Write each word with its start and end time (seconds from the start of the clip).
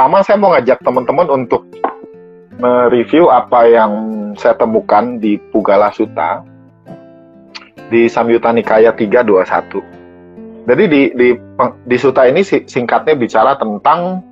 pertama 0.00 0.24
saya 0.24 0.40
mau 0.40 0.56
ngajak 0.56 0.80
teman-teman 0.80 1.28
untuk 1.28 1.60
mereview 2.56 3.28
apa 3.28 3.68
yang 3.68 3.92
saya 4.32 4.56
temukan 4.56 5.20
di 5.20 5.36
Pugala 5.52 5.92
Sutta 5.92 6.40
di 7.92 8.08
Samyutta 8.08 8.48
Nikaya 8.48 8.96
321. 8.96 10.64
Jadi 10.64 10.84
di 10.88 11.12
di 11.12 11.28
di 11.84 11.96
sutta 12.00 12.24
ini 12.24 12.40
singkatnya 12.40 13.12
bicara 13.12 13.60
tentang 13.60 14.24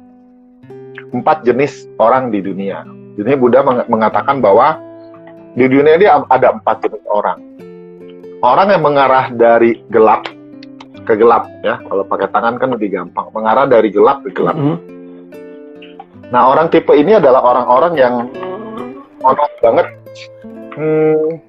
empat 1.12 1.45
jenis 1.45 1.84
orang 2.00 2.32
di 2.32 2.41
dunia. 2.41 2.88
Jadi 3.20 3.37
Buddha 3.37 3.60
mengatakan 3.92 4.41
bahwa 4.41 4.80
di 5.52 5.69
dunia 5.69 6.00
ini 6.00 6.09
ada 6.09 6.48
empat 6.56 6.80
jenis 6.80 7.05
orang. 7.12 7.45
Orang 8.41 8.73
yang 8.73 8.88
mengarah 8.88 9.28
dari 9.37 9.84
gelap 9.92 10.32
ke 11.05 11.12
gelap 11.12 11.45
ya. 11.60 11.77
Kalau 11.84 12.09
pakai 12.09 12.32
tangan 12.32 12.56
kan 12.56 12.73
lebih 12.73 12.88
gampang. 12.88 13.28
Mengarah 13.37 13.69
dari 13.69 13.92
gelap 13.92 14.24
ke 14.24 14.32
gelap. 14.32 14.56
Mm 14.56 14.64
-hmm. 14.64 14.98
Nah 16.28 16.42
orang 16.52 16.68
tipe 16.68 16.92
ini 16.92 17.16
adalah 17.16 17.41
orang-orang 17.41 17.92
yang 17.96 18.14
monoton 19.20 19.52
banget. 19.64 19.87
Hmm, 20.78 21.42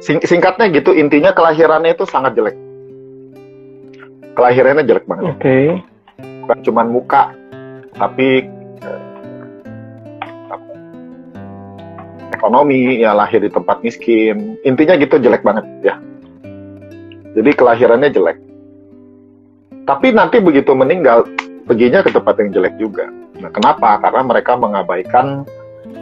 sing 0.00 0.22
singkatnya 0.24 0.72
gitu 0.72 0.96
intinya 0.96 1.34
kelahirannya 1.34 1.92
itu 1.92 2.08
sangat 2.08 2.38
jelek. 2.38 2.56
Kelahirannya 4.36 4.84
jelek 4.86 5.04
banget. 5.04 5.24
Oke. 5.32 5.40
Okay. 5.40 5.66
Bukan 6.46 6.58
cuma 6.62 6.82
muka, 6.86 7.34
tapi 7.96 8.56
ekonomi 12.36 13.00
ya 13.00 13.16
lahir 13.16 13.40
di 13.40 13.50
tempat 13.50 13.80
miskin 13.80 14.60
intinya 14.62 14.94
gitu 15.00 15.16
jelek 15.16 15.40
banget 15.40 15.64
ya 15.80 15.94
jadi 17.32 17.50
kelahirannya 17.56 18.12
jelek 18.12 18.38
tapi 19.88 20.12
nanti 20.12 20.38
begitu 20.38 20.76
meninggal 20.76 21.24
perginya 21.64 22.04
ke 22.04 22.12
tempat 22.12 22.38
yang 22.38 22.50
jelek 22.52 22.74
juga 22.76 23.08
nah 23.40 23.50
kenapa? 23.52 24.00
Karena 24.00 24.22
mereka 24.24 24.52
mengabaikan 24.56 25.46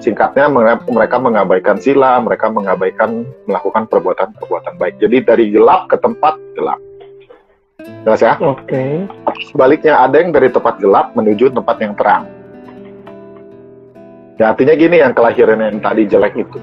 singkatnya 0.00 0.48
mereka 0.88 1.16
mengabaikan 1.16 1.76
sila 1.78 2.18
mereka 2.20 2.50
mengabaikan 2.50 3.24
melakukan 3.48 3.88
perbuatan-perbuatan 3.88 4.74
baik. 4.76 4.96
Jadi 5.00 5.16
dari 5.24 5.44
gelap 5.52 5.88
ke 5.88 5.96
tempat 6.00 6.36
gelap. 6.56 6.80
Jelas 8.04 8.20
ya? 8.20 8.34
Oke. 8.40 8.64
Okay. 8.68 8.92
sebaliknya 9.50 10.00
ada 10.00 10.16
yang 10.20 10.32
dari 10.32 10.48
tempat 10.48 10.80
gelap 10.80 11.12
menuju 11.16 11.52
tempat 11.52 11.76
yang 11.80 11.92
terang. 11.96 12.24
Ya 14.34 14.50
artinya 14.50 14.74
gini 14.74 14.98
yang 14.98 15.14
kelahiran 15.14 15.62
yang 15.62 15.78
tadi 15.78 16.10
jelek 16.10 16.34
itu. 16.34 16.58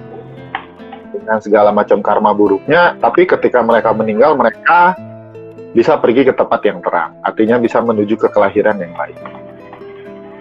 Dengan 1.12 1.40
segala 1.40 1.70
macam 1.72 2.02
karma 2.04 2.34
buruknya, 2.34 2.98
tapi 3.00 3.30
ketika 3.30 3.62
mereka 3.62 3.94
meninggal 3.94 4.36
mereka 4.36 4.98
bisa 5.72 5.96
pergi 5.96 6.28
ke 6.28 6.34
tempat 6.36 6.62
yang 6.68 6.84
terang, 6.84 7.16
artinya 7.24 7.62
bisa 7.62 7.80
menuju 7.80 8.20
ke 8.20 8.28
kelahiran 8.28 8.76
yang 8.82 8.92
baik. 8.98 9.16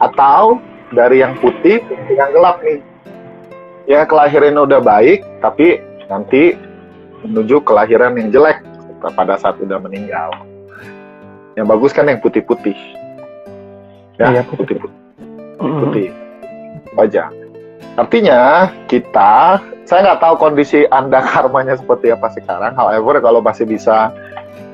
Atau 0.00 0.58
dari 0.90 1.22
yang 1.22 1.36
putih 1.38 1.84
ke 1.84 2.12
yang 2.16 2.32
gelap 2.34 2.58
nih, 2.64 2.80
ya 3.86 4.02
kelahiran 4.08 4.58
udah 4.64 4.80
baik, 4.82 5.22
tapi 5.44 5.78
nanti 6.10 6.56
menuju 7.22 7.62
kelahiran 7.62 8.16
yang 8.16 8.32
jelek 8.32 8.64
pada 9.14 9.36
saat 9.36 9.60
udah 9.60 9.78
meninggal. 9.78 10.32
Yang 11.54 11.66
bagus 11.68 11.92
kan 11.92 12.08
yang 12.08 12.18
putih-putih, 12.24 12.76
ya 14.16 14.40
iya, 14.40 14.42
putih-putih. 14.48 14.98
Putih 15.60 16.08
aja. 16.96 17.28
Artinya 17.98 18.70
kita, 18.88 19.60
saya 19.84 20.00
nggak 20.06 20.20
tahu 20.22 20.34
kondisi 20.40 20.86
anda 20.88 21.20
karmanya 21.34 21.76
seperti 21.76 22.14
apa 22.14 22.32
sekarang. 22.32 22.72
However, 22.74 23.20
kalau 23.20 23.44
masih 23.44 23.68
bisa 23.68 24.14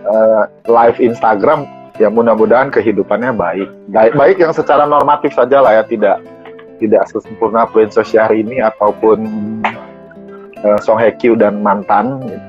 uh, 0.07 0.43
live 0.69 0.99
Instagram, 1.03 1.67
ya 1.97 2.09
mudah-mudahan 2.13 2.69
kehidupannya 2.73 3.33
baik. 3.37 3.69
baik. 3.91 4.13
Baik 4.15 4.37
yang 4.41 4.53
secara 4.53 4.85
normatif 4.85 5.33
saja 5.33 5.61
lah 5.61 5.81
ya, 5.81 5.83
tidak 5.85 6.23
tidak 6.77 7.09
sesempurna 7.09 7.65
Prince 7.69 7.97
ini 8.33 8.61
ataupun 8.61 9.19
uh, 10.61 10.79
Song 10.85 11.01
Hye 11.01 11.17
Kyo 11.17 11.37
dan 11.37 11.65
mantan. 11.65 12.21
Ya. 12.27 12.41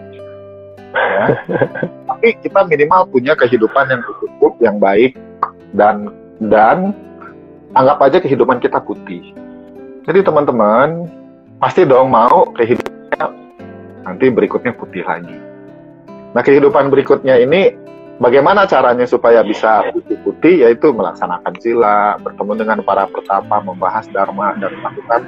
Tapi 2.07 2.27
kita 2.43 2.65
minimal 2.67 3.07
punya 3.11 3.33
kehidupan 3.37 3.87
yang 3.91 4.01
cukup, 4.03 4.57
yang 4.59 4.77
baik 4.79 5.15
dan 5.75 6.11
dan 6.43 6.95
anggap 7.75 7.99
aja 8.03 8.17
kehidupan 8.23 8.63
kita 8.63 8.79
putih 8.81 9.21
jadi 10.07 10.23
teman-teman 10.23 11.03
pasti 11.59 11.83
dong 11.83 12.07
mau 12.07 12.47
kehidupannya 12.55 13.27
nanti 14.07 14.31
berikutnya 14.31 14.71
putih 14.71 15.03
lagi. 15.03 15.35
Nah 16.31 16.39
kehidupan 16.39 16.87
berikutnya 16.87 17.35
ini 17.43 17.75
bagaimana 18.17 18.65
caranya 18.65 19.05
supaya 19.05 19.41
bisa 19.45 19.89
putih-putih 19.93 20.65
yaitu 20.67 20.93
melaksanakan 20.93 21.53
sila, 21.61 22.17
bertemu 22.21 22.53
dengan 22.57 22.77
para 22.85 23.05
pertapa, 23.09 23.61
membahas 23.61 24.05
dharma 24.09 24.57
dan 24.57 24.73
melakukan 24.77 25.21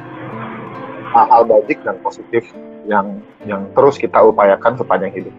hal-hal 1.09 1.41
baik 1.45 1.81
dan 1.81 1.97
positif 2.05 2.45
yang 2.85 3.21
yang 3.45 3.69
terus 3.73 3.97
kita 3.97 4.21
upayakan 4.21 4.77
sepanjang 4.77 5.13
hidup. 5.13 5.35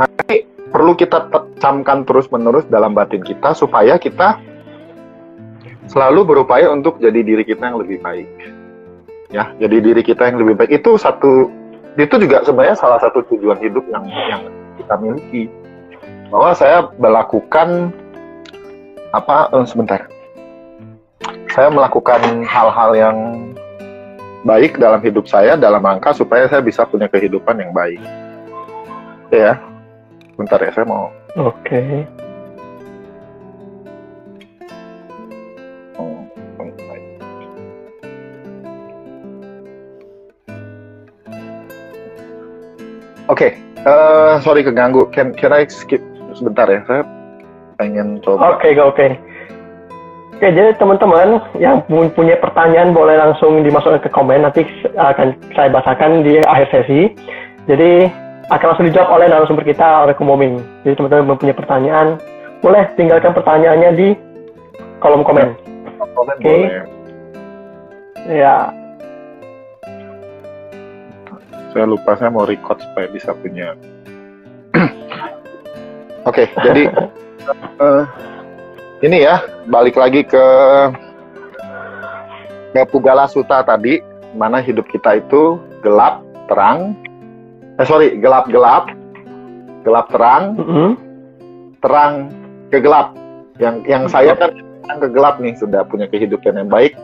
Nah, 0.00 0.08
ini 0.28 0.44
perlu 0.72 0.92
kita 0.96 1.28
camkan 1.60 2.04
terus-menerus 2.04 2.68
dalam 2.68 2.92
batin 2.92 3.24
kita 3.24 3.56
supaya 3.56 3.96
kita 3.96 4.40
selalu 5.88 6.24
berupaya 6.24 6.72
untuk 6.72 6.96
jadi 7.00 7.20
diri 7.20 7.44
kita 7.44 7.72
yang 7.72 7.78
lebih 7.80 8.00
baik. 8.00 8.28
Ya, 9.32 9.50
jadi 9.58 9.82
diri 9.82 10.02
kita 10.04 10.30
yang 10.30 10.38
lebih 10.40 10.54
baik 10.60 10.72
itu 10.72 10.96
satu 10.96 11.50
itu 11.94 12.14
juga 12.18 12.42
sebenarnya 12.42 12.76
salah 12.78 12.98
satu 12.98 13.22
tujuan 13.34 13.58
hidup 13.62 13.84
yang 13.90 14.04
yang 14.06 14.42
kita 14.78 14.94
miliki. 14.98 15.44
Bahwa 16.34 16.50
saya 16.50 16.90
melakukan 16.98 17.94
apa 19.14 19.54
eh, 19.54 19.66
sebentar. 19.70 20.10
Saya 21.54 21.70
melakukan 21.70 22.42
hal-hal 22.42 22.90
yang 22.98 23.18
baik 24.42 24.82
dalam 24.82 24.98
hidup 24.98 25.30
saya 25.30 25.54
dalam 25.54 25.78
rangka 25.78 26.10
supaya 26.10 26.50
saya 26.50 26.58
bisa 26.58 26.82
punya 26.90 27.06
kehidupan 27.06 27.62
yang 27.62 27.70
baik. 27.70 28.02
Ya. 29.30 29.62
Bentar 30.34 30.58
ya, 30.58 30.74
saya 30.74 30.90
mau. 30.90 31.14
Oke. 31.38 31.54
Okay. 31.70 31.94
Oke, 43.24 43.56
okay. 43.56 43.86
uh, 43.88 44.36
eh, 44.36 44.44
sorry 44.44 44.60
keganggu. 44.60 45.08
Can 45.08 45.32
can 45.32 45.48
I 45.48 45.64
skip 45.64 46.02
sebentar 46.36 46.66
ya? 46.68 46.82
Saya 46.86 47.02
pengen 47.80 48.20
coba. 48.22 48.58
Oke, 48.58 48.70
okay, 48.70 48.72
oke. 48.78 48.94
Okay. 48.94 49.10
Oke, 50.34 50.50
jadi 50.50 50.74
teman-teman 50.74 51.38
yang 51.62 51.86
punya 51.86 52.34
pertanyaan 52.42 52.90
boleh 52.90 53.14
langsung 53.14 53.62
dimasukkan 53.62 54.02
ke 54.02 54.10
komen. 54.10 54.42
Nanti 54.42 54.66
akan 54.98 55.38
saya 55.54 55.70
bahasakan 55.70 56.26
di 56.26 56.42
akhir 56.42 56.74
sesi. 56.74 57.14
Jadi 57.70 58.10
akan 58.50 58.66
langsung 58.74 58.86
dijawab 58.90 59.14
oleh 59.14 59.26
narasumber 59.30 59.62
kita, 59.62 60.04
oleh 60.04 60.14
Kumoming. 60.18 60.58
Jadi 60.82 60.98
teman-teman 60.98 61.38
mempunyai 61.38 61.54
pertanyaan, 61.54 62.18
boleh 62.60 62.82
tinggalkan 62.98 63.30
pertanyaannya 63.30 63.90
di 63.94 64.08
kolom 64.98 65.22
komen. 65.22 65.54
Komen 66.18 66.34
okay. 66.42 66.60
boleh. 66.66 66.84
Ya, 68.24 68.74
saya 71.74 71.90
lupa 71.90 72.14
saya 72.14 72.30
mau 72.30 72.46
record 72.46 72.78
supaya 72.78 73.10
bisa 73.10 73.34
punya 73.34 73.74
oke 76.24 76.34
okay, 76.34 76.46
jadi 76.60 76.82
uh, 77.80 78.04
ini 79.04 79.24
ya 79.24 79.44
balik 79.68 80.00
lagi 80.00 80.24
ke 80.24 80.44
ke 82.74 82.82
Pugala 82.90 83.30
Suta 83.30 83.62
tadi 83.62 84.02
mana 84.34 84.58
hidup 84.58 84.90
kita 84.90 85.22
itu 85.22 85.62
gelap 85.84 86.20
terang. 86.50 86.98
Eh 87.78 87.86
sorry 87.86 88.18
gelap 88.18 88.50
gelap. 88.50 88.90
Gelap 89.86 90.10
terang. 90.10 90.58
Mm 90.58 90.66
-hmm. 90.66 90.90
terang 91.78 92.12
ke 92.74 92.82
gelap. 92.82 93.14
Yang 93.62 93.74
yang 93.86 94.04
saya 94.10 94.34
kan 94.34 94.50
ke 94.98 95.08
gelap 95.14 95.38
nih 95.38 95.54
sudah 95.54 95.86
punya 95.86 96.10
kehidupan 96.10 96.58
yang 96.58 96.68
baik 96.68 96.98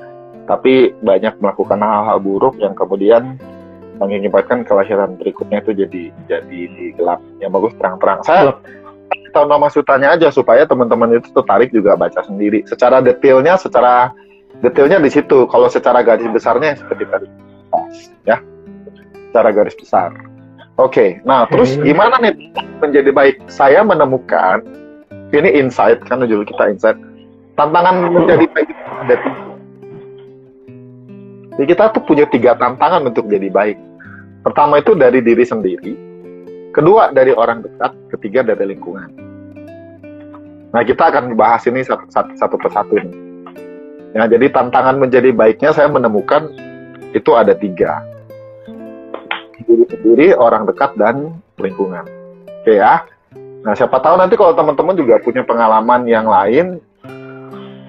tapi 0.51 0.91
banyak 1.07 1.39
melakukan 1.39 1.79
hal-hal 1.79 2.19
buruk 2.19 2.59
yang 2.59 2.75
kemudian 2.75 3.39
mengakibatkan 4.03 4.67
kelahiran 4.67 5.15
berikutnya 5.15 5.63
itu 5.63 5.73
jadi 5.87 6.03
jadi 6.27 6.61
di 6.75 6.87
gelap. 6.99 7.23
Yang 7.39 7.51
bagus 7.55 7.73
terang-terang. 7.79 8.21
Saya 8.27 8.59
tahu 9.33 9.47
nama 9.47 9.67
sutanya 9.71 10.15
aja 10.15 10.29
supaya 10.31 10.67
teman-teman 10.67 11.19
itu 11.19 11.31
tertarik 11.33 11.71
juga 11.71 11.97
baca 11.97 12.21
sendiri. 12.27 12.67
Secara 12.67 13.01
detailnya 13.01 13.57
secara 13.57 14.13
detailnya 14.61 15.01
di 15.01 15.11
situ. 15.11 15.47
Kalau 15.49 15.71
secara 15.71 16.05
garis 16.05 16.29
besarnya 16.29 16.77
seperti 16.77 17.05
tadi. 17.09 17.29
Ya. 18.27 18.43
Secara 19.31 19.51
garis 19.55 19.75
besar. 19.79 20.11
Oke. 20.81 20.91
Okay. 20.91 21.11
nah 21.29 21.45
terus 21.47 21.77
gimana 21.81 22.19
nih 22.21 22.35
menjadi 22.83 23.11
baik? 23.13 23.37
Saya 23.49 23.87
menemukan 23.87 24.65
ini 25.31 25.61
insight 25.61 26.03
kan 26.07 26.23
judul 26.27 26.45
kita 26.45 26.71
insight. 26.73 26.99
Tantangan 27.55 28.09
menjadi 28.11 28.47
baik 28.51 28.69
ada 29.05 29.17
jadi 31.61 31.77
kita 31.77 31.93
tuh 31.93 32.01
punya 32.09 32.25
tiga 32.25 32.57
tantangan 32.57 33.05
untuk 33.05 33.29
jadi 33.29 33.53
baik. 33.53 33.77
Pertama 34.41 34.81
itu 34.81 34.97
dari 34.97 35.21
diri 35.21 35.45
sendiri, 35.45 35.93
kedua 36.81 37.13
dari 37.13 37.37
orang 37.37 37.61
dekat, 37.61 37.93
ketiga 38.17 38.41
dari 38.41 38.73
lingkungan. 38.73 39.13
Nah 40.73 40.81
kita 40.81 41.13
akan 41.13 41.37
bahas 41.37 41.69
ini 41.69 41.85
satu, 41.85 42.09
satu, 42.09 42.33
satu 42.41 42.57
persatu 42.57 42.97
nih. 42.97 43.13
Ya, 44.17 44.27
jadi 44.27 44.49
tantangan 44.51 44.97
menjadi 44.97 45.31
baiknya 45.31 45.77
saya 45.77 45.93
menemukan 45.93 46.51
itu 47.13 47.31
ada 47.37 47.53
tiga. 47.53 48.01
Diri 49.61 49.85
sendiri, 49.87 50.27
orang 50.35 50.67
dekat, 50.67 50.97
dan 50.97 51.37
lingkungan. 51.61 52.03
Oke 52.65 52.81
ya. 52.81 53.05
Nah, 53.61 53.77
siapa 53.77 54.01
tahu 54.01 54.17
nanti 54.17 54.41
kalau 54.41 54.57
teman-teman 54.57 54.97
juga 54.97 55.21
punya 55.21 55.45
pengalaman 55.45 56.09
yang 56.09 56.27
lain, 56.27 56.81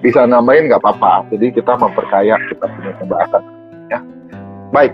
bisa 0.04 0.28
nambahin 0.28 0.68
nggak 0.68 0.84
apa-apa. 0.84 1.32
Jadi 1.32 1.58
kita 1.58 1.80
memperkaya 1.80 2.36
kita 2.52 2.68
punya 2.68 2.92
pembahasan. 3.00 3.42
Ya. 3.88 3.98
Baik. 4.70 4.92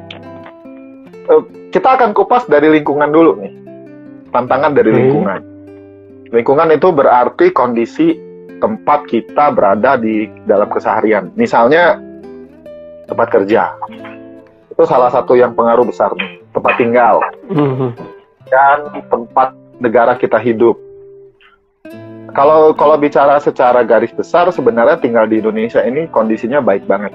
Eh, 1.29 1.43
kita 1.75 1.99
akan 1.99 2.17
kupas 2.17 2.47
dari 2.49 2.73
lingkungan 2.73 3.11
dulu 3.11 3.37
nih. 3.43 3.58
Tantangan 4.29 4.73
dari 4.77 4.91
lingkungan. 4.93 5.41
Lingkungan 6.29 6.69
itu 6.77 6.89
berarti 6.93 7.49
kondisi 7.57 8.13
tempat 8.61 9.09
kita 9.09 9.55
berada 9.55 9.97
di 9.97 10.29
dalam 10.45 10.69
keseharian. 10.69 11.33
Misalnya 11.39 11.97
tempat 13.09 13.33
kerja. 13.33 13.73
Itu 14.69 14.85
salah 14.85 15.09
satu 15.09 15.33
yang 15.35 15.57
pengaruh 15.57 15.89
besar 15.89 16.13
nih. 16.13 16.45
Tempat 16.53 16.73
tinggal. 16.77 17.17
Mhm. 17.49 17.89
Dan 18.49 18.79
tempat 19.09 19.57
negara 19.81 20.19
kita 20.21 20.37
hidup. 20.37 20.77
Kalau 22.37 22.77
kalau 22.77 23.01
bicara 23.01 23.41
secara 23.41 23.81
garis 23.83 24.13
besar 24.13 24.53
sebenarnya 24.53 25.01
tinggal 25.01 25.25
di 25.25 25.41
Indonesia 25.41 25.81
ini 25.81 26.07
kondisinya 26.13 26.61
baik 26.61 26.85
banget. 26.85 27.11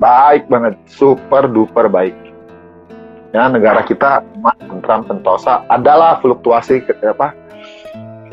Baik 0.00 0.48
banget, 0.48 0.76
super 0.88 1.48
duper 1.48 1.88
baik. 1.92 2.16
Ya, 3.34 3.50
negara 3.50 3.82
kita 3.82 4.22
tentram, 4.70 5.02
sentosa. 5.06 5.66
Adalah 5.66 6.22
fluktuasi 6.22 6.86
ke, 6.86 6.94
apa 7.02 7.34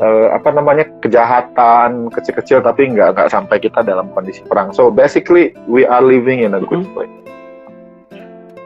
eh, 0.00 0.28
apa 0.32 0.48
namanya 0.54 0.86
kejahatan 1.02 2.10
kecil-kecil 2.10 2.62
tapi 2.62 2.90
nggak 2.94 3.14
nggak 3.14 3.28
sampai 3.30 3.58
kita 3.62 3.82
dalam 3.82 4.10
kondisi 4.14 4.42
perang. 4.46 4.74
So 4.74 4.90
basically 4.90 5.54
we 5.70 5.86
are 5.86 6.02
living 6.02 6.42
in 6.42 6.54
a 6.54 6.62
good 6.62 6.86
place. 6.94 7.10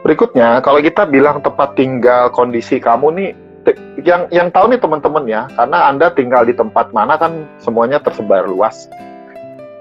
Berikutnya 0.05 0.63
kalau 0.63 0.79
kita 0.79 1.05
bilang 1.05 1.43
tempat 1.43 1.75
tinggal 1.75 2.31
kondisi 2.31 2.79
kamu 2.79 3.07
nih 3.19 3.29
yang 4.01 4.25
yang 4.31 4.47
tahu 4.49 4.71
nih 4.71 4.79
teman-teman 4.79 5.27
ya 5.27 5.45
karena 5.53 5.91
anda 5.91 6.07
tinggal 6.15 6.47
di 6.47 6.55
tempat 6.55 6.95
mana 6.95 7.19
kan 7.19 7.45
semuanya 7.59 7.99
tersebar 7.99 8.47
luas. 8.47 8.87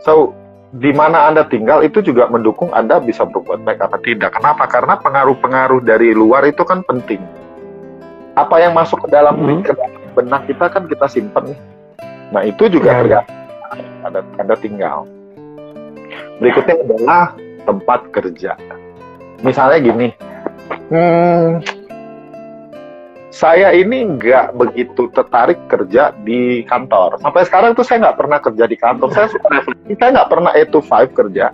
So 0.03 0.35
di 0.69 0.93
mana 0.93 1.33
anda 1.33 1.49
tinggal 1.49 1.81
itu 1.81 2.05
juga 2.05 2.29
mendukung 2.29 2.69
anda 2.77 3.01
bisa 3.01 3.25
berbuat 3.25 3.65
baik 3.65 3.81
apa 3.81 3.97
tidak. 4.05 4.37
Kenapa? 4.37 4.69
Karena 4.69 5.01
pengaruh-pengaruh 5.01 5.81
dari 5.81 6.13
luar 6.13 6.45
itu 6.45 6.61
kan 6.65 6.85
penting. 6.85 7.21
Apa 8.37 8.61
yang 8.61 8.77
masuk 8.77 9.03
ke 9.05 9.09
dalam 9.09 9.35
ke 9.65 9.73
dalam 9.73 9.97
benak 10.13 10.45
kita 10.45 10.67
kan 10.69 10.85
kita 10.85 11.07
simpen 11.09 11.57
nih. 11.57 11.61
Nah 12.29 12.43
itu 12.45 12.69
juga 12.69 12.93
Ya, 12.93 13.01
tergantung 13.01 13.39
anda, 14.05 14.21
anda 14.37 14.55
tinggal. 14.61 15.09
Berikutnya 16.39 16.75
adalah 16.85 17.25
tempat 17.67 18.01
kerja. 18.15 18.53
Misalnya 19.43 19.79
gini, 19.83 20.09
hmm, 20.91 21.49
saya 23.39 23.71
ini 23.71 24.19
nggak 24.19 24.59
begitu 24.59 25.07
tertarik 25.15 25.63
kerja 25.71 26.11
di 26.27 26.67
kantor. 26.67 27.23
Sampai 27.23 27.47
sekarang 27.47 27.79
tuh 27.79 27.87
saya 27.87 28.11
nggak 28.11 28.19
pernah 28.19 28.39
kerja 28.43 28.65
di 28.67 28.75
kantor. 28.75 29.15
Saya 29.15 29.31
suka 29.31 29.47
refleksi, 29.55 29.95
saya 29.95 30.11
nggak 30.19 30.31
pernah 30.35 30.51
8 30.59 30.75
to 30.75 30.81
5 30.83 31.15
kerja. 31.15 31.47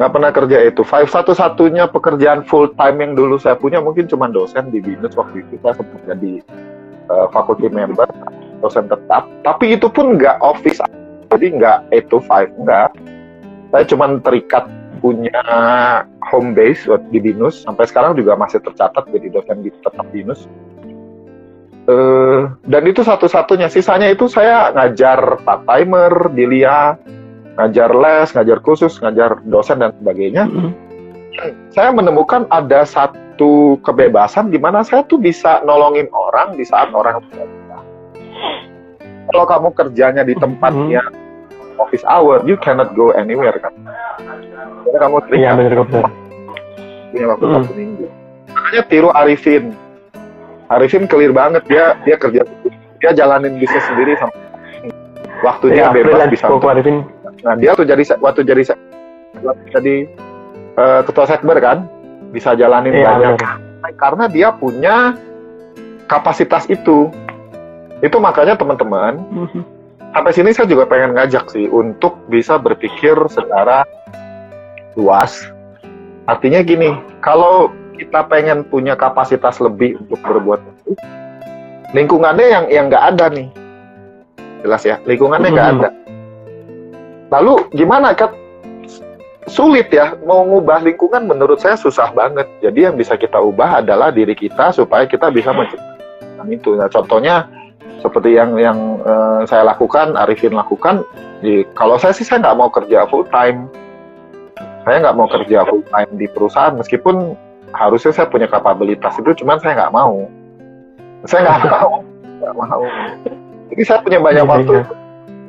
Nggak 0.00 0.12
pernah 0.16 0.30
kerja 0.32 0.56
8 0.72 0.72
to 0.72 0.84
5. 0.88 1.12
Satu-satunya 1.12 1.84
pekerjaan 1.92 2.48
full 2.48 2.72
time 2.80 2.96
yang 3.04 3.12
dulu 3.12 3.36
saya 3.36 3.60
punya 3.60 3.84
mungkin 3.84 4.08
cuma 4.08 4.32
dosen 4.32 4.72
di 4.72 4.80
BINUS 4.80 5.12
waktu 5.20 5.44
itu. 5.44 5.60
Saya 5.60 5.76
sempat 5.76 6.00
jadi 6.08 6.40
uh, 7.12 7.28
faculty 7.28 7.68
member, 7.68 8.08
dosen 8.64 8.88
tetap. 8.88 9.28
Tapi 9.44 9.76
itu 9.76 9.84
pun 9.92 10.16
nggak 10.16 10.40
office, 10.40 10.80
jadi 11.28 11.60
nggak 11.60 11.78
8 11.92 12.08
to 12.08 12.24
5, 12.24 12.56
nggak. 12.64 12.88
Saya 13.68 13.84
cuma 13.84 14.16
terikat 14.24 14.64
punya 15.04 15.44
home 16.28 16.56
base 16.56 16.88
di 17.12 17.20
BINUS 17.20 17.68
sampai 17.68 17.84
sekarang 17.84 18.16
juga 18.16 18.32
masih 18.36 18.64
tercatat 18.64 19.08
jadi 19.12 19.28
dosen 19.28 19.60
di 19.60 19.68
tetap 19.84 20.08
BINUS. 20.08 20.48
Eh, 21.90 22.40
dan 22.70 22.82
itu 22.86 23.02
satu-satunya 23.02 23.66
sisanya 23.66 24.06
itu 24.06 24.30
saya 24.30 24.70
ngajar 24.70 25.42
part 25.42 25.66
timer 25.66 26.30
di 26.30 26.46
LIA, 26.46 26.94
ngajar 27.58 27.90
les, 27.90 28.28
ngajar 28.30 28.58
khusus, 28.62 28.94
ngajar 29.02 29.42
dosen 29.42 29.82
dan 29.82 29.90
sebagainya. 29.98 30.46
Mhm. 30.46 30.70
Saya 31.74 31.90
menemukan 31.90 32.46
ada 32.52 32.86
satu 32.86 33.80
kebebasan 33.82 34.54
di 34.54 34.58
mana 34.60 34.86
saya 34.86 35.02
tuh 35.02 35.18
bisa 35.18 35.64
nolongin 35.66 36.06
orang 36.14 36.54
di 36.54 36.62
saat 36.62 36.94
orang. 36.94 37.24
Kalau 39.30 39.44
kamu 39.46 39.68
kerjanya 39.74 40.22
di 40.22 40.34
tempatnya 40.38 41.02
office 41.78 42.04
hour, 42.06 42.44
you 42.46 42.58
cannot 42.60 42.92
go 42.94 43.10
anywhere 43.14 43.56
kan. 43.58 43.72
Karena 44.84 44.98
kamu 45.06 45.16
Iya 45.32 45.50
terikat 45.56 46.10
punya 47.10 47.26
waktu 47.26 47.44
Hmm. 47.44 47.54
satu 47.62 47.72
minggu. 47.74 48.06
Makanya 48.50 48.82
tiru 48.86 49.08
Arifin. 49.14 49.64
Arifin 50.70 51.04
clear 51.04 51.30
banget 51.30 51.66
dia 51.66 51.98
dia 52.02 52.14
kerja 52.14 52.42
dia 52.96 53.10
jalanin 53.12 53.58
bisnis 53.58 53.82
sendiri 53.84 54.14
sama 54.16 54.30
waktunya 55.40 55.88
Iya, 55.88 55.92
bebas 55.92 56.30
bisa. 56.30 56.46
untuk- 56.46 56.68
Arifin. 56.68 57.02
Nah 57.40 57.54
dia 57.56 57.72
tuh 57.72 57.82
jadi 57.82 58.02
waktu 58.18 58.44
jadi 58.44 58.62
jadi 59.70 59.94
eh, 60.72 61.00
ketua 61.02 61.26
sekber 61.26 61.58
kan 61.58 61.88
bisa 62.30 62.54
jalanin 62.54 62.94
Iya 62.94 63.06
banyak 63.10 63.32
benar. 63.36 63.56
karena 63.96 64.24
dia 64.26 64.48
punya 64.52 65.16
kapasitas 66.06 66.66
itu. 66.66 67.10
Itu 68.00 68.16
makanya 68.16 68.56
teman-teman 68.56 69.20
Mhm. 69.28 69.60
sampai 70.10 70.32
sini 70.32 70.50
saya 70.50 70.64
juga 70.66 70.86
pengen 70.86 71.12
ngajak 71.12 71.48
sih 71.48 71.66
untuk 71.66 72.16
bisa 72.26 72.56
berpikir 72.56 73.12
secara 73.26 73.84
luas. 74.94 75.50
Artinya 76.24 76.60
gini, 76.60 76.94
kalau 77.20 77.68
kita 78.00 78.24
pengen 78.32 78.64
punya 78.64 78.96
kapasitas 78.96 79.60
lebih 79.60 80.00
untuk 80.00 80.16
berbuat 80.24 80.60
lingkungannya 81.92 82.46
yang 82.48 82.64
yang 82.72 82.84
nggak 82.88 83.04
ada 83.14 83.26
nih, 83.28 83.48
jelas 84.64 84.82
ya, 84.86 84.96
lingkungannya 85.04 85.50
nggak 85.52 85.68
Mhm. 85.68 85.76
ada. 85.82 85.90
Lalu 87.30 87.54
gimana 87.74 88.14
kan? 88.16 88.32
Sulit 89.50 89.90
ya, 89.90 90.14
mau 90.22 90.46
ngubah 90.46 90.78
lingkungan 90.86 91.26
menurut 91.26 91.58
saya 91.58 91.74
susah 91.74 92.14
banget. 92.14 92.46
Jadi 92.62 92.86
yang 92.86 92.94
bisa 92.94 93.18
kita 93.18 93.42
ubah 93.42 93.82
adalah 93.82 94.14
diri 94.14 94.38
kita 94.38 94.70
supaya 94.70 95.10
kita 95.10 95.26
bisa 95.34 95.50
menciptakan 95.50 96.46
itu. 96.46 96.78
Nah, 96.78 96.86
contohnya 96.86 97.50
seperti 97.98 98.38
yang 98.38 98.54
yang 98.54 99.02
eh, 99.02 99.40
saya 99.50 99.66
lakukan, 99.66 100.14
Arifin 100.14 100.54
lakukan. 100.54 101.02
Di, 101.42 101.66
kalau 101.74 101.98
saya 101.98 102.14
sih 102.14 102.22
saya 102.22 102.46
nggak 102.46 102.58
mau 102.62 102.70
kerja 102.70 103.10
full 103.10 103.26
time. 103.34 103.66
Saya 104.86 105.02
nggak 105.02 105.16
mau 105.18 105.26
kerja 105.26 105.66
full 105.66 105.82
time 105.90 106.10
di 106.14 106.30
perusahaan 106.30 106.76
meskipun 106.78 107.34
harusnya 107.74 108.12
saya 108.14 108.26
punya 108.28 108.46
kapabilitas 108.50 109.14
itu, 109.18 109.44
cuman 109.44 109.58
saya 109.62 109.76
nggak 109.76 109.94
mau. 109.94 110.26
Saya 111.26 111.40
nggak 111.46 111.60
mau, 111.74 111.92
nggak 112.40 112.54
mau. 112.56 112.82
Jadi 113.70 113.82
saya 113.86 113.98
punya 114.02 114.18
banyak 114.18 114.44
Iya, 114.44 114.50
waktu 114.50 114.72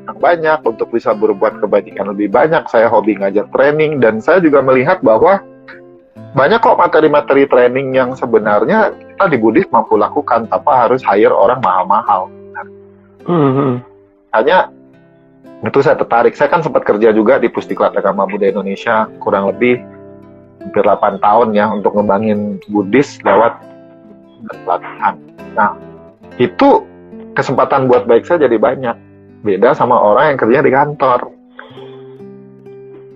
yang 0.02 0.18
banyak 0.18 0.60
untuk 0.66 0.88
bisa 0.94 1.14
berbuat 1.14 1.62
kebajikan 1.62 2.10
lebih 2.14 2.30
banyak. 2.30 2.66
Saya 2.70 2.90
hobi 2.90 3.18
ngajar 3.18 3.50
training 3.54 4.02
dan 4.02 4.22
saya 4.22 4.42
juga 4.42 4.62
melihat 4.62 5.02
bahwa 5.02 5.42
banyak 6.32 6.64
kok 6.64 6.80
materi-materi 6.80 7.44
training 7.50 7.92
yang 7.92 8.16
sebenarnya 8.16 8.96
kita 8.96 9.26
di 9.28 9.38
Buddhis 9.38 9.68
mampu 9.68 10.00
lakukan 10.00 10.48
tanpa 10.48 10.88
harus 10.88 11.04
hire 11.04 11.36
orang 11.36 11.60
mahal-mahal 11.60 12.32
Mhm. 13.22 13.84
hanya 14.34 14.74
itu 15.62 15.80
saya 15.86 15.94
tertarik. 15.94 16.34
Saya 16.34 16.50
kan 16.50 16.66
sempat 16.66 16.82
kerja 16.82 17.14
juga 17.14 17.38
di 17.38 17.46
Pusdiklat 17.52 17.94
Agama 17.94 18.26
Buddha 18.26 18.50
Indonesia 18.50 19.06
kurang 19.22 19.46
lebih 19.54 19.78
hampir 20.62 20.84
8 20.86 21.18
tahun 21.20 21.48
ya 21.58 21.66
untuk 21.74 21.98
ngembangin 21.98 22.62
Buddhis 22.70 23.18
lewat 23.26 23.58
pelatihan. 24.66 25.16
Nah, 25.58 25.74
itu 26.38 26.86
kesempatan 27.34 27.90
buat 27.90 28.06
baik 28.06 28.26
saya 28.26 28.46
jadi 28.46 28.58
banyak. 28.62 28.96
Beda 29.42 29.74
sama 29.74 29.98
orang 29.98 30.34
yang 30.34 30.40
kerja 30.40 30.60
di 30.62 30.72
kantor. 30.72 31.20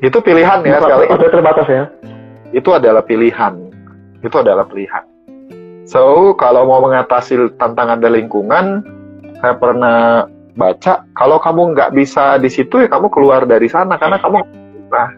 Itu 0.01 0.17
pilihan 0.25 0.65
ya 0.65 0.81
sekali. 0.81 1.05
Udah 1.09 1.29
terbatas 1.29 1.67
ya. 1.69 1.83
Itu 2.49 2.73
adalah 2.73 3.05
pilihan. 3.05 3.53
Itu 4.25 4.41
adalah 4.41 4.65
pilihan. 4.65 5.05
So, 5.85 6.33
kalau 6.33 6.65
mau 6.65 6.81
mengatasi 6.81 7.55
tantangan 7.61 8.01
dari 8.01 8.25
lingkungan, 8.25 8.81
saya 9.37 9.53
pernah 9.53 10.25
baca 10.55 11.03
kalau 11.13 11.37
kamu 11.37 11.75
nggak 11.75 11.93
bisa 11.93 12.39
di 12.39 12.47
situ 12.47 12.79
ya 12.79 12.87
kamu 12.87 13.11
keluar 13.11 13.43
dari 13.43 13.67
sana 13.67 13.99
karena 13.99 14.15
kamu 14.23 14.39
nah 14.87 15.11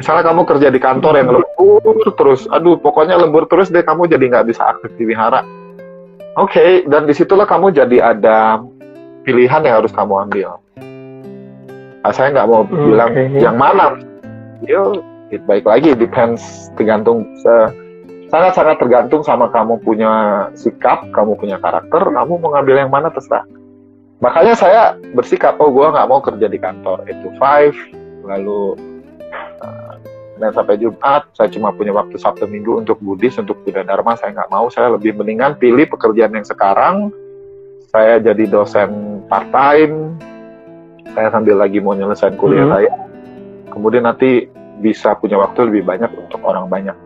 misalnya 0.00 0.24
kamu 0.32 0.48
kerja 0.48 0.72
di 0.72 0.80
kantor 0.80 1.12
yang 1.20 1.28
lembur 1.28 2.08
terus 2.16 2.48
aduh 2.48 2.80
pokoknya 2.80 3.20
lembur 3.20 3.44
terus 3.44 3.68
deh 3.68 3.84
kamu 3.84 4.08
jadi 4.08 4.24
nggak 4.32 4.48
bisa 4.48 4.64
aktif 4.64 4.88
di 4.96 5.04
wihara. 5.04 5.44
Oke 6.40 6.88
dan 6.88 7.04
di 7.04 7.12
situlah 7.12 7.44
kamu 7.44 7.76
jadi 7.76 8.16
ada 8.16 8.64
pilihan 9.28 9.60
yang 9.60 9.84
harus 9.84 9.92
kamu 9.92 10.24
ambil. 10.24 10.56
Nah, 12.00 12.12
saya 12.16 12.32
nggak 12.32 12.48
mau 12.48 12.64
Hmm, 12.64 12.80
bilang 12.88 13.12
yang 13.36 13.60
mana 13.60 14.00
yo 14.64 15.04
it 15.28 15.44
baik 15.44 15.68
lagi 15.68 15.92
depends 15.92 16.72
tergantung 16.80 17.28
sangat-sangat 18.32 18.80
tergantung 18.80 19.20
sama 19.20 19.50
kamu 19.52 19.82
punya 19.84 20.46
sikap, 20.54 21.04
kamu 21.12 21.34
punya 21.36 21.58
karakter, 21.58 22.08
kamu 22.08 22.32
mau 22.38 22.50
ngambil 22.56 22.86
yang 22.86 22.90
mana 22.90 23.10
terserah. 23.10 23.42
Makanya 24.22 24.54
saya 24.54 24.82
bersikap, 25.16 25.58
oh 25.58 25.72
gue 25.74 25.82
nggak 25.82 26.06
mau 26.06 26.22
kerja 26.22 26.46
di 26.46 26.60
kantor 26.60 27.02
8 27.10 27.24
to 27.26 27.30
5, 27.40 28.28
lalu 28.30 28.78
dan 30.40 30.56
sampai 30.56 30.80
Jumat 30.80 31.28
saya 31.36 31.52
cuma 31.52 31.68
punya 31.68 31.92
waktu 31.92 32.16
Sabtu 32.16 32.48
Minggu 32.48 32.80
untuk 32.80 32.96
Buddhis 33.04 33.36
untuk 33.36 33.60
Buddha 33.60 33.84
Dharma. 33.84 34.16
Saya 34.16 34.32
nggak 34.32 34.48
mau 34.48 34.72
saya 34.72 34.88
lebih 34.88 35.12
mendingan 35.12 35.60
pilih 35.60 35.84
pekerjaan 35.84 36.32
yang 36.32 36.48
sekarang. 36.48 37.12
Saya 37.92 38.16
jadi 38.24 38.48
dosen 38.48 39.20
part 39.28 39.44
time 39.52 40.16
saya 41.12 41.28
sambil 41.28 41.58
lagi 41.60 41.82
mau 41.82 41.92
nyelesain 41.92 42.38
kuliah 42.40 42.64
Mhm. 42.64 42.72
saya. 42.72 42.92
Kemudian 43.68 44.08
nanti 44.08 44.48
bisa 44.80 45.12
punya 45.20 45.36
waktu 45.36 45.68
lebih 45.68 45.84
banyak 45.84 46.08
untuk 46.16 46.40
orang 46.40 46.72
banyak. 46.72 46.96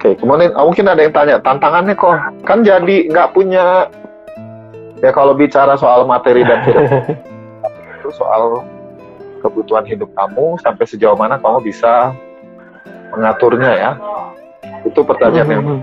Oke 0.00 0.16
kemudian 0.16 0.56
oh, 0.56 0.72
mungkin 0.72 0.88
ada 0.88 1.00
yang 1.04 1.12
tanya 1.12 1.36
tantangannya 1.44 1.92
kok? 1.92 2.16
Kan 2.48 2.64
jadi 2.64 3.12
nggak 3.12 3.36
punya. 3.36 3.92
Ya 5.04 5.12
kalau 5.12 5.36
bicara 5.36 5.76
soal 5.76 6.08
materi 6.08 6.40
dan 6.40 6.64
itu 8.00 8.08
soal 8.16 8.64
kebutuhan 9.46 9.86
hidup 9.86 10.10
kamu 10.18 10.58
sampai 10.58 10.84
sejauh 10.90 11.14
mana 11.14 11.38
kamu 11.38 11.62
bisa 11.62 12.10
mengaturnya 13.14 13.70
ya. 13.78 13.90
Itu 14.82 15.06
pertanyaan 15.06 15.48
yang 15.50 15.62
Mhm. 15.62 15.80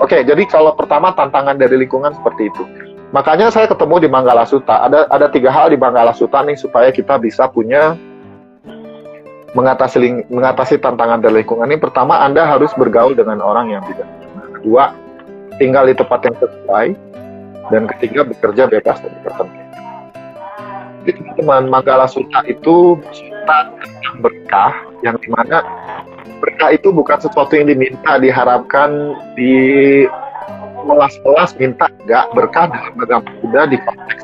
Oke, 0.00 0.24
jadi 0.24 0.42
kalau 0.48 0.72
pertama 0.72 1.12
tantangan 1.12 1.60
dari 1.60 1.76
lingkungan 1.84 2.16
seperti 2.16 2.48
itu. 2.48 2.64
Makanya 3.12 3.52
saya 3.52 3.68
ketemu 3.68 4.00
di 4.00 4.08
Manggala 4.08 4.48
Sutta. 4.48 4.88
Ada 4.88 5.04
ada 5.12 5.28
tiga 5.28 5.52
hal 5.52 5.68
di 5.68 5.76
Manggala 5.76 6.16
Sutta 6.16 6.40
nih 6.40 6.56
supaya 6.56 6.88
kita 6.88 7.20
bisa 7.20 7.44
punya 7.52 7.92
mengatasi 9.52 9.96
ling- 10.00 10.24
mengatasi 10.32 10.80
tantangan 10.80 11.20
dari 11.20 11.44
lingkungan 11.44 11.68
ini. 11.68 11.76
Pertama, 11.76 12.24
Anda 12.24 12.48
harus 12.48 12.72
bergaul 12.72 13.12
dengan 13.12 13.44
orang 13.44 13.68
yang 13.68 13.84
tidak. 13.84 14.08
Kedua, 14.56 14.96
tinggal 15.60 15.84
di 15.84 15.94
tempat 15.94 16.24
yang 16.24 16.36
sesuai. 16.40 16.86
Dan 17.68 17.84
ketiga, 17.94 18.24
bekerja 18.24 18.64
bebas 18.66 18.96
dari 19.04 19.16
ketentuan. 19.22 19.61
Jadi 21.02 21.18
teman-teman, 21.18 21.62
Manggala 21.66 22.06
Sutta 22.06 22.46
itu 22.46 22.94
sutta 23.10 23.58
tentang 23.74 24.16
berkah 24.22 24.72
yang 25.02 25.18
di 25.18 25.28
mana 25.34 25.66
berkah 26.38 26.70
itu 26.70 26.94
bukan 26.94 27.18
sesuatu 27.18 27.58
yang 27.58 27.66
diminta, 27.66 28.22
diharapkan, 28.22 29.18
di 29.34 29.54
melas-melas 30.82 31.54
minta 31.58 31.86
enggak 32.02 32.26
berkah 32.34 32.66
dalam 32.70 32.94
agama 32.98 33.30
Buddha 33.42 33.62
di 33.70 33.78
konteks 33.82 34.22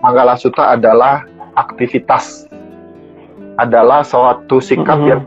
Manggala 0.00 0.36
Sutta 0.36 0.76
adalah 0.76 1.24
aktivitas 1.56 2.48
adalah 3.56 4.00
suatu 4.00 4.60
sikap 4.60 4.96
Mhm. 5.00 5.08
yang 5.08 5.22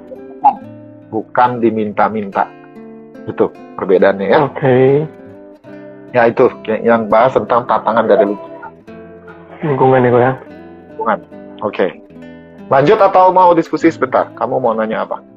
bukan 1.14 1.62
diminta-minta 1.62 2.50
itu 3.30 3.46
perbedaannya 3.78 4.28
ya 4.30 4.40
Oke, 4.50 5.06
ya 6.14 6.22
itu 6.30 6.50
yang 6.82 7.06
bahas 7.10 7.38
tentang 7.38 7.70
tantangan 7.70 8.10
dari 8.10 8.26
lingkungan 9.62 10.02
ya. 10.10 10.34
Lingkungan 11.04 11.20
oke 11.60 11.88
lanjut 12.72 13.00
atau 13.04 13.36
mau 13.36 13.52
diskusi 13.52 13.92
sebentar 13.92 14.32
kamu 14.40 14.64
mau 14.64 14.72
nanya 14.72 15.04
apa 15.04 15.34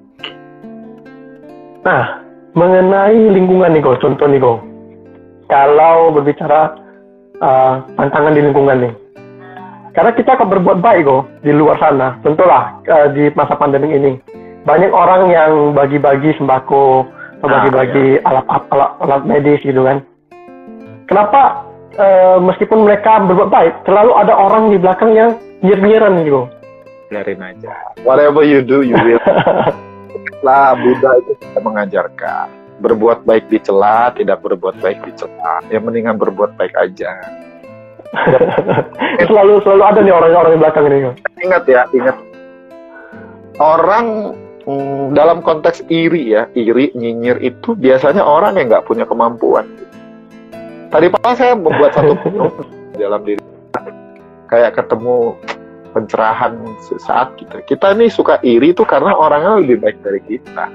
Nah, 1.87 2.19
mengenai 2.59 3.31
lingkungan 3.31 3.71
nih, 3.71 3.79
Go, 3.79 3.95
contoh 4.03 4.27
nih, 4.27 4.43
Go. 4.43 4.59
Kalau 5.47 6.11
berbicara 6.11 6.75
uh, 7.39 7.79
tantangan 7.95 8.35
di 8.35 8.43
lingkungan 8.43 8.83
nih. 8.83 8.93
Karena 9.95 10.11
kita 10.19 10.35
akan 10.35 10.51
berbuat 10.51 10.83
baik, 10.83 11.07
Go, 11.07 11.31
di 11.47 11.55
luar 11.55 11.79
sana. 11.79 12.19
Tentulah 12.27 12.83
uh, 12.91 13.07
di 13.15 13.31
masa 13.39 13.55
pandemi 13.55 13.95
ini. 13.95 14.19
Banyak 14.67 14.91
orang 14.91 15.31
yang 15.31 15.79
bagi-bagi 15.79 16.35
sembako, 16.43 17.07
atau 17.39 17.47
Ah, 17.47 17.63
bagi-bagi 17.63 18.19
alat, 18.27 18.47
alat, 18.51 18.91
alat 19.07 19.23
medis 19.23 19.63
gitu 19.63 19.87
kan. 19.87 20.03
Kenapa 21.07 21.71
uh, 22.03 22.43
meskipun 22.43 22.83
mereka 22.83 23.23
berbuat 23.23 23.47
baik, 23.47 23.87
selalu 23.87 24.11
ada 24.19 24.35
orang 24.35 24.75
di 24.75 24.83
belakang 24.83 25.15
yang 25.15 25.39
nyir-nyiran 25.67 26.23
gitu, 26.23 26.31
Go. 26.31 26.43
biarin 27.11 27.43
aja. 27.43 27.75
Whatever 28.07 28.47
you 28.47 28.63
do 28.63 28.87
you 28.87 28.95
will. 28.95 29.19
Lah 30.47 30.79
Buddha 30.79 31.19
itu 31.19 31.33
tidak 31.43 31.63
mengajarkan. 31.67 32.47
Berbuat 32.79 33.25
baik 33.25 33.49
dicela 33.51 34.13
tidak 34.15 34.45
berbuat 34.45 34.79
baik 34.85 35.01
dicela 35.03 35.65
yang 35.73 35.89
mendingan 35.89 36.21
berbuat 36.21 36.55
baik 36.55 36.77
aja. 36.77 37.11
Selalu 39.27 39.59
selalu 39.67 39.83
ada 39.83 40.01
nih 40.05 40.15
orang-orang 40.15 40.53
di 40.55 40.61
belakang 40.63 40.85
ini, 40.87 41.11
ingat 41.43 41.65
ya 41.67 41.83
ingat. 41.91 42.17
Orang 43.59 44.37
mm, 44.63 45.17
dalam 45.17 45.41
konteks 45.43 45.83
iri 45.89 46.37
ya 46.37 46.47
iri 46.55 46.93
nyinyir 46.95 47.41
itu 47.43 47.75
biasanya 47.75 48.23
orang 48.23 48.61
yang 48.61 48.71
nggak 48.71 48.87
punya 48.87 49.09
kemampuan. 49.09 49.67
Tadi 50.93 51.07
pagi 51.11 51.35
saya 51.35 51.59
membuat 51.59 51.97
satu 51.97 52.15
dalam 53.01 53.21
diri. 53.27 53.43
Kayak 54.47 54.79
ketemu 54.79 55.35
pencerahan 55.97 56.61
sesaat 56.85 57.41
kita. 57.41 57.65
Kita 57.65 57.97
ini 57.97 58.13
suka 58.13 58.37
iri 58.45 58.77
itu 58.77 58.85
karena 58.85 59.17
orangnya 59.17 59.65
lebih 59.65 59.81
baik 59.81 60.05
dari 60.05 60.21
kita. 60.29 60.69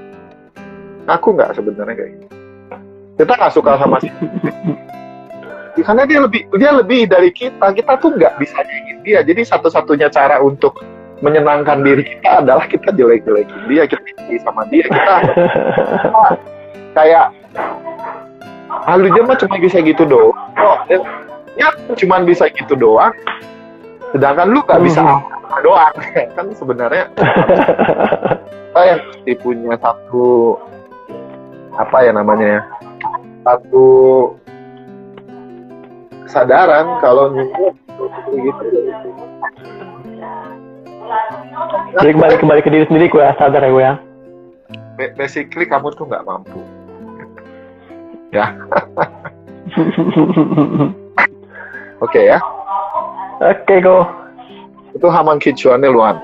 Aku 1.06 1.38
nggak 1.38 1.54
sebenarnya 1.54 1.94
kayak 1.94 2.10
gitu. 2.18 2.26
Kita 3.22 3.32
nggak 3.38 3.52
suka 3.54 3.78
sama 3.78 4.02
si 4.02 4.10
karena 5.86 6.04
dia 6.04 6.18
lebih 6.26 6.42
dia 6.58 6.74
lebih 6.74 7.06
dari 7.06 7.30
kita. 7.30 7.70
Kita 7.70 8.02
tuh 8.02 8.18
nggak 8.18 8.34
bisa 8.42 8.58
nyanyiin 8.66 8.98
dia. 9.06 9.22
Jadi 9.22 9.46
satu-satunya 9.46 10.10
cara 10.10 10.42
untuk 10.42 10.82
menyenangkan 11.22 11.86
diri 11.86 12.02
kita 12.02 12.42
adalah 12.42 12.66
kita 12.66 12.90
jelek-jelekin 12.90 13.70
dia 13.70 13.86
kita 13.86 14.02
iri 14.26 14.42
sama 14.42 14.66
dia. 14.66 14.82
Kita 14.90 15.14
kayak 16.98 17.30
ah 18.82 18.98
lu 18.98 19.06
dia 19.14 19.22
mah 19.22 19.38
cuma 19.38 19.54
bisa 19.62 19.78
gitu 19.78 20.02
doang 20.02 20.50
kok. 20.58 20.90
Ya 21.54 21.70
cuma 21.94 22.18
bisa 22.26 22.50
gitu 22.50 22.74
doang 22.74 23.14
sedangkan 24.12 24.46
lu 24.48 24.60
nggak 24.62 24.82
bisa 24.84 25.00
Hmm. 25.00 25.20
apa 25.24 25.56
doang. 25.60 25.94
Kan 26.36 26.46
sebenarnya 26.52 27.04
kita 27.12 28.80
yang 28.84 29.00
mesti 29.04 29.32
punya 29.40 29.74
satu 29.76 30.56
apa 31.72 31.96
ya 32.04 32.12
namanya 32.12 32.46
ya 32.46 32.62
satu 33.42 33.86
kesadaran 36.24 37.00
kalau 37.00 37.32
nyumbut 37.32 37.74
gitu. 38.32 38.64
Jadi 41.92 42.10
kembali 42.16 42.34
kembali 42.40 42.60
ke 42.64 42.70
diri 42.72 42.84
sendiri 42.88 43.12
gue 43.12 43.20
ya, 43.20 43.36
sadar 43.36 43.60
ya 43.60 43.70
gue 43.70 43.84
ya. 43.84 43.94
Ba- 44.96 45.12
basically 45.16 45.68
kamu 45.68 45.92
tuh 45.92 46.08
nggak 46.08 46.24
mampu. 46.24 46.60
Oke 52.00 52.20
ya 52.24 52.40
Oke 53.42 53.82
go. 53.82 54.06
itu 54.92 55.08
Haman 55.08 55.40
Kichuannya 55.40 55.88
Luan 55.88 56.20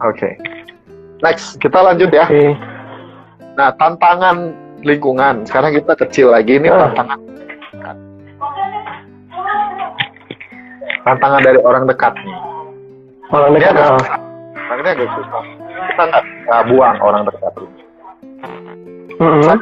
oke 0.00 0.28
next 1.20 1.60
kita 1.60 1.78
lanjut 1.78 2.08
ya 2.08 2.24
Oke. 2.24 2.56
nah 3.54 3.68
tantangan 3.76 4.56
lingkungan 4.80 5.44
sekarang 5.44 5.74
kita 5.74 5.92
kecil 5.98 6.32
lagi 6.32 6.56
ini 6.56 6.72
Ah. 6.72 6.88
tantangan 6.88 7.18
tantangan 11.04 11.40
dari 11.42 11.60
orang 11.60 11.84
dekat 11.84 12.14
nih 12.18 12.36
Orang 13.28 13.52
Ini 13.52 13.60
dekat. 13.60 13.76
agak 13.76 13.84
ah. 13.84 13.92
susah. 14.00 14.18
Makanya 14.72 14.90
agak 14.96 15.08
susah. 15.12 15.42
Kita 15.68 16.02
nggak 16.48 16.62
buang 16.72 16.96
orang 16.96 17.22
dekat 17.28 17.52
ini. 17.60 17.80
Mm-mm. 19.20 19.56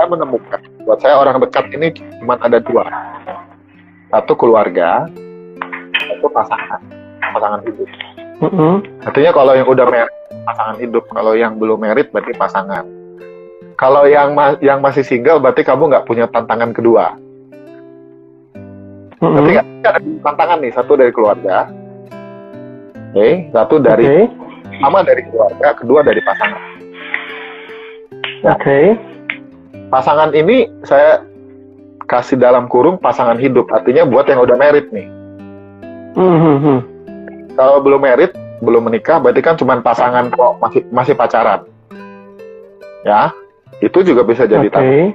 Saya 0.00 0.16
menemukan, 0.16 0.60
buat 0.88 0.96
saya 1.04 1.20
orang 1.20 1.44
dekat 1.44 1.76
ini 1.76 1.92
cuma 1.92 2.40
ada 2.40 2.56
dua. 2.56 2.88
Satu 4.08 4.32
keluarga, 4.32 5.04
satu 5.92 6.24
pasangan, 6.32 6.80
pasangan 7.20 7.60
hidup. 7.68 7.84
Mm-mm. 8.40 8.80
Artinya 9.04 9.28
kalau 9.36 9.52
yang 9.52 9.68
udah 9.68 9.84
merit, 9.92 10.08
pasangan 10.48 10.80
hidup. 10.80 11.04
Kalau 11.12 11.36
yang 11.36 11.60
belum 11.60 11.84
merit, 11.84 12.08
berarti 12.16 12.32
pasangan. 12.32 12.88
Kalau 13.76 14.08
yang 14.08 14.32
ma- 14.32 14.56
yang 14.64 14.80
masih 14.80 15.04
single, 15.04 15.36
berarti 15.36 15.68
kamu 15.68 15.92
nggak 15.92 16.08
punya 16.08 16.24
tantangan 16.32 16.72
kedua. 16.72 17.20
Berarti 19.20 19.50
nggak 19.52 19.68
ada 19.84 20.00
tantangan 20.00 20.58
nih, 20.64 20.72
satu 20.80 20.96
dari 20.96 21.12
keluarga, 21.12 21.68
oke, 23.12 23.28
satu 23.52 23.76
dari 23.76 24.08
Oke. 24.08 24.32
sama 24.80 25.04
dari 25.04 25.28
keluarga, 25.28 25.76
kedua 25.76 26.00
dari 26.00 26.24
pasangan. 26.24 26.62
Oke. 28.48 29.09
Pasangan 29.90 30.30
ini 30.32 30.70
saya 30.86 31.26
kasih 32.06 32.38
dalam 32.38 32.70
kurung 32.70 32.96
pasangan 32.98 33.36
hidup. 33.36 33.68
Artinya 33.74 34.06
buat 34.06 34.30
yang 34.30 34.40
udah 34.42 34.56
merit 34.56 34.88
nih. 34.94 35.08
Mhm. 36.10 36.78
kalau 37.54 37.78
belum 37.78 38.02
merit 38.02 38.34
belum 38.58 38.90
menikah 38.90 39.22
berarti 39.22 39.42
kan 39.46 39.54
cuma 39.54 39.78
pasangan 39.78 40.26
kok 40.32 40.58
masih 40.58 40.82
masih 40.90 41.14
pacaran. 41.14 41.62
Ya 43.06 43.30
itu 43.78 44.02
juga 44.02 44.26
bisa 44.26 44.44
jadi 44.44 44.66
Oke. 44.66 44.74
tantangan 44.74 45.12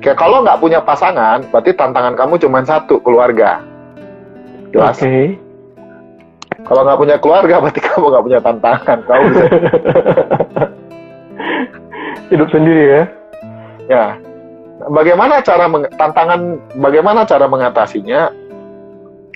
Kayak 0.00 0.18
kalau 0.20 0.44
nggak 0.44 0.60
punya 0.60 0.80
pasangan 0.84 1.44
berarti 1.48 1.72
tantangan 1.72 2.16
kamu 2.20 2.36
cuma 2.36 2.60
satu 2.64 3.00
keluarga. 3.00 3.64
Jelas? 4.76 5.00
Oke. 5.00 5.40
kalau 6.60 6.84
nggak 6.84 7.00
punya 7.00 7.16
keluarga 7.16 7.54
berarti 7.64 7.80
kamu 7.80 8.04
nggak 8.12 8.24
punya 8.28 8.40
tantangan. 8.44 8.98
Kamu 9.08 9.22
bisa 9.32 9.44
Hidup 12.30 12.48
sendiri 12.54 12.84
ya. 12.86 13.02
ya 13.90 14.04
bagaimana 14.86 15.42
cara 15.42 15.66
meng- 15.66 15.90
tantangan 15.98 16.62
bagaimana 16.78 17.26
cara 17.26 17.50
mengatasinya 17.50 18.30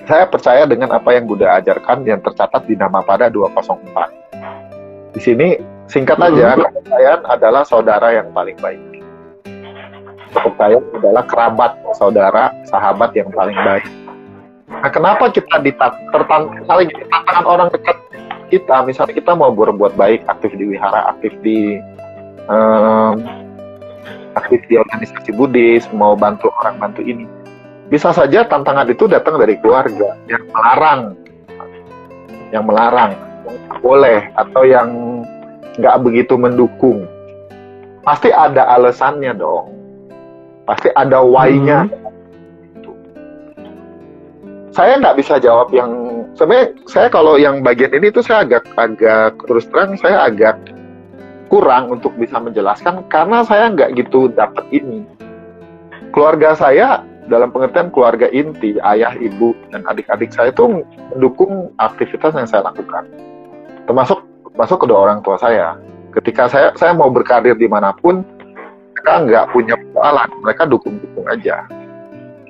saya 0.05 0.29
percaya 0.29 0.69
dengan 0.69 0.93
apa 0.95 1.11
yang 1.17 1.25
Buddha 1.27 1.59
ajarkan 1.59 2.05
yang 2.05 2.21
tercatat 2.21 2.69
di 2.69 2.77
nama 2.77 3.01
pada 3.01 3.33
204. 3.33 4.13
Di 5.17 5.21
sini 5.21 5.57
singkat 5.89 6.21
aja, 6.21 6.55
Hmm. 6.55 6.65
kepercayaan 6.71 7.21
adalah 7.25 7.63
saudara 7.65 8.13
yang 8.13 8.29
paling 8.31 8.57
baik. 8.61 8.81
Kepercayaan 10.35 10.85
adalah 11.01 11.25
kerabat, 11.25 11.73
saudara, 11.97 12.53
sahabat 12.69 13.17
yang 13.17 13.33
paling 13.33 13.57
baik. 13.57 13.87
Nah, 14.69 14.91
kenapa 14.93 15.33
kita 15.33 15.57
ditat 15.65 15.93
saling 16.69 16.91
tantangan 17.09 17.45
orang 17.47 17.69
dekat 17.73 17.97
kita, 18.53 18.77
misalnya 18.85 19.15
kita 19.17 19.33
mau 19.33 19.55
berbuat 19.55 19.97
baik, 19.97 20.27
aktif 20.29 20.53
di 20.53 20.69
wihara, 20.69 21.17
aktif 21.17 21.33
di 21.41 21.81
em, 22.49 23.15
aktif 24.35 24.61
di 24.67 24.77
organisasi 24.81 25.31
Buddhis, 25.33 25.87
mau 25.95 26.19
bantu 26.19 26.51
orang 26.61 26.81
bantu 26.81 27.01
ini 27.05 27.25
bisa 27.93 28.11
saja 28.17 28.49
tantangan 28.49 28.89
itu 28.89 29.05
datang 29.05 29.37
dari 29.37 29.61
keluarga 29.61 30.17
yang 30.25 30.43
melarang, 30.51 31.01
yang 32.49 32.65
melarang, 32.65 33.13
yang 33.45 33.81
boleh 33.85 34.21
atau 34.41 34.63
yang 34.65 34.89
nggak 35.77 35.97
begitu 36.01 36.35
mendukung. 36.41 37.05
Pasti 38.03 38.33
ada 38.33 38.69
alasannya 38.77 39.33
dong, 39.37 39.71
pasti 40.67 40.89
ada 40.97 41.23
why-nya. 41.23 41.89
Gitu. 42.73 42.91
Saya 44.73 44.99
nggak 45.01 45.17
bisa 45.21 45.37
jawab 45.39 45.71
yang 45.71 46.25
sebenarnya 46.35 46.75
saya 46.89 47.09
kalau 47.13 47.37
yang 47.37 47.61
bagian 47.61 47.93
ini 47.93 48.11
tuh 48.11 48.25
saya 48.25 48.49
agak 48.49 48.65
agak 48.81 49.39
terus 49.45 49.69
terang 49.71 49.95
saya 50.01 50.25
agak 50.27 50.59
kurang 51.55 51.87
untuk 51.95 52.11
bisa 52.19 52.43
menjelaskan 52.43 53.07
karena 53.07 53.47
saya 53.47 53.71
nggak 53.71 53.95
gitu 53.95 54.27
dapat 54.35 54.67
ini. 54.75 55.07
Keluarga 56.11 56.59
saya 56.59 57.07
dalam 57.31 57.55
pengertian 57.55 57.95
keluarga 57.95 58.27
inti, 58.35 58.75
ayah, 58.83 59.15
ibu, 59.15 59.55
dan 59.71 59.87
adik-adik 59.87 60.35
saya 60.35 60.51
itu 60.51 60.83
mendukung 61.15 61.71
aktivitas 61.79 62.35
yang 62.35 62.51
saya 62.51 62.67
lakukan. 62.67 63.07
Termasuk 63.87 64.19
masuk 64.59 64.83
kedua 64.83 65.07
orang 65.07 65.23
tua 65.23 65.39
saya. 65.39 65.79
Ketika 66.11 66.51
saya 66.51 66.75
saya 66.75 66.91
mau 66.91 67.07
berkarir 67.07 67.55
di 67.55 67.71
mana 67.71 67.95
pun, 67.95 68.27
mereka 68.99 69.15
nggak 69.23 69.47
punya 69.55 69.79
persoalan, 69.79 70.31
mereka 70.43 70.63
dukung-dukung 70.67 71.27
aja. 71.31 71.71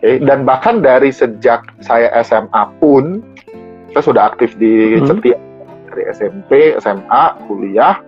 Oke, 0.00 0.16
dan 0.24 0.48
bahkan 0.48 0.80
dari 0.80 1.12
sejak 1.12 1.60
saya 1.84 2.08
SMA 2.24 2.62
pun, 2.80 3.20
saya 3.92 4.00
sudah 4.04 4.22
aktif 4.32 4.56
di 4.56 4.96
Hmm. 4.96 5.12
setiap 5.12 5.40
dari 5.92 6.02
SMP, 6.08 6.50
SMA, 6.80 7.24
kuliah, 7.48 8.00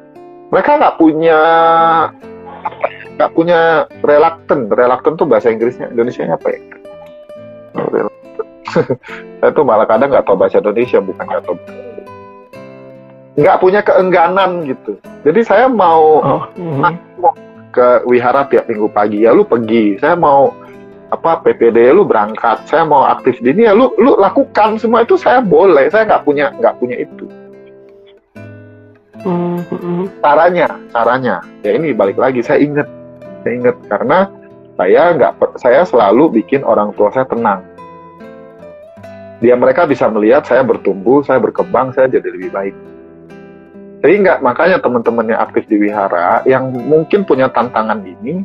mereka 0.51 0.71
nggak 0.79 0.97
punya 0.97 1.39
ya, 1.39 1.53
nggak 3.19 3.31
punya 3.35 3.61
reluctant. 4.05 4.71
Reluctant 4.71 5.17
tuh 5.19 5.27
bahasa 5.27 5.51
Inggrisnya 5.51 5.91
Indonesia 5.91 6.27
apa 6.31 6.49
ya? 6.53 6.61
Tuh 9.57 9.65
malah 9.65 9.87
kadang 9.89 10.13
nggak 10.13 10.27
tahu 10.27 10.37
bahasa 10.37 10.61
Indonesia 10.61 10.99
bukan 11.01 11.25
nggak 11.25 11.45
tahu. 11.45 11.57
Nggak 13.37 13.59
punya 13.61 13.81
keengganan 13.85 14.65
gitu. 14.65 14.97
Jadi 15.25 15.41
saya 15.45 15.67
mau 15.69 16.25
Oh, 16.25 16.43
ke 17.77 17.89
wihara 18.09 18.49
tiap 18.49 18.65
minggu 18.69 18.89
pagi. 18.89 19.29
Ya 19.29 19.37
lu 19.37 19.45
pergi. 19.45 20.01
Saya 20.01 20.17
mau 20.17 20.57
apa 21.13 21.45
PPD 21.45 21.93
lu 21.93 22.09
berangkat. 22.09 22.65
Saya 22.65 22.89
mau 22.89 23.05
aktif 23.05 23.37
di 23.45 23.53
ini. 23.53 23.69
Ya 23.69 23.77
lu 23.77 23.93
lu 24.01 24.17
lakukan 24.17 24.81
semua 24.81 25.05
itu 25.05 25.21
saya 25.21 25.45
boleh. 25.45 25.93
Saya 25.93 26.09
nggak 26.09 26.25
punya 26.25 26.49
nggak 26.57 26.77
punya 26.81 26.97
itu. 26.97 27.29
Caranya 30.21 30.69
caranya. 30.93 31.37
Ya 31.63 31.77
ini 31.77 31.93
balik 31.97 32.19
lagi 32.21 32.43
saya 32.43 32.61
ingat. 32.61 32.89
Saya 33.43 33.53
ingat 33.63 33.77
karena 33.87 34.19
saya 34.77 35.03
nggak 35.17 35.33
saya 35.57 35.81
selalu 35.87 36.43
bikin 36.43 36.67
orang 36.67 36.93
tua 36.95 37.13
saya 37.15 37.25
tenang. 37.29 37.63
Dia 39.41 39.53
mereka 39.57 39.85
bisa 39.85 40.09
melihat 40.09 40.49
saya 40.49 40.65
bertumbuh 40.65 41.21
saya 41.25 41.41
berkembang 41.41 41.93
saya 41.93 42.09
jadi 42.09 42.29
lebih 42.29 42.51
baik. 42.53 42.75
Sehingga 44.05 44.41
makanya 44.45 44.81
teman-teman 44.81 45.33
yang 45.33 45.41
aktif 45.41 45.65
di 45.69 45.77
wihara 45.81 46.45
yang 46.45 46.73
mungkin 46.73 47.25
punya 47.25 47.49
tantangan 47.53 48.05
ini 48.05 48.45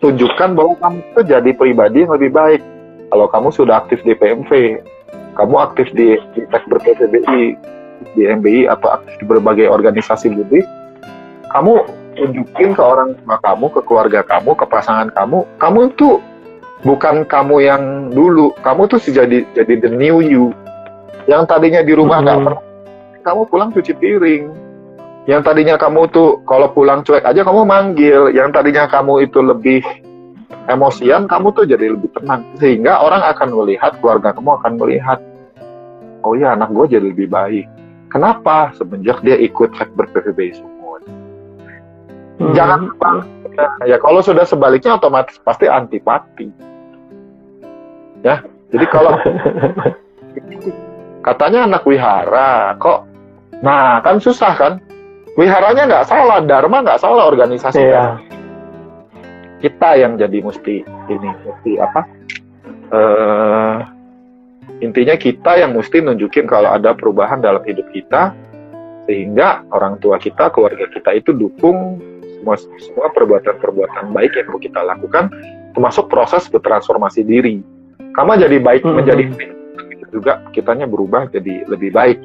tunjukkan 0.00 0.58
bahwa 0.58 0.74
kamu 0.80 0.98
itu 1.14 1.20
jadi 1.28 1.50
pribadi 1.54 1.98
yang 2.04 2.12
lebih 2.16 2.30
baik. 2.32 2.62
Kalau 3.12 3.28
kamu 3.28 3.48
sudah 3.52 3.84
aktif 3.84 4.00
di 4.04 4.16
PMV 4.16 4.50
kamu 5.32 5.54
aktif 5.64 5.88
di, 5.96 6.16
di 6.36 6.40
PTBI 6.44 7.56
di 8.14 8.26
MBI 8.26 8.68
atau 8.68 8.92
aktif 8.94 9.18
di 9.20 9.24
berbagai 9.26 9.66
organisasi 9.70 10.32
Buddhis, 10.32 10.66
kamu 11.50 11.84
tunjukin 12.16 12.76
ke 12.76 12.82
orang 12.82 13.16
tua 13.24 13.36
kamu, 13.40 13.66
ke 13.72 13.80
keluarga 13.88 14.20
kamu, 14.24 14.52
ke 14.56 14.64
pasangan 14.68 15.08
kamu, 15.16 15.44
kamu 15.56 15.80
itu 15.92 16.20
bukan 16.82 17.24
kamu 17.24 17.56
yang 17.62 17.82
dulu, 18.12 18.52
kamu 18.60 18.90
tuh 18.90 19.00
jadi 19.00 19.46
jadi 19.56 19.74
the 19.80 19.90
new 19.90 20.20
you. 20.20 20.52
Yang 21.30 21.54
tadinya 21.54 21.80
di 21.86 21.92
rumah 21.94 22.18
nggak 22.20 22.38
Mhm. 22.38 22.44
pernah, 22.50 22.62
kamu 23.22 23.40
pulang 23.46 23.70
cuci 23.70 23.92
piring. 23.94 24.44
Yang 25.30 25.40
tadinya 25.46 25.78
kamu 25.78 26.10
tuh 26.10 26.42
kalau 26.50 26.66
pulang 26.74 27.06
cuek 27.06 27.22
aja 27.22 27.46
kamu 27.46 27.62
manggil, 27.62 28.34
yang 28.34 28.50
tadinya 28.50 28.90
kamu 28.90 29.30
itu 29.30 29.38
lebih 29.38 29.86
emosian, 30.66 31.30
kamu 31.30 31.54
tuh 31.54 31.62
jadi 31.62 31.94
lebih 31.94 32.10
tenang. 32.18 32.42
Sehingga 32.58 32.98
orang 32.98 33.22
akan 33.30 33.54
melihat, 33.54 33.94
keluarga 34.02 34.34
kamu 34.34 34.50
akan 34.58 34.72
melihat, 34.82 35.18
oh 36.26 36.34
ya 36.34 36.58
anak 36.58 36.74
gue 36.74 36.98
jadi 36.98 37.06
lebih 37.14 37.30
baik. 37.30 37.66
Kenapa? 38.12 38.76
Semenjak 38.76 39.24
dia 39.24 39.40
ikut 39.40 39.72
sekber 39.72 40.04
PVB 40.12 40.52
semua. 40.52 41.00
Mhm. 42.36 42.52
Jangan 42.52 42.80
bang. 43.00 43.18
Ya 43.84 43.96
kalau 44.00 44.20
sudah 44.20 44.44
sebaliknya 44.44 44.96
otomatis 44.96 45.36
pasti 45.40 45.68
antipati. 45.68 46.48
Ya, 48.22 48.38
jadi 48.70 48.86
kalau 48.86 49.18
katanya 51.26 51.66
anak 51.66 51.82
wihara, 51.84 52.78
kok, 52.78 53.04
nah 53.60 53.98
kan 54.00 54.22
susah 54.22 54.54
kan? 54.54 54.72
Wiharanya 55.34 55.88
nggak 55.88 56.06
salah, 56.06 56.38
dharma 56.44 56.84
nggak 56.84 57.00
salah, 57.00 57.26
organisasi 57.26 57.80
Iya. 57.82 58.20
kita 59.58 59.96
yang 59.96 60.20
jadi 60.20 60.38
mesti 60.44 60.84
ini 61.08 61.28
mesti 61.32 61.72
apa? 61.80 62.00
eh 62.92 63.76
intinya 64.82 65.14
kita 65.14 65.62
yang 65.62 65.74
mesti 65.74 66.02
nunjukin 66.02 66.50
kalau 66.50 66.74
ada 66.74 66.94
perubahan 66.94 67.38
dalam 67.38 67.62
hidup 67.62 67.86
kita 67.94 68.34
sehingga 69.06 69.66
orang 69.74 69.98
tua 69.98 70.18
kita, 70.18 70.50
keluarga 70.54 70.86
kita 70.90 71.18
itu 71.18 71.34
dukung 71.34 71.98
semua 72.38 72.56
semua 72.58 73.06
perbuatan-perbuatan 73.14 74.10
baik 74.10 74.32
yang 74.34 74.46
mau 74.50 74.58
kita 74.58 74.80
lakukan 74.82 75.30
termasuk 75.74 76.10
proses 76.10 76.46
bertransformasi 76.50 77.22
diri. 77.22 77.62
Kamu 78.12 78.34
jadi 78.36 78.58
baik 78.58 78.82
Mhm. 78.84 78.94
menjadi 78.94 79.22
juga 80.12 80.44
kitanya 80.52 80.84
berubah 80.84 81.32
jadi 81.32 81.64
lebih 81.66 81.96
baik. 81.96 82.20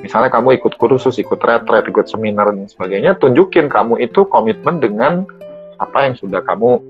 Misalnya 0.00 0.32
kamu 0.32 0.58
ikut 0.58 0.80
kursus, 0.80 1.20
ikut 1.20 1.38
retret, 1.38 1.86
ikut 1.86 2.08
seminar 2.08 2.50
dan 2.50 2.66
sebagainya, 2.66 3.20
tunjukin 3.20 3.68
kamu 3.68 4.00
itu 4.00 4.24
komitmen 4.26 4.80
dengan 4.80 5.28
apa 5.76 6.08
yang 6.08 6.16
sudah 6.16 6.40
kamu 6.42 6.80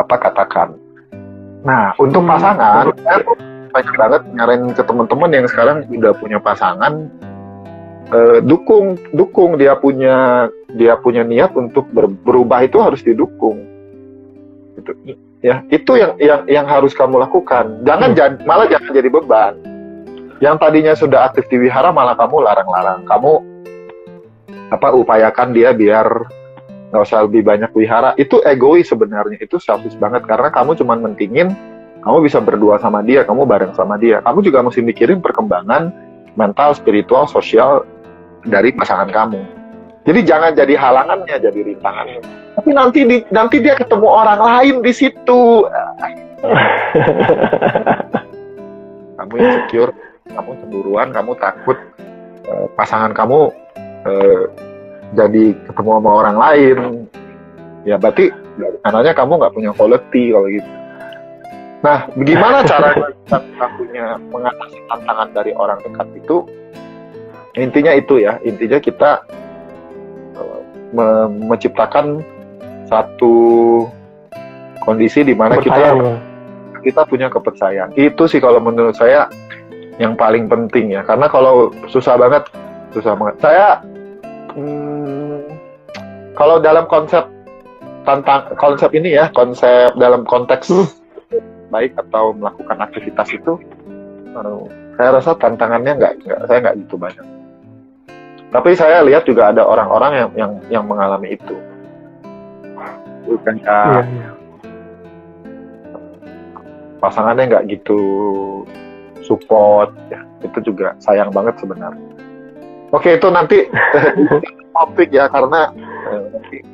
apa 0.00 0.14
katakan. 0.16 0.74
Nah, 1.62 1.92
untuk 2.00 2.24
Hmm. 2.24 2.32
pasangan, 2.32 2.90
tuh 2.90 3.36
banyak 3.70 3.94
banget 3.94 4.22
nyaranin 4.34 4.72
ke 4.74 4.82
teman-teman 4.82 5.30
yang 5.30 5.46
sekarang 5.48 5.76
udah 5.88 6.12
punya 6.16 6.38
pasangan, 6.40 7.08
eh, 8.12 8.38
dukung, 8.44 8.96
dukung 9.12 9.56
dia 9.56 9.76
punya 9.78 10.48
dia 10.76 10.96
punya 11.00 11.24
niat 11.24 11.56
untuk 11.56 11.88
ber- 11.92 12.12
berubah 12.24 12.64
itu 12.64 12.76
harus 12.80 13.00
didukung. 13.00 13.64
Gitu. 14.76 14.90
Ya, 15.38 15.62
itu 15.70 15.94
yang 15.94 16.18
yang 16.18 16.40
yang 16.50 16.66
harus 16.66 16.92
kamu 16.92 17.22
lakukan. 17.22 17.86
Jangan 17.86 18.10
Hmm. 18.12 18.18
jad- 18.18 18.42
malah 18.42 18.66
jangan 18.66 18.90
jadi 18.90 19.08
beban. 19.08 19.54
Yang 20.38 20.56
tadinya 20.62 20.94
sudah 20.94 21.20
aktif 21.30 21.46
di 21.50 21.62
wihara 21.62 21.90
malah 21.94 22.14
kamu 22.18 22.42
larang-larang. 22.42 23.06
Kamu 23.06 23.32
apa 24.68 24.88
upayakan 24.92 25.56
dia 25.56 25.72
biar 25.72 26.06
nggak 26.88 27.04
usah 27.04 27.24
lebih 27.24 27.44
banyak 27.44 27.70
wihara 27.76 28.16
itu 28.16 28.40
egois 28.44 28.88
sebenarnya 28.88 29.40
itu 29.40 29.60
selfish 29.60 29.96
banget 30.00 30.24
karena 30.24 30.48
kamu 30.48 30.72
cuma 30.76 30.96
mentingin 30.96 31.52
kamu 32.08 32.24
bisa 32.24 32.40
berdua 32.40 32.80
sama 32.80 33.04
dia 33.04 33.20
kamu 33.28 33.44
bareng 33.44 33.76
sama 33.76 34.00
dia. 34.00 34.24
Kamu 34.24 34.40
juga 34.40 34.64
mesti 34.64 34.80
mikirin 34.80 35.20
perkembangan 35.20 35.92
mental 36.40 36.72
spiritual 36.72 37.28
sosial 37.28 37.84
dari 38.48 38.72
pasangan 38.72 39.12
kamu. 39.12 39.44
Jadi 40.08 40.20
jangan 40.24 40.56
jadi 40.56 40.72
halangannya 40.72 41.36
jadi 41.36 41.60
rintangannya 41.68 42.48
tapi 42.58 42.74
nanti 42.74 43.06
di, 43.06 43.22
nanti 43.30 43.62
dia 43.62 43.78
ketemu 43.78 44.08
orang 44.10 44.42
lain 44.42 44.82
di 44.82 44.90
situ. 44.90 45.62
Kamu 49.18 49.34
insecure 49.34 49.90
kamu 50.30 50.50
cemburuan 50.62 51.10
kamu 51.10 51.34
takut 51.42 51.74
eh, 52.46 52.66
pasangan 52.78 53.10
kamu 53.10 53.50
eh, 54.06 54.46
jadi 55.18 55.58
ketemu 55.66 55.90
sama 55.98 56.10
orang 56.22 56.36
lain. 56.38 56.78
Ya 57.82 57.98
berarti 57.98 58.30
karena 58.86 59.10
kamu 59.10 59.32
nggak 59.42 59.54
punya 59.58 59.70
quality 59.74 60.30
kalau 60.30 60.46
gitu 60.46 60.70
nah 61.78 62.10
bagaimana 62.14 62.64
cara 62.70 62.88
kita, 62.96 63.66
punya 63.78 64.18
mengatasi 64.30 64.78
tantangan 64.90 65.28
dari 65.30 65.52
orang 65.54 65.78
dekat 65.82 66.08
itu 66.18 66.36
intinya 67.58 67.92
itu 67.94 68.14
ya 68.22 68.38
intinya 68.42 68.78
kita 68.82 69.22
eh, 70.34 70.60
me- 70.94 71.30
menciptakan 71.46 72.22
satu 72.88 73.36
kondisi 74.82 75.20
di 75.22 75.36
mana 75.36 75.60
kita 75.60 75.92
kita 76.82 77.04
punya 77.04 77.28
kepercayaan. 77.28 77.94
Itu 77.98 78.30
sih 78.30 78.38
kalau 78.38 78.62
menurut 78.62 78.94
saya 78.94 79.28
yang 79.98 80.14
paling 80.14 80.46
penting 80.46 80.94
ya. 80.94 81.02
Karena 81.02 81.26
kalau 81.26 81.74
susah 81.90 82.14
banget, 82.16 82.46
susah 82.94 83.18
banget. 83.18 83.36
Saya 83.42 83.66
hmm, 84.54 85.38
kalau 86.38 86.62
dalam 86.62 86.86
konsep 86.86 87.26
tentang 88.06 88.56
konsep 88.56 88.88
ini 88.94 89.18
ya, 89.18 89.28
konsep 89.34 89.92
dalam 89.98 90.24
konteks 90.24 90.70
hmm. 90.70 90.88
Baik 91.68 91.92
atau 91.96 92.32
melakukan 92.36 92.78
aktivitas 92.80 93.28
itu, 93.32 93.60
uh, 94.34 94.64
saya 94.96 95.20
rasa 95.20 95.36
tantangannya 95.36 95.92
nggak, 95.96 96.12
saya 96.48 96.58
nggak 96.64 96.76
gitu 96.86 96.96
banyak. 96.96 97.26
Tapi 98.48 98.70
saya 98.72 99.04
lihat 99.04 99.28
juga 99.28 99.52
ada 99.52 99.64
orang-orang 99.64 100.12
yang 100.16 100.30
yang 100.34 100.52
yang 100.72 100.84
mengalami 100.88 101.36
itu. 101.36 101.56
Bukan 103.28 103.60
ya, 103.60 104.00
ya. 104.00 104.30
pasangannya 106.96 107.44
nggak 107.44 107.64
gitu 107.68 108.00
support, 109.20 109.92
ya 110.08 110.24
itu 110.40 110.72
juga 110.72 110.96
sayang 111.04 111.28
banget 111.28 111.60
sebenarnya. 111.60 112.08
Oke 112.88 113.20
itu 113.20 113.28
nanti 113.28 113.68
topik 114.74 115.12
ya 115.12 115.28
karena 115.28 115.68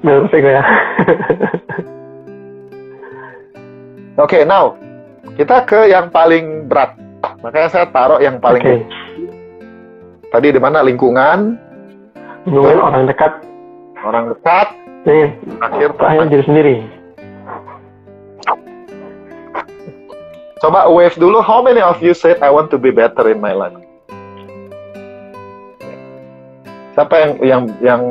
Topik 0.04 0.44
ya. 0.44 0.62
Oke, 4.14 4.38
okay, 4.38 4.42
now 4.46 4.78
kita 5.34 5.66
ke 5.66 5.90
yang 5.90 6.06
paling 6.14 6.70
berat. 6.70 6.94
Makanya 7.42 7.68
saya 7.68 7.86
taruh 7.90 8.22
yang 8.22 8.38
paling 8.38 8.62
okay. 8.62 8.78
Tadi 10.30 10.54
di 10.54 10.60
mana 10.62 10.86
lingkungan, 10.86 11.58
Hubungan 12.44 12.76
orang 12.76 13.04
dekat. 13.08 13.32
Orang 14.04 14.24
dekat. 14.36 14.68
Nih, 15.08 15.32
akhir 15.64 15.96
terakhir 15.96 16.22
diri 16.28 16.44
sendiri. 16.44 16.74
Coba 20.60 20.88
wave 20.92 21.16
dulu. 21.16 21.40
How 21.40 21.64
many 21.64 21.80
of 21.80 22.00
you 22.04 22.12
said 22.12 22.40
I 22.40 22.52
want 22.52 22.68
to 22.72 22.78
be 22.80 22.92
better 22.92 23.28
in 23.32 23.40
my 23.40 23.52
life? 23.56 23.76
Siapa 26.94 27.14
yang 27.16 27.32
yang 27.42 27.62
yang 27.82 28.02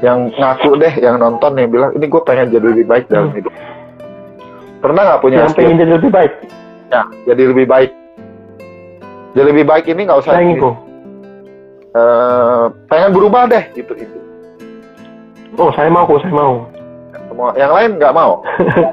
yang 0.00 0.18
ngaku 0.32 0.80
deh, 0.80 0.94
yang 1.02 1.20
nonton 1.20 1.54
nih 1.54 1.68
bilang 1.68 1.92
ini 1.98 2.06
gue 2.08 2.22
pengen 2.24 2.48
jadi 2.50 2.66
lebih 2.72 2.86
baik 2.88 3.04
dalam 3.12 3.30
hmm. 3.30 3.36
hidup. 3.36 3.54
Pernah 4.80 5.02
nggak 5.04 5.20
punya? 5.20 5.44
Yang 5.44 5.54
pengen 5.56 5.76
jadi 5.76 5.92
lebih 6.00 6.10
baik. 6.12 6.32
Ya, 6.90 7.02
jadi 7.28 7.42
lebih 7.52 7.66
baik. 7.68 7.90
Jadi 9.36 9.46
lebih 9.46 9.64
baik 9.68 9.84
ini 9.86 10.00
nggak 10.08 10.20
usah. 10.26 10.34
Pengen 10.34 10.58
uh, 11.94 12.64
pengen 12.90 13.10
berubah 13.14 13.46
deh 13.46 13.64
gitu 13.76 13.92
itu. 13.94 14.18
Oh 15.58 15.70
saya 15.74 15.90
mau 15.92 16.08
kok 16.08 16.24
saya 16.24 16.34
mau. 16.34 16.66
Semua 17.30 17.54
yang 17.54 17.72
lain 17.74 17.90
nggak 17.98 18.14
mau. 18.14 18.42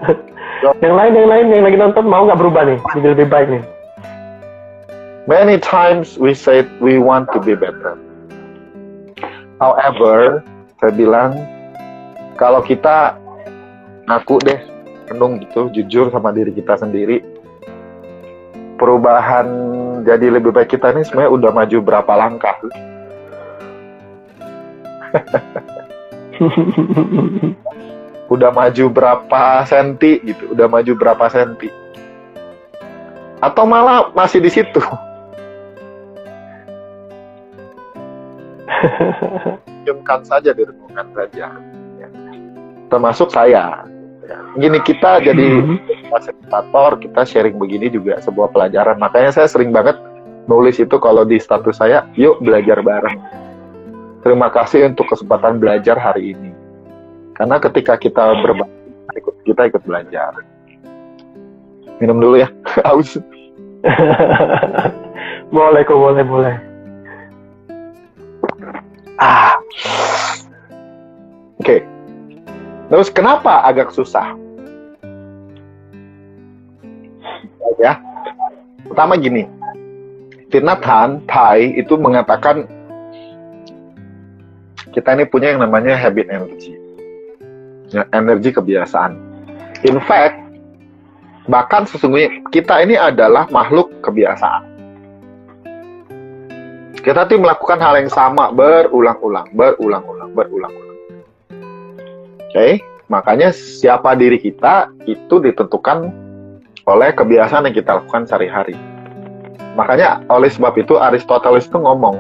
yang 0.84 0.96
lain 0.98 1.12
yang 1.14 1.30
lain 1.30 1.46
yang 1.54 1.64
lagi 1.66 1.78
nonton 1.78 2.06
mau 2.06 2.26
nggak 2.26 2.40
berubah 2.42 2.62
nih 2.66 2.80
jadi 2.98 3.08
lebih 3.18 3.28
baik 3.30 3.48
nih. 3.50 3.64
Many 5.28 5.60
times 5.60 6.16
we 6.16 6.32
say 6.32 6.64
we 6.80 7.02
want 7.02 7.28
to 7.36 7.40
be 7.44 7.52
better. 7.52 8.00
However, 9.60 10.46
saya 10.80 10.94
bilang 10.94 11.36
kalau 12.38 12.62
kita 12.62 13.18
ngaku 14.08 14.38
deh 14.46 14.60
renung 15.08 15.40
gitu 15.40 15.72
jujur 15.72 16.12
sama 16.12 16.36
diri 16.36 16.52
kita 16.52 16.76
sendiri 16.76 17.24
perubahan 18.78 19.48
jadi 20.04 20.40
lebih 20.40 20.54
baik 20.54 20.78
kita 20.78 20.94
ini 20.94 21.04
sebenarnya 21.08 21.34
udah 21.34 21.52
maju 21.56 21.78
berapa 21.82 22.14
langkah 22.14 22.56
udah 28.34 28.52
maju 28.52 28.86
berapa 28.92 29.66
senti 29.66 30.20
gitu 30.28 30.52
udah 30.52 30.68
maju 30.68 30.92
berapa 31.00 31.26
senti 31.32 31.72
atau 33.40 33.64
malah 33.64 34.12
masih 34.12 34.44
di 34.44 34.52
situ 34.52 34.84
diamkan 39.88 40.20
saja 40.28 40.52
direnungkan 40.52 41.08
saja 41.16 41.56
ya. 41.98 42.08
termasuk 42.92 43.32
saya 43.32 43.84
ya. 43.84 43.97
Gini 44.60 44.80
kita 44.84 45.24
jadi 45.24 45.46
mm-hmm. 45.62 46.10
fasilitator 46.12 47.00
kita 47.00 47.22
sharing 47.24 47.56
begini 47.56 47.88
juga 47.92 48.20
sebuah 48.20 48.52
pelajaran. 48.52 49.00
Makanya 49.00 49.32
saya 49.32 49.48
sering 49.48 49.72
banget 49.72 49.96
nulis 50.48 50.80
itu 50.80 50.96
kalau 51.00 51.24
di 51.24 51.40
status 51.40 51.80
saya 51.80 52.08
yuk 52.16 52.40
belajar 52.44 52.84
bareng. 52.84 53.20
Terima 54.26 54.52
kasih 54.52 54.92
untuk 54.92 55.08
kesempatan 55.08 55.62
belajar 55.62 55.96
hari 55.96 56.36
ini. 56.36 56.52
Karena 57.38 57.62
ketika 57.62 57.96
kita 57.96 58.34
berbagi 58.44 58.76
kita 59.48 59.72
ikut 59.72 59.84
belajar. 59.88 60.34
Minum 61.98 62.22
dulu 62.22 62.38
ya 62.38 62.50
haus 62.86 63.18
boleh 65.54 65.82
kok 65.86 65.98
boleh 65.98 66.24
boleh. 66.26 66.56
Ah. 69.18 69.58
Terus 72.88 73.12
kenapa 73.12 73.64
agak 73.68 73.92
susah? 73.92 74.36
Ya. 77.78 78.02
Pertama 78.88 79.14
gini 79.20 79.46
Tinathan 80.50 81.22
Thai 81.28 81.76
itu 81.76 82.00
mengatakan 82.00 82.66
kita 84.96 85.14
ini 85.14 85.28
punya 85.28 85.54
yang 85.54 85.62
namanya 85.62 85.94
habit 86.00 86.32
energy 86.32 86.74
ya, 87.92 88.08
energi 88.16 88.56
kebiasaan. 88.56 89.14
In 89.86 90.00
fact 90.02 90.40
bahkan 91.52 91.84
sesungguhnya 91.86 92.48
kita 92.52 92.80
ini 92.84 92.96
adalah 92.96 93.46
makhluk 93.52 93.92
kebiasaan. 94.02 94.64
Kita 97.04 97.24
tuh 97.24 97.40
melakukan 97.40 97.80
hal 97.80 98.04
yang 98.04 98.12
sama 98.12 98.52
berulang-ulang, 98.52 99.48
berulang-ulang, 99.56 100.32
berulang-ulang. 100.36 100.87
Oke, 102.48 102.56
okay? 102.56 102.72
makanya 103.12 103.52
siapa 103.52 104.16
diri 104.16 104.40
kita 104.40 104.92
itu 105.04 105.40
ditentukan 105.40 106.12
oleh 106.88 107.10
kebiasaan 107.12 107.68
yang 107.68 107.76
kita 107.76 108.00
lakukan 108.00 108.24
sehari-hari. 108.24 108.76
Makanya 109.76 110.24
oleh 110.32 110.48
sebab 110.48 110.74
itu 110.80 110.96
Aristoteles 110.98 111.68
itu 111.68 111.78
ngomong, 111.78 112.18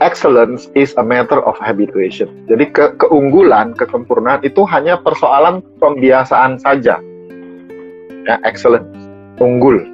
excellence 0.00 0.70
is 0.78 0.94
a 0.96 1.04
matter 1.04 1.42
of 1.42 1.58
habituation. 1.58 2.30
Jadi 2.46 2.70
ke 2.70 2.94
keunggulan, 3.02 3.74
kesempurnaan 3.74 4.40
itu 4.46 4.62
hanya 4.70 4.96
persoalan 5.02 5.60
pembiasaan 5.82 6.62
saja. 6.62 7.02
Ya, 8.24 8.40
excellence, 8.46 8.88
unggul, 9.42 9.84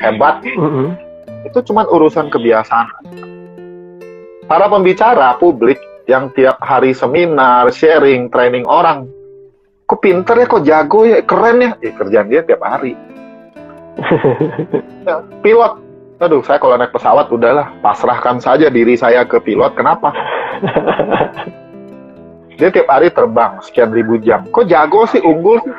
hebat, 0.00 0.42
mm 0.42 0.56
-hmm 0.58 1.12
itu 1.46 1.58
cuma 1.66 1.86
urusan 1.86 2.30
kebiasaan. 2.30 2.88
Para 4.46 4.66
pembicara 4.68 5.38
publik 5.38 5.78
yang 6.10 6.30
tiap 6.34 6.58
hari 6.58 6.92
seminar, 6.92 7.70
sharing, 7.70 8.26
training 8.32 8.66
orang, 8.66 9.06
kok 9.86 10.00
pinter 10.02 10.34
ya, 10.34 10.46
kok 10.46 10.64
jago 10.66 11.06
ya, 11.06 11.22
keren 11.22 11.62
ya, 11.62 11.70
eh, 11.78 11.94
kerjaan 11.94 12.26
dia 12.30 12.42
tiap 12.42 12.62
hari. 12.62 12.98
ya, 15.06 15.22
pilot, 15.44 15.72
aduh 16.18 16.42
saya 16.42 16.58
kalau 16.58 16.74
naik 16.74 16.90
pesawat 16.90 17.30
udahlah, 17.30 17.70
pasrahkan 17.84 18.42
saja 18.42 18.66
diri 18.72 18.98
saya 18.98 19.22
ke 19.22 19.38
pilot, 19.38 19.72
kenapa? 19.78 20.10
dia 22.58 22.68
tiap 22.70 22.88
hari 22.90 23.10
terbang 23.10 23.58
sekian 23.62 23.94
ribu 23.94 24.18
jam, 24.18 24.46
kok 24.50 24.66
jago 24.66 25.06
sih, 25.06 25.22
unggul 25.22 25.62
sih? 25.62 25.74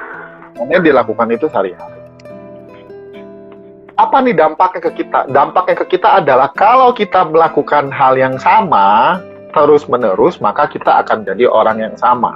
Dilakukan 0.63 1.33
itu 1.33 1.49
sehari-hari 1.49 2.03
apa 3.93 4.25
nih 4.25 4.33
dampaknya 4.33 4.81
ke 4.89 4.91
kita? 5.05 5.29
Dampaknya 5.29 5.75
ke 5.77 5.85
kita 5.85 6.17
adalah 6.17 6.49
kalau 6.53 6.97
kita 6.97 7.29
melakukan 7.29 7.93
hal 7.93 8.17
yang 8.17 8.41
sama 8.41 9.21
terus 9.53 9.85
menerus, 9.85 10.41
maka 10.41 10.65
kita 10.67 11.05
akan 11.05 11.23
jadi 11.23 11.45
orang 11.47 11.79
yang 11.79 11.95
sama. 11.95 12.35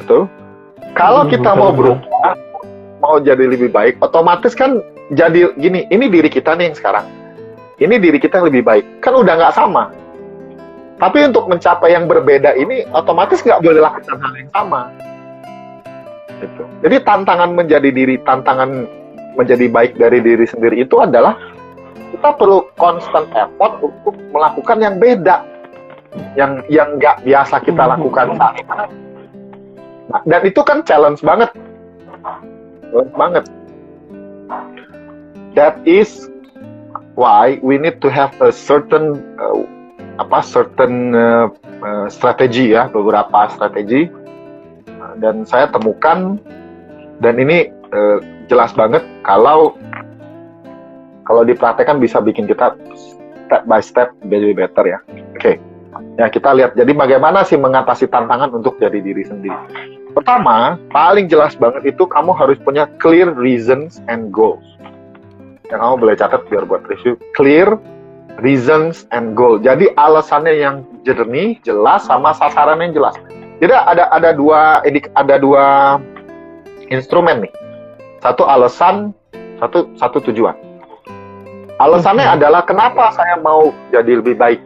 Betul? 0.00 0.26
Kalau 0.96 1.28
hmm, 1.28 1.30
kita 1.30 1.50
mau 1.54 1.70
berubah, 1.70 2.34
mau 2.98 3.16
jadi 3.20 3.44
lebih 3.46 3.70
baik, 3.70 4.00
otomatis 4.02 4.56
kan 4.56 4.80
jadi 5.12 5.52
gini, 5.60 5.86
ini 5.92 6.08
diri 6.08 6.32
kita 6.32 6.56
nih 6.56 6.72
yang 6.72 6.76
sekarang. 6.76 7.06
Ini 7.80 7.96
diri 8.00 8.18
kita 8.20 8.40
yang 8.40 8.48
lebih 8.50 8.64
baik. 8.64 8.84
Kan 9.04 9.16
udah 9.16 9.34
nggak 9.36 9.54
sama. 9.56 9.92
Tapi 11.00 11.24
untuk 11.24 11.48
mencapai 11.48 11.96
yang 11.96 12.04
berbeda 12.04 12.52
ini, 12.56 12.84
otomatis 12.92 13.40
nggak 13.40 13.64
boleh 13.64 13.80
lakukan 13.80 14.20
hal 14.20 14.32
yang 14.36 14.50
sama. 14.52 14.92
Gitu. 16.40 16.62
Jadi 16.84 16.96
tantangan 17.04 17.56
menjadi 17.56 17.88
diri, 17.88 18.20
tantangan 18.20 18.84
menjadi 19.36 19.66
baik 19.72 19.96
dari 19.96 20.20
diri 20.20 20.44
sendiri 20.44 20.84
itu 20.84 21.00
adalah 21.00 21.36
kita 22.10 22.28
perlu 22.36 22.66
constant 22.76 23.26
effort 23.34 23.78
untuk 23.80 24.14
melakukan 24.34 24.78
yang 24.82 24.96
beda 24.98 25.46
yang 26.34 26.62
yang 26.66 26.98
nggak 26.98 27.22
biasa 27.22 27.62
kita 27.62 27.82
hmm. 27.86 27.92
lakukan 27.96 28.26
saat. 28.34 28.54
Nah, 30.10 30.22
dan 30.26 30.42
itu 30.42 30.60
kan 30.66 30.82
challenge 30.82 31.22
banget, 31.22 31.50
challenge 32.90 33.14
banget. 33.14 33.44
That 35.54 35.78
is 35.86 36.26
why 37.14 37.62
we 37.62 37.78
need 37.78 38.02
to 38.02 38.10
have 38.10 38.34
a 38.42 38.50
certain 38.50 39.22
uh, 39.38 39.62
apa 40.18 40.42
certain 40.42 41.14
uh, 41.14 41.46
uh, 41.82 42.06
strategi 42.10 42.74
ya 42.74 42.90
beberapa 42.90 43.46
strategi 43.54 44.10
dan 45.22 45.46
saya 45.46 45.70
temukan 45.70 46.38
Dan 47.20 47.36
ini 47.36 47.68
eh, 47.68 48.18
jelas 48.48 48.72
banget 48.72 49.04
kalau 49.22 49.76
kalau 51.30 51.46
dipraktekkan 51.46 52.02
bisa 52.02 52.18
bikin 52.18 52.50
kita 52.50 52.74
step 53.46 53.62
by 53.70 53.78
step 53.78 54.10
jadi 54.26 54.50
better 54.50 54.82
ya. 54.82 54.98
Oke. 55.38 55.38
Okay. 55.38 55.54
Ya 56.18 56.26
kita 56.26 56.50
lihat. 56.58 56.74
Jadi 56.74 56.90
bagaimana 56.90 57.46
sih 57.46 57.54
mengatasi 57.54 58.10
tantangan 58.10 58.50
untuk 58.50 58.82
jadi 58.82 58.98
diri 58.98 59.22
sendiri? 59.22 59.54
Pertama, 60.10 60.74
paling 60.90 61.30
jelas 61.30 61.54
banget 61.54 61.94
itu 61.94 62.02
kamu 62.02 62.34
harus 62.34 62.58
punya 62.66 62.90
clear 62.98 63.30
reasons 63.30 64.02
and 64.10 64.34
goals. 64.34 64.66
Yang 65.70 65.86
kamu 65.86 65.94
boleh 66.02 66.14
catat 66.18 66.42
biar 66.50 66.66
buat 66.66 66.82
review. 66.90 67.14
Clear 67.38 67.78
reasons 68.42 69.06
and 69.14 69.38
goal. 69.38 69.62
Jadi 69.62 69.86
alasannya 69.94 70.58
yang 70.58 70.82
jernih, 71.06 71.62
jelas, 71.62 72.10
sama 72.10 72.34
sasaran 72.34 72.82
yang 72.82 72.90
jelas. 72.90 73.14
Jadi 73.62 73.70
ada 73.70 74.10
ada 74.10 74.34
dua 74.34 74.82
ada 75.14 75.34
dua 75.38 75.64
instrumen 76.90 77.46
nih. 77.46 77.54
Satu 78.18 78.42
alasan, 78.50 79.14
satu 79.62 79.86
satu 79.94 80.18
tujuan. 80.26 80.69
Alasannya 81.80 82.28
hmm. 82.28 82.36
adalah 82.36 82.62
kenapa 82.68 83.08
saya 83.16 83.40
mau 83.40 83.72
jadi 83.88 84.20
lebih 84.20 84.36
baik. 84.36 84.60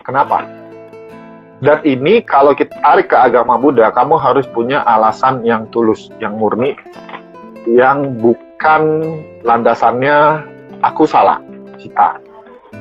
Kenapa? 0.00 0.48
Dan 1.62 1.78
ini 1.84 2.24
kalau 2.24 2.56
kita 2.56 2.74
tarik 2.80 3.12
ke 3.12 3.16
agama 3.20 3.60
Buddha, 3.60 3.92
kamu 3.92 4.18
harus 4.18 4.48
punya 4.50 4.82
alasan 4.82 5.44
yang 5.46 5.68
tulus, 5.70 6.10
yang 6.18 6.34
murni, 6.34 6.74
yang 7.68 8.18
bukan 8.18 8.82
landasannya 9.46 10.42
aku 10.82 11.06
salah, 11.06 11.38
cita. 11.78 12.18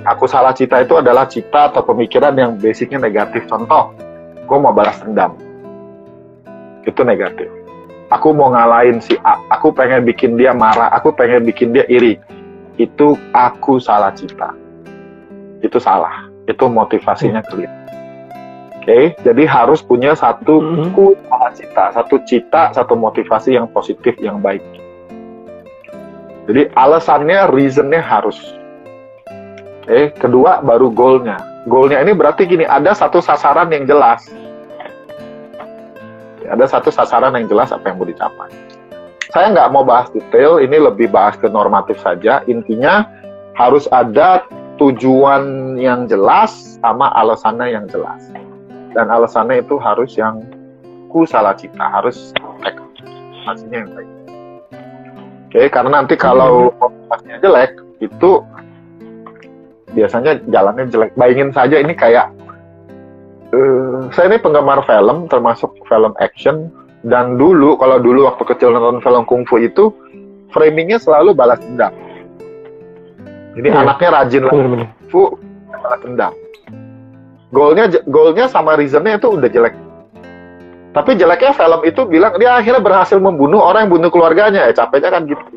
Aku 0.08 0.26
salah 0.26 0.56
cita 0.56 0.82
itu 0.82 0.98
adalah 0.98 1.30
cita 1.30 1.70
atau 1.70 1.86
pemikiran 1.86 2.34
yang 2.34 2.58
basicnya 2.58 2.98
negatif. 2.98 3.46
Contoh, 3.46 3.94
gue 4.34 4.58
mau 4.58 4.74
balas 4.74 4.98
dendam. 5.04 5.38
Itu 6.88 7.06
negatif. 7.06 7.52
Aku 8.10 8.34
mau 8.34 8.50
ngalahin 8.50 8.98
si 8.98 9.14
A, 9.22 9.38
aku 9.54 9.70
pengen 9.76 10.02
bikin 10.08 10.42
dia 10.42 10.58
marah, 10.58 10.90
aku 10.90 11.14
pengen 11.14 11.46
bikin 11.46 11.76
dia 11.76 11.86
iri. 11.86 12.18
Itu 12.76 13.20
aku 13.36 13.80
salah 13.80 14.14
cita. 14.16 14.54
Itu 15.60 15.80
salah. 15.80 16.28
Itu 16.46 16.68
motivasinya 16.72 17.42
hmm. 17.44 17.50
clear. 17.52 17.74
Oke, 18.82 18.90
okay? 18.90 19.04
jadi 19.22 19.46
harus 19.46 19.86
punya 19.86 20.18
satu 20.18 20.58
mm 20.58 20.90
-hmm. 20.90 21.14
salah 21.30 21.52
cita, 21.54 21.86
satu 21.94 22.16
cita, 22.26 22.74
satu 22.74 22.98
motivasi 22.98 23.54
yang 23.54 23.70
positif, 23.70 24.18
yang 24.18 24.42
baik. 24.42 24.66
Jadi 26.50 26.66
alasannya, 26.74 27.46
reasonnya 27.54 28.02
harus. 28.02 28.42
Oke, 29.86 29.86
okay? 29.86 30.06
kedua 30.18 30.66
baru 30.66 30.90
goalnya. 30.90 31.38
Goalnya 31.70 32.02
ini 32.02 32.18
berarti 32.18 32.50
gini, 32.50 32.66
ada 32.66 32.98
satu 32.98 33.22
sasaran 33.22 33.70
yang 33.70 33.86
jelas 33.86 34.26
ada 36.52 36.68
satu 36.68 36.92
sasaran 36.92 37.32
yang 37.40 37.48
jelas 37.48 37.72
apa 37.72 37.88
yang 37.88 37.96
mau 37.96 38.04
dicapai. 38.04 38.52
Saya 39.32 39.56
nggak 39.56 39.72
mau 39.72 39.88
bahas 39.88 40.12
detail, 40.12 40.60
ini 40.60 40.76
lebih 40.76 41.08
bahas 41.08 41.40
ke 41.40 41.48
normatif 41.48 41.96
saja. 42.04 42.44
Intinya 42.52 43.08
harus 43.56 43.88
ada 43.88 44.44
tujuan 44.76 45.76
yang 45.80 46.04
jelas 46.12 46.76
sama 46.84 47.08
alasannya 47.16 47.72
yang 47.72 47.88
jelas. 47.88 48.28
Dan 48.92 49.08
alasannya 49.08 49.64
itu 49.64 49.80
harus 49.80 50.20
yang 50.20 50.44
ku 51.08 51.24
salah 51.24 51.56
cita, 51.56 51.80
harus 51.80 52.36
hasilnya 53.48 53.88
yang 53.88 53.92
baik. 53.96 54.12
Oke, 55.48 55.62
karena 55.68 56.04
nanti 56.04 56.16
kalau 56.20 56.76
motivasinya 56.80 57.38
jelek, 57.40 57.72
itu 58.04 58.44
biasanya 59.96 60.44
jalannya 60.48 60.92
jelek. 60.92 61.12
Bayangin 61.16 61.52
saja 61.56 61.80
ini 61.80 61.96
kayak 61.96 62.32
uh, 63.56 64.12
saya 64.12 64.32
ini 64.32 64.44
penggemar 64.44 64.84
film, 64.84 65.32
termasuk 65.32 65.72
film 65.88 66.12
action. 66.20 66.72
Dan 67.02 67.42
dulu, 67.42 67.82
kalau 67.82 67.98
dulu 67.98 68.30
waktu 68.30 68.44
kecil 68.46 68.78
nonton 68.78 69.02
film 69.02 69.26
kungfu 69.26 69.58
itu, 69.58 69.90
framingnya 70.54 71.02
selalu 71.02 71.34
balas 71.34 71.58
dendam. 71.62 71.94
Jadi 73.58 73.68
ya, 73.68 73.82
anaknya 73.82 74.10
rajin 74.14 74.42
lah 74.46 74.54
kungfu, 74.54 75.22
balas 75.74 76.02
dendam. 76.06 76.34
Golnya, 77.52 77.86
golnya 78.08 78.46
sama 78.48 78.78
reasonnya 78.78 79.18
itu 79.18 79.28
udah 79.28 79.50
jelek. 79.50 79.76
Tapi 80.92 81.16
jeleknya 81.16 81.56
film 81.56 81.82
itu 81.88 82.04
bilang 82.04 82.36
dia 82.36 82.60
akhirnya 82.60 82.84
berhasil 82.84 83.16
membunuh 83.16 83.64
orang 83.64 83.88
yang 83.88 83.92
bunuh 83.96 84.12
keluarganya. 84.12 84.68
Ya 84.68 84.76
capeknya 84.76 85.10
kan 85.12 85.24
gitu. 85.28 85.44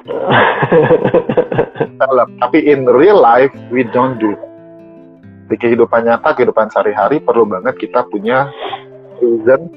Tapi 2.42 2.58
in 2.66 2.86
real 2.86 3.18
life 3.18 3.50
we 3.70 3.82
don't 3.90 4.18
do 4.22 4.34
that 4.34 4.54
di 5.48 5.56
kehidupan 5.60 6.08
nyata, 6.08 6.32
kehidupan 6.32 6.72
sehari-hari 6.72 7.20
perlu 7.20 7.44
banget 7.44 7.76
kita 7.76 8.08
punya 8.08 8.48
reason, 9.20 9.70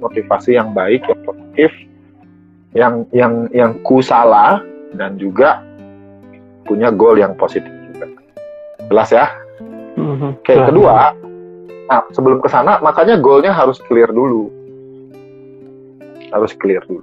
motivasi 0.00 0.56
yang 0.56 0.72
baik, 0.72 1.04
yang 1.08 1.20
positif, 1.24 1.70
yang 2.76 2.94
yang 3.12 3.34
yang 3.52 3.72
ku 3.82 4.04
salah 4.04 4.60
dan 4.96 5.16
juga 5.20 5.60
punya 6.68 6.92
goal 6.92 7.16
yang 7.16 7.32
positif 7.36 7.70
juga. 7.92 8.06
Jelas 8.88 9.08
ya? 9.12 9.26
Mm-hmm. 9.98 10.30
Oke, 10.40 10.52
okay, 10.54 10.58
kedua, 10.62 11.10
nah 11.90 12.00
sebelum 12.14 12.38
ke 12.38 12.48
sana 12.48 12.78
makanya 12.78 13.18
goalnya 13.18 13.50
harus 13.50 13.80
clear 13.88 14.08
dulu. 14.08 14.52
Harus 16.30 16.52
clear 16.54 16.84
dulu. 16.86 17.02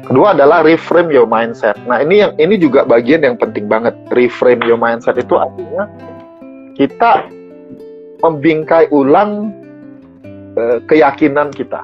Kedua 0.00 0.32
adalah 0.32 0.64
reframe 0.64 1.12
your 1.12 1.28
mindset. 1.28 1.76
Nah, 1.84 2.00
ini 2.00 2.24
yang 2.24 2.32
ini 2.40 2.56
juga 2.56 2.88
bagian 2.88 3.20
yang 3.20 3.36
penting 3.36 3.68
banget. 3.68 3.92
Reframe 4.16 4.64
your 4.64 4.80
mindset 4.80 5.20
itu 5.20 5.36
artinya 5.36 5.84
kita 6.72 7.28
membingkai 8.24 8.88
ulang 8.88 9.52
keyakinan 10.86 11.54
kita. 11.54 11.82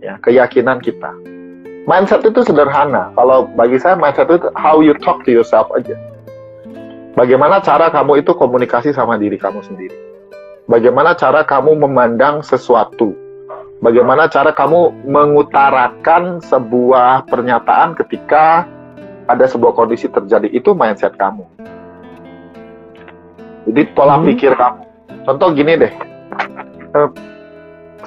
Ya, 0.00 0.16
keyakinan 0.22 0.80
kita. 0.80 1.12
Mindset 1.84 2.24
itu 2.24 2.40
sederhana. 2.44 3.12
Kalau 3.16 3.48
bagi 3.56 3.76
saya 3.80 3.96
mindset 3.96 4.28
itu 4.30 4.48
how 4.56 4.80
you 4.80 4.96
talk 5.00 5.24
to 5.26 5.30
yourself 5.32 5.68
aja. 5.76 5.96
Bagaimana 7.18 7.58
cara 7.60 7.90
kamu 7.90 8.22
itu 8.22 8.32
komunikasi 8.32 8.94
sama 8.94 9.18
diri 9.18 9.36
kamu 9.36 9.60
sendiri. 9.66 9.96
Bagaimana 10.70 11.18
cara 11.18 11.42
kamu 11.42 11.84
memandang 11.84 12.40
sesuatu. 12.46 13.12
Bagaimana 13.80 14.28
cara 14.28 14.52
kamu 14.52 15.08
mengutarakan 15.08 16.38
sebuah 16.44 17.26
pernyataan 17.26 17.96
ketika 17.96 18.68
ada 19.26 19.44
sebuah 19.48 19.72
kondisi 19.74 20.06
terjadi. 20.06 20.52
Itu 20.52 20.76
mindset 20.76 21.16
kamu 21.16 21.70
jadi 23.68 23.82
pola 23.92 24.16
hmm. 24.18 24.26
pikir 24.32 24.52
kamu. 24.56 24.82
Contoh 25.28 25.48
gini 25.52 25.72
deh. 25.76 25.92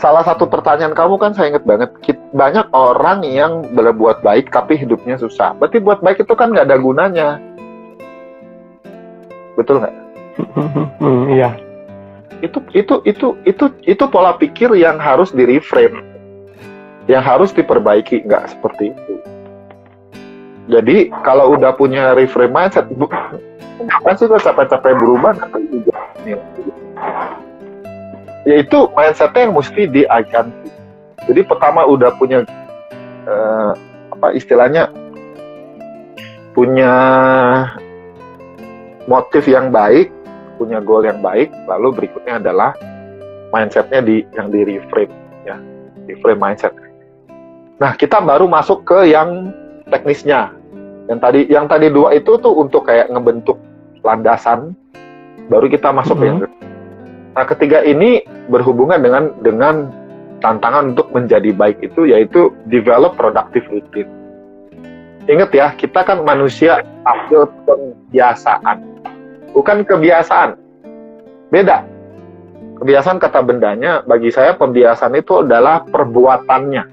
Salah 0.02 0.26
satu 0.26 0.50
pertanyaan 0.50 0.98
kamu 0.98 1.22
kan 1.22 1.38
saya 1.38 1.54
ingat 1.54 1.66
banget. 1.70 1.90
Banyak 2.34 2.74
orang 2.74 3.22
yang 3.22 3.62
berbuat 3.78 4.26
baik 4.26 4.50
tapi 4.50 4.78
hidupnya 4.78 5.22
susah. 5.22 5.54
Berarti 5.58 5.78
buat 5.78 6.02
baik 6.02 6.26
itu 6.26 6.34
kan 6.34 6.50
nggak 6.50 6.66
ada 6.70 6.78
gunanya. 6.82 7.30
Betul 9.54 9.86
nggak? 9.86 9.96
Hmm, 10.98 11.30
iya. 11.38 11.54
Itu 12.42 12.60
itu 12.74 13.00
itu 13.06 13.38
itu 13.46 13.66
itu 13.86 14.04
pola 14.10 14.36
pikir 14.36 14.74
yang 14.76 14.98
harus 14.98 15.32
di 15.32 15.46
reframe, 15.46 16.02
yang 17.08 17.24
harus 17.24 17.54
diperbaiki 17.54 18.26
nggak 18.26 18.52
seperti 18.52 18.92
itu. 18.92 19.14
Jadi 20.68 21.12
kalau 21.24 21.56
udah 21.56 21.76
punya 21.76 22.16
reframe 22.16 22.52
mindset, 22.52 22.88
Kapan 23.84 24.16
sih 24.20 24.28
gue 24.32 24.40
capek-capek 24.40 24.96
berubah 24.96 25.36
tapi 25.36 25.60
juga 28.44 28.50
ya 28.52 28.56
itu 28.60 28.80
mindsetnya 28.92 29.42
yang 29.48 29.56
mesti 29.56 29.82
diajarkan 29.88 30.46
jadi 31.24 31.42
pertama 31.48 31.88
udah 31.88 32.12
punya 32.20 32.44
uh, 33.28 33.72
apa 34.12 34.28
istilahnya 34.36 34.92
punya 36.54 36.94
motif 39.08 39.48
yang 39.48 39.72
baik 39.72 40.12
punya 40.60 40.84
goal 40.84 41.02
yang 41.04 41.24
baik 41.24 41.50
lalu 41.66 42.04
berikutnya 42.04 42.40
adalah 42.40 42.76
mindsetnya 43.56 44.04
di 44.04 44.28
yang 44.36 44.52
di 44.52 44.62
reframe 44.68 45.14
ya 45.44 45.58
reframe 46.08 46.40
mindset. 46.40 46.74
Nah 47.80 47.96
kita 47.96 48.20
baru 48.24 48.48
masuk 48.48 48.84
ke 48.84 49.12
yang 49.12 49.52
teknisnya. 49.88 50.52
Yang 51.12 51.20
tadi 51.20 51.42
yang 51.52 51.66
tadi 51.68 51.88
dua 51.92 52.16
itu 52.16 52.40
tuh 52.40 52.56
untuk 52.56 52.88
kayak 52.88 53.12
ngebentuk 53.12 53.60
landasan, 54.04 54.72
baru 55.52 55.68
kita 55.68 55.92
masuk 55.92 56.16
mm 56.16 56.24
-hmm. 56.24 56.40
ke 56.40 56.48
yang 56.48 56.73
Nah, 57.34 57.46
ketiga 57.50 57.82
ini 57.82 58.22
berhubungan 58.46 59.02
dengan 59.02 59.34
dengan 59.42 59.90
tantangan 60.44 60.94
untuk 60.94 61.10
menjadi 61.16 61.50
baik 61.50 61.82
itu 61.82 62.06
yaitu 62.06 62.54
develop 62.70 63.18
productive 63.18 63.66
routine. 63.74 64.10
Ingat 65.26 65.50
ya, 65.56 65.72
kita 65.74 66.04
kan 66.04 66.22
manusia 66.28 66.84
hasil 67.08 67.48
pembiasaan, 67.64 68.84
bukan 69.56 69.88
kebiasaan. 69.88 70.60
Beda. 71.48 71.88
Kebiasaan 72.84 73.24
kata 73.24 73.40
bendanya, 73.40 74.04
bagi 74.04 74.28
saya 74.28 74.52
pembiasaan 74.60 75.16
itu 75.16 75.48
adalah 75.48 75.88
perbuatannya. 75.88 76.84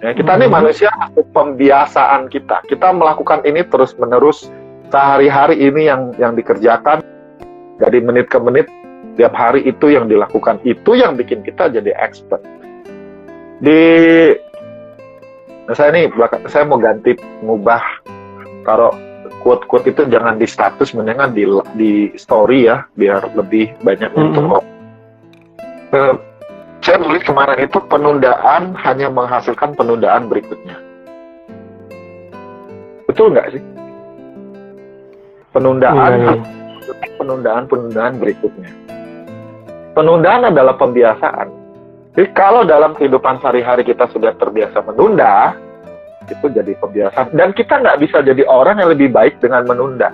Ya, 0.00 0.10
kita 0.16 0.32
hmm. 0.32 0.40
nih 0.40 0.48
manusia 0.48 0.88
pembiasaan 1.36 2.32
kita. 2.32 2.64
Kita 2.64 2.88
melakukan 2.96 3.44
ini 3.44 3.60
terus 3.68 3.92
menerus 4.00 4.48
sehari-hari 4.88 5.60
ini 5.60 5.92
yang 5.92 6.16
yang 6.16 6.32
dikerjakan 6.32 7.04
dari 7.80 7.98
menit 8.04 8.28
ke 8.28 8.38
menit 8.38 8.68
tiap 9.16 9.34
hari 9.34 9.64
itu 9.64 9.90
yang 9.90 10.06
dilakukan 10.06 10.60
itu 10.62 10.94
yang 10.94 11.16
bikin 11.16 11.40
kita 11.42 11.72
jadi 11.72 11.96
expert. 11.98 12.44
di 13.60 14.32
saya 15.76 15.92
nih 15.92 16.08
saya 16.48 16.64
mau 16.64 16.80
ganti 16.80 17.12
mengubah 17.44 17.84
taruh 18.64 18.96
quote-quote 19.44 19.92
itu 19.92 20.02
jangan 20.08 20.40
di 20.40 20.48
status 20.48 20.96
mendingan 20.96 21.36
di 21.36 21.44
di 21.76 21.92
story 22.16 22.68
ya 22.72 22.88
biar 22.96 23.28
lebih 23.36 23.76
banyak 23.84 24.08
mm 24.12 24.16
-hmm. 24.16 24.26
untuk 24.32 24.64
uh, 25.92 26.14
saya 26.80 26.96
nulis 27.04 27.20
kemarin 27.24 27.60
itu 27.60 27.78
penundaan 27.92 28.72
hanya 28.80 29.12
menghasilkan 29.12 29.76
penundaan 29.76 30.32
berikutnya 30.32 30.80
betul 33.04 33.28
nggak 33.36 33.52
sih 33.52 33.62
penundaan 35.52 36.12
mm 36.16 36.59
-hmm. 36.94 37.18
penundaan 37.18 37.64
penundaan 37.70 38.14
berikutnya 38.18 38.70
penundaan 39.94 40.50
adalah 40.50 40.74
pembiasaan 40.74 41.60
jadi 42.10 42.26
kalau 42.34 42.66
dalam 42.66 42.98
kehidupan 42.98 43.38
sehari-hari 43.38 43.86
kita 43.86 44.10
sudah 44.10 44.34
terbiasa 44.34 44.82
menunda, 44.82 45.54
itu 46.26 46.46
jadi 46.50 46.74
pembiasaan. 46.82 47.30
Dan 47.38 47.54
kita 47.54 47.78
nggak 47.78 48.02
bisa 48.02 48.18
jadi 48.26 48.42
orang 48.50 48.82
yang 48.82 48.90
lebih 48.90 49.14
baik 49.14 49.38
dengan 49.38 49.62
menunda. 49.62 50.10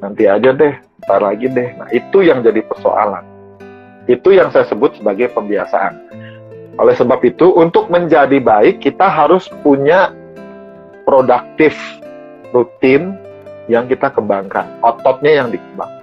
Nanti 0.00 0.24
aja 0.24 0.56
deh, 0.56 0.72
ntar 1.04 1.20
lagi 1.20 1.52
deh. 1.52 1.76
Nah 1.76 1.88
itu 1.92 2.24
yang 2.24 2.40
jadi 2.40 2.64
persoalan. 2.64 3.20
Itu 4.08 4.32
yang 4.32 4.48
saya 4.48 4.64
sebut 4.64 4.96
sebagai 4.96 5.28
pembiasaan. 5.36 6.00
Oleh 6.80 6.96
sebab 6.96 7.20
itu, 7.20 7.52
untuk 7.52 7.92
menjadi 7.92 8.40
baik, 8.40 8.80
kita 8.80 9.04
harus 9.04 9.52
punya 9.60 10.16
produktif 11.04 11.76
rutin 12.56 13.19
yang 13.70 13.86
kita 13.86 14.10
kembangkan. 14.10 14.66
Ototnya 14.82 15.46
yang 15.46 15.48
dikembangkan. 15.54 16.02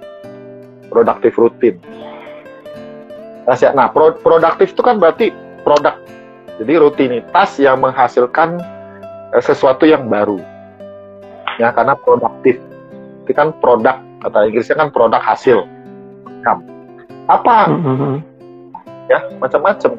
Produktif 0.88 1.36
rutin 1.36 1.76
rahasia. 3.48 3.72
Nah, 3.72 3.88
pro 3.88 4.12
produktif 4.20 4.76
itu 4.76 4.84
kan 4.84 5.00
berarti 5.00 5.32
produk. 5.64 5.96
Jadi 6.60 6.72
rutinitas 6.76 7.56
yang 7.56 7.80
menghasilkan 7.80 8.60
eh, 9.32 9.40
sesuatu 9.40 9.88
yang 9.88 10.04
baru. 10.12 10.36
Ya, 11.56 11.72
karena 11.72 11.96
produktif. 11.96 12.60
Itu 13.24 13.32
kan 13.32 13.56
produk, 13.64 13.96
kata 14.20 14.52
Inggrisnya 14.52 14.76
kan 14.76 14.92
produk 14.92 15.24
hasil. 15.24 15.64
Apa? 17.28 17.72
Mm-hmm. 17.72 18.14
Ya, 19.08 19.18
macam-macam. 19.40 19.92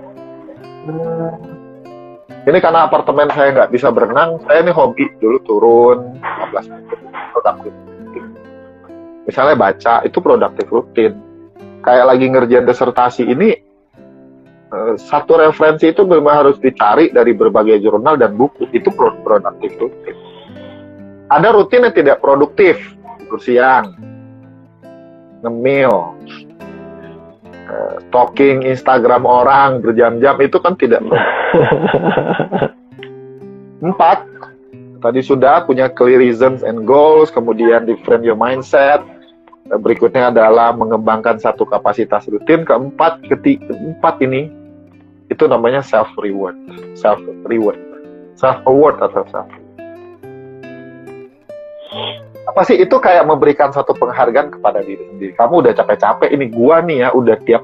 Ini 2.49 2.57
karena 2.65 2.89
apartemen 2.89 3.29
saya 3.29 3.53
nggak 3.53 3.69
bisa 3.69 3.93
berenang, 3.93 4.41
saya 4.49 4.65
ini 4.65 4.73
hobi 4.73 5.05
dulu 5.21 5.37
turun 5.45 6.17
15 6.49 6.65
menit 6.73 6.97
produktif. 7.29 7.73
Misalnya 9.29 9.53
baca, 9.53 10.01
itu 10.01 10.17
produktif 10.17 10.65
rutin 10.73 11.13
kayak 11.85 12.05
lagi 12.09 12.25
ngerjain 12.27 12.65
disertasi 12.67 13.23
ini 13.29 13.49
eh, 14.73 14.93
satu 14.97 15.39
referensi 15.39 15.93
itu 15.93 16.03
memang 16.03 16.45
harus 16.45 16.57
dicari 16.57 17.13
dari 17.13 17.37
berbagai 17.37 17.79
jurnal 17.79 18.17
dan 18.17 18.35
buku 18.35 18.67
itu 18.73 18.89
produktif 18.97 19.71
rutin. 19.77 20.15
Ada 21.29 21.53
rutin 21.53 21.85
yang 21.85 21.93
tidak 21.93 22.17
produktif, 22.25 22.81
siang, 23.37 23.93
ngemil, 25.45 26.17
stalking 28.09 28.65
Instagram 28.65 29.23
orang 29.25 29.81
berjam-jam 29.83 30.39
itu 30.41 30.57
kan 30.61 30.73
tidak 30.77 31.01
Empat, 33.79 34.27
tadi 34.99 35.23
sudah 35.23 35.63
punya 35.63 35.87
clear 35.87 36.19
reasons 36.19 36.67
and 36.67 36.83
goals, 36.83 37.31
kemudian 37.31 37.87
different 37.87 38.27
your 38.27 38.35
mindset, 38.35 38.99
berikutnya 39.71 40.35
adalah 40.35 40.75
mengembangkan 40.75 41.39
satu 41.39 41.63
kapasitas 41.63 42.27
rutin. 42.27 42.67
Keempat 42.67 43.23
ketiga 43.31 43.71
empat 43.71 44.19
ini 44.19 44.51
itu 45.29 45.45
namanya 45.45 45.85
self 45.85 46.09
reward 46.17 46.57
self 46.97 47.21
reward 47.45 47.77
self 48.33 48.57
award 48.65 48.97
atau 48.99 49.23
self 49.29 49.49
apa 52.49 52.61
sih? 52.65 52.81
Itu 52.81 52.97
kayak 52.97 53.29
memberikan 53.29 53.69
satu 53.69 53.93
penghargaan 53.93 54.49
kepada 54.49 54.81
diri 54.81 55.05
sendiri. 55.13 55.33
Kamu 55.37 55.61
udah 55.61 55.73
capek-capek 55.77 56.33
ini 56.33 56.49
gua 56.49 56.81
nih 56.81 57.05
ya 57.05 57.09
udah 57.13 57.37
tiap 57.45 57.63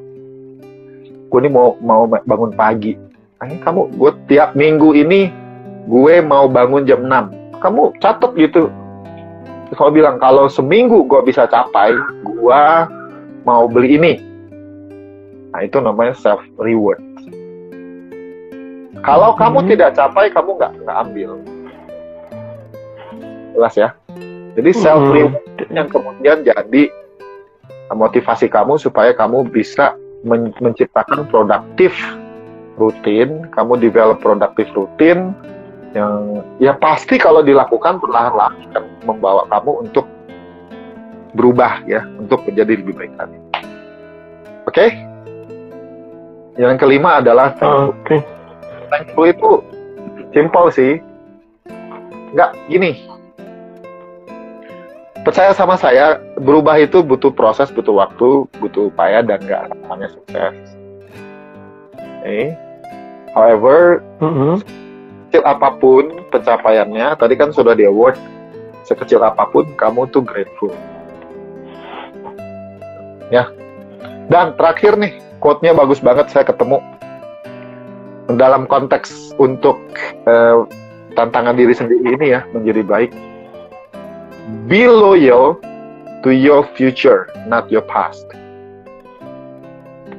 gua 1.34 1.39
nih 1.41 1.52
mau 1.52 1.74
mau 1.82 2.06
bangun 2.06 2.54
pagi. 2.54 2.93
Akhirnya 3.41 3.62
kamu 3.67 3.82
gue 4.00 4.12
tiap 4.32 4.56
minggu 4.56 4.95
ini 4.95 5.28
gue 5.91 6.15
mau 6.24 6.48
bangun 6.48 6.88
jam 6.88 7.04
6 7.04 7.60
kamu 7.60 7.91
catat 8.00 8.32
gitu. 8.39 8.71
Kalau 9.76 9.91
bilang 9.91 10.15
kalau 10.24 10.48
seminggu 10.48 11.04
gue 11.04 11.19
bisa 11.28 11.43
capai 11.43 11.91
gue 12.24 12.63
mau 13.43 13.67
beli 13.67 14.00
ini. 14.00 14.13
Nah 15.52 15.67
itu 15.67 15.84
namanya 15.84 16.15
self 16.15 16.39
reward 16.56 17.04
kalau 19.06 19.38
hmm. 19.38 19.39
kamu 19.39 19.60
tidak 19.69 19.89
capai 19.93 20.26
kamu 20.34 20.50
nggak 20.58 20.71
nggak 20.82 20.98
ambil. 21.06 21.32
Jelas 23.56 23.74
ya 23.78 23.89
jadi 24.56 24.72
self 24.72 25.04
reward 25.12 25.44
hmm. 25.60 25.76
yang 25.76 25.88
kemudian 25.91 26.38
jadi 26.44 26.84
motivasi 27.94 28.50
kamu 28.50 28.82
supaya 28.82 29.13
kamu 29.13 29.46
bisa 29.52 29.94
men 30.26 30.50
menciptakan 30.58 31.30
produktif 31.30 31.94
rutin 32.76 33.46
kamu 33.54 33.78
develop 33.78 34.20
produktif 34.20 34.68
rutin 34.74 35.32
yang 35.96 36.44
ya 36.60 36.76
pasti 36.76 37.15
kalau 37.15 37.39
dilakukan 37.39 38.04
perlahan-lahan 38.04 38.68
akan 38.72 38.84
membawa 39.08 39.48
kamu 39.48 39.88
untuk 39.88 40.06
berubah 41.36 41.84
ya 41.88 42.04
untuk 42.20 42.44
menjadi 42.48 42.80
lebih 42.80 42.94
baik 42.96 43.13
lagi. 43.15 43.38
Oke? 44.68 44.76
Okay? 44.76 44.89
Yang 46.56 46.76
kelima 46.84 47.20
adalah 47.20 47.56
thankful. 47.56 47.96
Okay. 48.04 48.20
Thankful 48.91 49.26
itu 49.28 49.50
simple 50.32 50.68
sih. 50.72 50.94
Enggak 52.36 52.56
gini. 52.68 53.14
Percaya 55.26 55.52
sama 55.58 55.74
saya, 55.74 56.22
berubah 56.38 56.78
itu 56.78 57.02
butuh 57.02 57.34
proses, 57.34 57.74
butuh 57.74 57.98
waktu, 57.98 58.46
butuh 58.62 58.94
upaya 58.94 59.26
dan 59.26 59.42
nggak 59.42 59.74
namanya 59.74 60.14
sukses. 60.14 60.54
Okay. 62.22 62.54
However, 63.34 64.06
mm 64.22 64.32
-hmm 64.32 64.86
sekecil 65.36 65.52
apa 65.52 65.68
pun 65.84 66.04
pencapaiannya, 66.32 67.20
tadi 67.20 67.36
kan 67.36 67.52
sudah 67.52 67.76
di 67.76 67.84
award, 67.84 68.16
sekecil 68.88 69.20
apa 69.20 69.44
pun 69.52 69.68
kamu 69.76 70.08
tuh 70.08 70.24
grateful. 70.24 70.72
Ya. 73.28 73.52
Dan 74.32 74.56
terakhir 74.56 74.96
nih, 74.96 75.20
quote-nya 75.44 75.76
bagus 75.76 76.00
banget 76.00 76.32
saya 76.32 76.48
ketemu 76.48 76.80
dalam 78.40 78.64
konteks 78.64 79.36
untuk 79.36 79.76
uh, 80.24 80.64
tantangan 81.20 81.60
diri 81.60 81.76
sendiri 81.76 82.16
ini 82.16 82.32
ya 82.32 82.48
menjadi 82.56 82.88
baik. 82.88 83.12
Be 84.69 84.86
loyal 84.86 85.58
to 86.21 86.29
your 86.29 86.69
future, 86.77 87.25
not 87.49 87.65
your 87.73 87.81
past. 87.89 88.25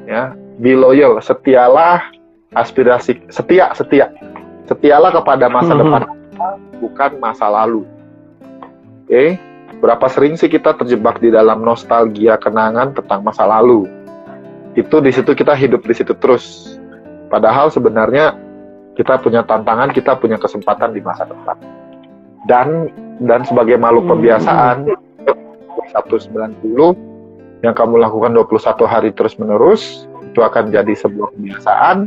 Ya, 0.07 0.35
be 0.59 0.75
loyal, 0.75 1.23
setialah 1.23 2.11
aspirasi, 2.55 3.23
setia, 3.31 3.71
setia 3.75 4.11
Setialah 4.67 5.15
kepada 5.15 5.47
masa 5.47 5.79
hmm. 5.79 5.81
depan 5.83 6.03
bukan 6.83 7.11
masa 7.23 7.47
lalu. 7.47 7.87
Oke, 9.07 9.15
okay? 9.15 9.29
berapa 9.79 10.07
sering 10.11 10.35
sih 10.35 10.51
kita 10.51 10.75
terjebak 10.75 11.23
di 11.23 11.31
dalam 11.31 11.63
nostalgia 11.63 12.35
kenangan 12.35 12.99
tentang 12.99 13.23
masa 13.23 13.47
lalu? 13.47 13.87
Itu 14.75 14.99
di 14.99 15.15
situ 15.15 15.39
kita 15.39 15.55
hidup 15.55 15.87
di 15.87 15.95
situ 15.95 16.19
terus. 16.19 16.75
Padahal 17.31 17.71
sebenarnya 17.71 18.35
kita 18.99 19.23
punya 19.23 19.47
tantangan, 19.47 19.95
kita 19.95 20.19
punya 20.19 20.35
kesempatan 20.35 20.91
di 20.91 20.99
masa 20.99 21.31
depan. 21.31 21.86
Dan 22.47 22.91
dan 23.23 23.43
sebagai 23.43 23.77
makhluk 23.81 24.07
hmm. 24.07 24.13
pembiasaan 24.17 24.77
190 25.91 26.63
yang 27.65 27.75
kamu 27.75 27.95
lakukan 27.99 28.31
21 28.37 28.87
hari 28.87 29.11
terus 29.17 29.35
menerus 29.41 30.07
itu 30.21 30.45
akan 30.45 30.69
jadi 30.69 30.93
sebuah 30.93 31.33
kebiasaan 31.33 32.07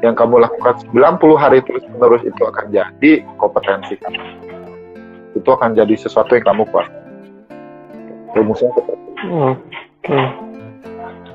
yang 0.00 0.16
kamu 0.16 0.44
lakukan 0.44 0.80
90 0.92 1.20
hari 1.36 1.60
terus 1.64 1.84
menerus 1.92 2.22
itu 2.24 2.42
akan 2.44 2.72
jadi 2.72 3.24
kompetensi 3.36 3.96
kamu. 4.00 4.22
Itu 5.36 5.48
akan 5.52 5.76
jadi 5.76 5.94
sesuatu 5.96 6.36
yang 6.36 6.44
kamu 6.48 6.62
kuat. 6.72 6.88
Rumusnya 8.36 8.72
seperti 8.72 9.00
itu. 9.00 9.24
Oke. 9.28 9.56
Okay. 10.04 10.26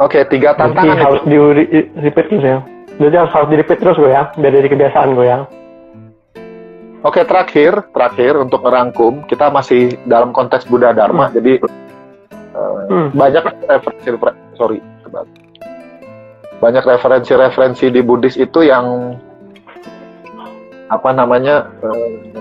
Oke, 0.02 0.18
okay, 0.18 0.24
tiga 0.34 0.58
tantangan 0.58 0.98
Jadi 0.98 1.06
harus 1.06 1.22
di 1.30 1.38
repeat 2.02 2.26
terus 2.34 2.42
ya. 2.42 2.60
Jadi 2.98 3.16
harus 3.22 3.32
harus 3.38 3.48
di 3.54 3.56
repeat 3.62 3.80
terus 3.82 3.98
gue 4.02 4.10
ya, 4.10 4.34
biar 4.34 4.54
jadi 4.58 4.70
kebiasaan 4.74 5.14
gue 5.14 5.26
ya. 5.30 5.40
Oke, 7.02 7.26
terakhir, 7.26 7.90
terakhir 7.90 8.38
untuk 8.38 8.62
merangkum, 8.62 9.26
kita 9.26 9.50
masih 9.50 9.98
dalam 10.06 10.30
konteks 10.30 10.70
Buddha 10.70 10.94
Dharma, 10.94 11.28
hmm. 11.30 11.34
jadi 11.34 11.52
uh, 12.54 12.82
hmm. 12.86 13.08
banyak 13.18 13.44
referensi, 13.66 14.08
sorry, 14.54 14.78
banyak 16.62 16.84
referensi-referensi 16.86 17.90
di 17.90 18.06
Buddhis 18.06 18.38
itu 18.38 18.62
yang 18.62 19.18
apa 20.94 21.10
namanya 21.10 21.74
eh, 21.82 22.38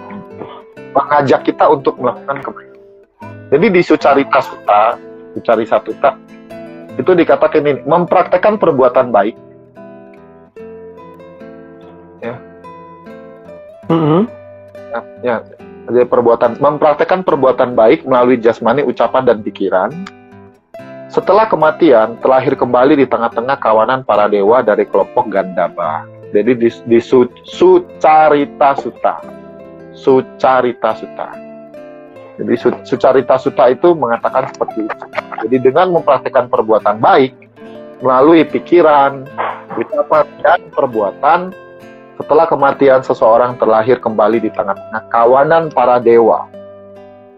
mengajak 0.92 1.40
kita 1.48 1.64
untuk 1.72 1.96
melakukan 1.96 2.44
kebaikan. 2.44 2.80
Jadi 3.48 3.66
di 3.72 3.80
Sucarita 3.80 4.44
Sutta, 4.44 5.00
Sucari 5.32 5.64
Satuta 5.64 6.12
itu 7.00 7.16
dikatakan 7.16 7.64
ini 7.64 7.72
mempraktekkan 7.88 8.60
perbuatan 8.60 9.08
baik 9.08 9.32
Jadi 15.90 16.06
perbuatan 16.06 16.60
mempraktekkan 16.62 17.26
perbuatan 17.26 17.74
baik 17.74 18.06
melalui 18.06 18.38
jasmani, 18.38 18.84
ucapan 18.86 19.26
dan 19.26 19.38
pikiran. 19.42 19.90
Setelah 21.10 21.50
kematian, 21.50 22.22
terlahir 22.22 22.54
kembali 22.54 22.94
di 22.94 23.06
tengah-tengah 23.10 23.58
kawanan 23.58 24.06
para 24.06 24.30
dewa 24.30 24.62
dari 24.62 24.86
kelompok 24.86 25.26
Gandaba. 25.26 26.06
Jadi 26.30 26.54
di, 26.54 26.68
di 26.70 26.98
su, 27.02 27.26
Sucarita 27.42 28.78
Suta. 28.78 29.18
Sucarita 29.90 30.94
Suta. 30.94 31.34
Jadi 32.38 32.54
su, 32.54 32.70
Sucarita 32.86 33.34
Suta 33.42 33.66
itu 33.66 33.90
mengatakan 33.98 34.46
seperti 34.54 34.86
itu. 34.86 35.06
Jadi 35.50 35.56
dengan 35.58 35.90
mempraktekkan 35.90 36.46
perbuatan 36.46 37.02
baik 37.02 37.34
melalui 37.98 38.46
pikiran, 38.46 39.26
ucapan 39.74 40.26
dan 40.46 40.60
perbuatan, 40.70 41.40
setelah 42.20 42.44
kematian 42.44 43.00
seseorang 43.00 43.56
terlahir 43.56 43.96
kembali 43.96 44.44
di 44.44 44.52
tengah-tengah 44.52 45.08
kawanan 45.08 45.72
para 45.72 45.96
dewa 45.96 46.44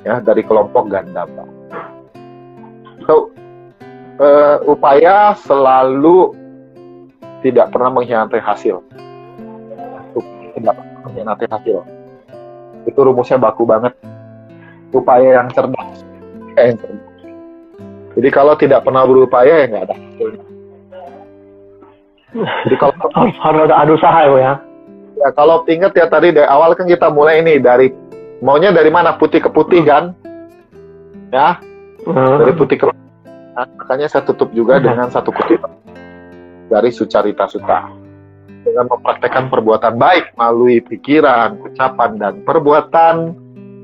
ya 0.02 0.18
dari 0.18 0.42
kelompok 0.42 0.90
Gandaba. 0.90 1.46
So, 3.06 3.30
uh, 4.18 4.58
upaya 4.66 5.38
selalu 5.38 6.34
tidak 7.46 7.70
pernah 7.70 7.94
mengkhianati 7.94 8.42
hasil. 8.42 8.82
Tidak 10.58 10.74
pernah 10.74 10.98
mengkhianati 11.06 11.46
hasil. 11.46 11.78
Itu 12.90 12.98
rumusnya 13.06 13.38
baku 13.38 13.62
banget. 13.62 13.94
Upaya 14.90 15.38
yang 15.38 15.48
cerdas. 15.54 16.02
Eh, 16.58 16.74
yang 16.74 16.78
cerdas. 16.82 17.10
Jadi 18.18 18.28
kalau 18.34 18.58
tidak 18.58 18.82
pernah 18.82 19.06
berupaya 19.06 19.62
ya 19.62 19.66
nggak 19.70 19.84
ada 19.86 19.94
hasilnya. 19.94 20.44
Jadi 22.66 22.76
kalau 22.82 22.94
harus 23.46 23.70
ada 23.70 23.92
usaha 23.94 24.20
ya. 24.26 24.34
Ya, 24.42 24.52
kalau 25.30 25.62
ingat 25.70 25.94
ya 25.94 26.10
tadi 26.10 26.34
dari 26.34 26.48
awal 26.50 26.74
kan 26.74 26.90
kita 26.90 27.06
mulai 27.14 27.38
ini 27.38 27.62
dari 27.62 27.94
maunya 28.42 28.74
dari 28.74 28.90
mana 28.90 29.14
putih 29.14 29.38
ke 29.38 29.50
putih 29.54 29.86
kan? 29.86 30.10
Ya. 31.30 31.62
Hmm. 32.02 32.42
Dari 32.42 32.52
putih 32.58 32.82
ke 32.82 32.90
nah, 33.54 33.66
makanya 33.78 34.10
saya 34.10 34.26
tutup 34.26 34.50
juga 34.50 34.82
hmm. 34.82 34.84
dengan 34.90 35.08
satu 35.14 35.30
kutip 35.30 35.62
dari 36.66 36.90
Sucarita 36.90 37.46
Suta. 37.46 37.86
Dengan 38.62 38.86
mempraktekkan 38.86 39.50
perbuatan 39.50 39.98
baik 39.98 40.38
melalui 40.38 40.78
pikiran, 40.86 41.58
ucapan 41.66 42.14
dan 42.14 42.34
perbuatan, 42.46 43.34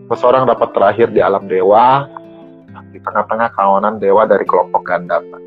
seseorang 0.07 0.47
dapat 0.47 0.71
terakhir 0.71 1.11
di 1.11 1.19
alam 1.19 1.51
dewa 1.51 2.07
di 2.95 2.99
tengah-tengah 3.03 3.53
kawanan 3.53 3.99
dewa 3.99 4.25
dari 4.25 4.47
kelompok 4.47 4.87
Gandapa. 4.87 5.39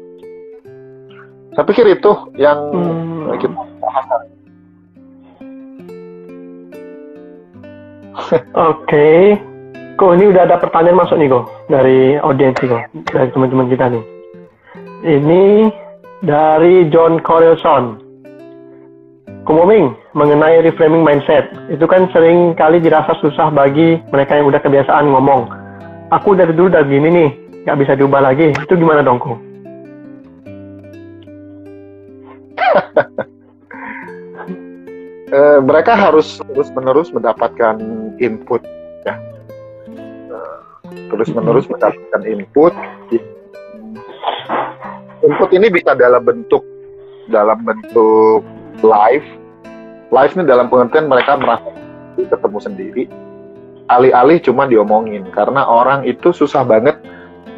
Saya 1.56 1.66
pikir 1.68 1.84
itu 1.96 2.12
yang 2.40 2.60
hmm. 2.72 3.40
kita 3.40 3.56
bahas 3.80 4.06
Oke. 8.56 8.86
Okay. 8.88 9.22
Kok 10.02 10.18
ini 10.18 10.34
udah 10.34 10.50
ada 10.50 10.58
pertanyaan 10.58 10.98
masuk 10.98 11.14
nih 11.22 11.30
kok 11.30 11.46
dari 11.70 12.18
audiens 12.18 12.58
kok, 12.58 12.90
dari 13.14 13.30
teman-teman 13.38 13.70
kita 13.70 13.86
nih. 13.86 14.04
Ini 15.06 15.70
dari 16.26 16.90
John 16.90 17.22
Corelson. 17.22 18.02
Kumoming, 19.46 19.94
mengenai 20.18 20.66
reframing 20.66 21.06
mindset, 21.06 21.50
itu 21.70 21.86
kan 21.86 22.10
sering 22.14 22.58
kali 22.58 22.82
dirasa 22.82 23.14
susah 23.22 23.54
bagi 23.54 24.02
mereka 24.10 24.38
yang 24.38 24.50
udah 24.50 24.62
kebiasaan 24.62 25.06
ngomong. 25.06 25.50
Aku 26.14 26.34
dari 26.34 26.54
dulu 26.54 26.74
udah 26.74 26.82
gini 26.86 27.10
nih, 27.10 27.30
nggak 27.66 27.78
bisa 27.86 27.94
diubah 27.94 28.22
lagi. 28.26 28.54
Itu 28.58 28.78
gimana 28.78 29.06
dong, 29.06 29.22
kok? 29.22 29.38
Eh, 35.32 35.60
mereka 35.64 35.96
harus 35.96 36.44
terus 36.52 36.68
menerus 36.76 37.08
mendapatkan 37.16 37.80
input 38.20 38.60
ya. 39.08 39.16
Uh, 40.28 40.60
terus 41.08 41.32
menerus 41.32 41.72
mendapatkan 41.72 42.22
input. 42.28 42.76
Input 45.24 45.50
ini 45.56 45.72
bisa 45.72 45.96
dalam 45.96 46.28
bentuk 46.28 46.68
dalam 47.32 47.64
bentuk 47.64 48.44
live. 48.84 49.24
Live 50.12 50.36
ini 50.36 50.44
dalam 50.44 50.68
pengertian 50.68 51.08
mereka 51.08 51.40
merasa 51.40 51.72
ketemu 52.20 52.60
sendiri. 52.60 53.04
Alih-alih 53.88 54.44
cuma 54.44 54.68
diomongin 54.68 55.32
karena 55.32 55.64
orang 55.64 56.04
itu 56.04 56.36
susah 56.36 56.68
banget 56.68 57.00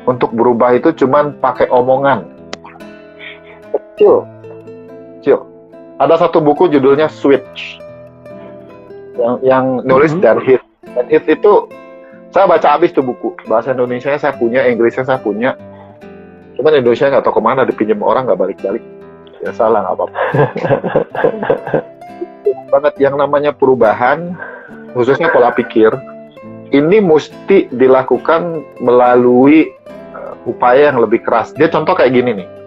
untuk 0.06 0.30
berubah. 0.30 0.78
Itu 0.78 0.94
cuma 0.94 1.34
pakai 1.42 1.74
omongan. 1.74 2.30
Kecil 3.74 4.30
kecil 5.18 5.53
ada 6.04 6.20
satu 6.20 6.44
buku 6.44 6.68
judulnya 6.68 7.08
Switch 7.08 7.80
yang 9.16 9.40
yang 9.40 9.66
nulis 9.88 10.12
mm 10.12 10.20
-hmm. 10.20 10.26
Dan 10.28 10.38
Hit. 10.44 10.62
Dan 10.84 11.06
Hit 11.08 11.24
itu 11.32 11.54
saya 12.36 12.50
baca 12.50 12.68
habis 12.76 12.92
tuh 12.92 13.06
buku 13.06 13.38
bahasa 13.48 13.72
Indonesia 13.72 14.12
saya 14.20 14.36
punya, 14.36 14.68
Inggrisnya 14.68 15.08
saya 15.08 15.22
punya. 15.22 15.56
Cuman 16.60 16.76
Indonesia 16.76 17.08
nggak 17.08 17.24
tahu 17.24 17.40
ke 17.40 17.42
mana 17.42 17.62
dipinjam 17.64 18.02
orang 18.04 18.28
nggak 18.28 18.40
balik-balik. 18.42 18.84
Ya 19.40 19.56
salah 19.56 19.86
nggak 19.86 19.96
apa-apa. 19.96 20.20
banget 22.74 22.96
yang 22.98 23.22
namanya 23.22 23.54
perubahan, 23.54 24.34
khususnya 24.98 25.30
pola 25.30 25.54
pikir, 25.54 25.94
ini 26.74 26.98
mesti 26.98 27.70
dilakukan 27.70 28.66
melalui 28.82 29.70
uh, 30.18 30.34
upaya 30.50 30.90
yang 30.90 30.98
lebih 30.98 31.22
keras. 31.22 31.54
Dia 31.54 31.70
contoh 31.70 31.94
kayak 31.94 32.18
gini 32.18 32.42
nih 32.42 32.63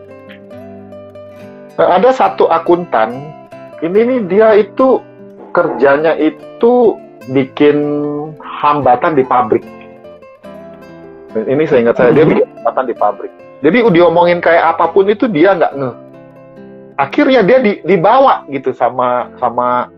Nah, 1.77 2.01
ada 2.01 2.09
satu 2.09 2.49
akuntan, 2.49 3.21
ini 3.85 4.01
nih 4.09 4.21
dia 4.33 4.49
itu 4.57 5.05
kerjanya 5.53 6.17
itu 6.17 6.97
bikin 7.29 7.77
hambatan 8.41 9.13
di 9.13 9.25
pabrik. 9.25 9.65
Ini 11.37 11.69
saya 11.69 11.85
ingat 11.85 11.97
saya, 12.01 12.17
dia 12.17 12.25
mhm. 12.25 12.31
bikin 12.33 12.47
hambatan 12.61 12.85
di 12.89 12.95
pabrik. 12.97 13.33
Jadi 13.61 13.77
diomongin 13.93 14.41
kayak 14.41 14.77
apa 14.77 14.93
pun 14.93 15.09
itu 15.09 15.29
dia 15.29 15.53
nggak 15.57 15.73
nge. 15.77 15.91
Akhirnya 16.97 17.41
dia 17.45 17.61
di, 17.61 17.73
dibawa 17.85 18.49
gitu 18.49 18.73
sama 18.73 19.29
sama 19.37 19.93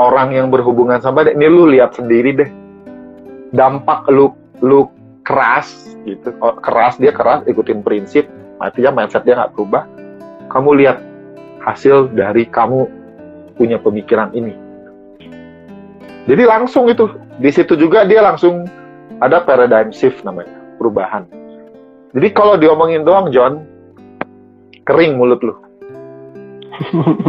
orang 0.00 0.32
yang 0.32 0.48
berhubungan 0.48 1.00
sama 1.04 1.28
dia. 1.28 1.36
Ini 1.36 1.48
lu 1.52 1.68
lihat 1.68 1.96
sendiri 1.96 2.32
deh. 2.32 2.50
Dampak 3.52 4.08
lu 4.08 4.32
lu 4.64 4.88
keras 5.24 5.96
gitu, 6.08 6.32
oh, 6.40 6.56
keras 6.64 6.96
dia 6.96 7.12
keras 7.12 7.44
ikutin 7.44 7.84
prinsip, 7.84 8.24
artinya 8.56 9.04
mindset 9.04 9.24
dia 9.28 9.36
nggak 9.36 9.52
berubah. 9.52 9.84
Kamu 10.48 10.80
lihat 10.80 11.09
hasil 11.64 12.12
dari 12.16 12.48
kamu 12.48 12.88
punya 13.56 13.76
pemikiran 13.76 14.32
ini. 14.32 14.56
Jadi 16.28 16.42
langsung 16.44 16.88
itu 16.88 17.08
di 17.40 17.50
situ 17.52 17.76
juga 17.76 18.04
dia 18.04 18.20
langsung 18.24 18.68
ada 19.20 19.40
paradigm 19.44 19.92
shift 19.92 20.24
namanya 20.24 20.56
perubahan. 20.80 21.28
Jadi 22.16 22.28
kalau 22.32 22.56
diomongin 22.56 23.04
doang 23.04 23.28
John 23.30 23.64
kering 24.88 25.20
mulut 25.20 25.40
lu. 25.44 25.54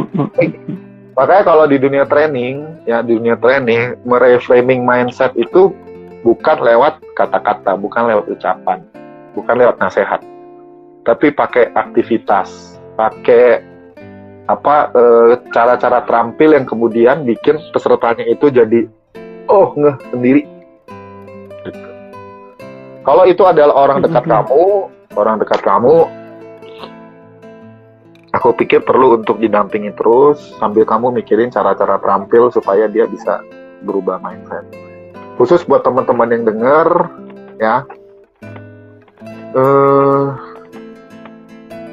Makanya 1.18 1.44
kalau 1.44 1.68
di 1.68 1.76
dunia 1.76 2.08
training, 2.08 2.64
ya 2.88 3.04
di 3.04 3.20
dunia 3.20 3.36
training, 3.36 4.00
mereframing 4.08 4.88
mindset 4.88 5.36
itu 5.36 5.76
bukan 6.24 6.58
lewat 6.64 7.04
kata-kata, 7.20 7.76
bukan 7.76 8.08
lewat 8.08 8.26
ucapan, 8.32 8.80
bukan 9.36 9.56
lewat 9.60 9.76
nasihat, 9.78 10.24
tapi 11.04 11.36
pakai 11.36 11.70
aktivitas, 11.76 12.80
pakai 12.96 13.60
apa 14.52 14.92
eh, 14.92 15.32
cara-cara 15.56 16.04
terampil 16.04 16.52
yang 16.52 16.68
kemudian 16.68 17.24
bikin 17.24 17.56
pesertanya 17.72 18.28
itu 18.28 18.52
jadi 18.52 18.88
oh 19.48 19.72
ngeh 19.76 19.96
sendiri. 20.12 20.44
Gitu. 21.64 21.90
Kalau 23.08 23.24
itu 23.26 23.44
adalah 23.48 23.76
orang 23.76 24.04
dekat 24.04 24.28
mm-hmm. 24.28 24.48
kamu, 24.48 24.66
orang 25.16 25.36
dekat 25.40 25.60
kamu, 25.64 25.96
aku 28.32 28.48
pikir 28.56 28.84
perlu 28.84 29.20
untuk 29.20 29.40
didampingi 29.40 29.92
terus 29.96 30.40
sambil 30.60 30.88
kamu 30.88 31.12
mikirin 31.16 31.52
cara-cara 31.52 32.00
terampil 32.00 32.52
supaya 32.52 32.88
dia 32.88 33.08
bisa 33.08 33.44
berubah 33.84 34.22
mindset. 34.22 34.64
Khusus 35.36 35.66
buat 35.66 35.82
teman-teman 35.82 36.30
yang 36.30 36.44
dengar, 36.46 37.10
ya. 37.58 37.84
Uh, 39.52 40.32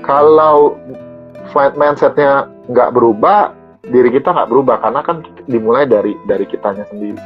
kalau 0.04 0.78
mindsetnya 1.54 2.48
nggak 2.68 2.92
berubah, 2.92 3.52
diri 3.88 4.12
kita 4.12 4.34
nggak 4.34 4.50
berubah 4.50 4.76
karena 4.82 5.00
kan 5.00 5.24
dimulai 5.48 5.88
dari 5.88 6.12
dari 6.28 6.44
kitanya 6.44 6.84
sendiri. 6.88 7.20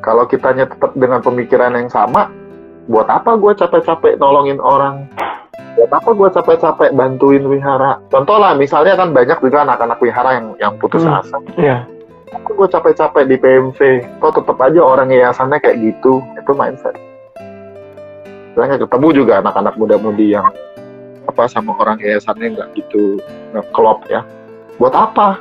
Kalau 0.00 0.24
kitanya 0.24 0.64
tetap 0.64 0.96
dengan 0.96 1.20
pemikiran 1.20 1.76
yang 1.76 1.92
sama, 1.92 2.32
buat 2.88 3.04
apa 3.06 3.36
gue 3.36 3.52
capek-capek 3.52 4.16
nolongin 4.16 4.56
orang? 4.58 5.04
Buat 5.76 5.92
apa 5.92 6.10
gue 6.16 6.28
capek-capek 6.32 6.90
bantuin 6.96 7.44
wihara? 7.44 8.00
Contoh 8.08 8.40
lah, 8.40 8.56
misalnya 8.56 8.96
kan 8.96 9.12
banyak 9.12 9.38
juga 9.44 9.68
anak-anak 9.68 10.00
wihara 10.00 10.30
yang 10.40 10.46
yang 10.56 10.72
putus 10.80 11.04
hmm, 11.04 11.20
asa. 11.20 11.36
Iya. 11.60 11.84
Apa 12.32 12.48
gue 12.48 12.68
capek-capek 12.72 13.24
di 13.28 13.36
PMV? 13.36 13.78
Kok 14.24 14.40
tetap 14.40 14.56
aja 14.56 14.80
orang 14.80 15.12
yayasannya 15.12 15.60
kayak 15.60 15.78
gitu? 15.84 16.24
Itu 16.40 16.52
mindset. 16.56 16.96
Saya 18.56 18.76
ketemu 18.76 19.08
juga 19.14 19.38
anak-anak 19.44 19.78
muda-mudi 19.78 20.34
yang 20.34 20.50
apa 21.30 21.46
sama 21.46 21.78
orang 21.78 22.02
yayasannya 22.02 22.58
nggak 22.58 22.68
gitu 22.74 23.22
klop 23.70 24.02
ya 24.10 24.26
buat 24.82 24.92
apa 24.92 25.38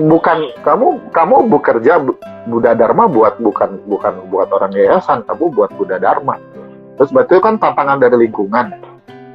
bukan 0.00 0.38
kamu 0.64 1.12
kamu 1.12 1.36
bekerja 1.52 2.00
Buddha 2.48 2.72
Dharma 2.72 3.04
buat 3.04 3.36
bukan 3.36 3.84
bukan 3.84 4.14
buat 4.32 4.48
orang 4.48 4.72
yayasan, 4.72 5.28
kamu 5.28 5.52
buat 5.52 5.70
Buddha 5.76 6.00
Dharma. 6.00 6.40
Terus 6.96 7.12
berarti 7.12 7.36
kan 7.40 7.60
tantangan 7.60 8.00
dari 8.00 8.28
lingkungan. 8.28 8.76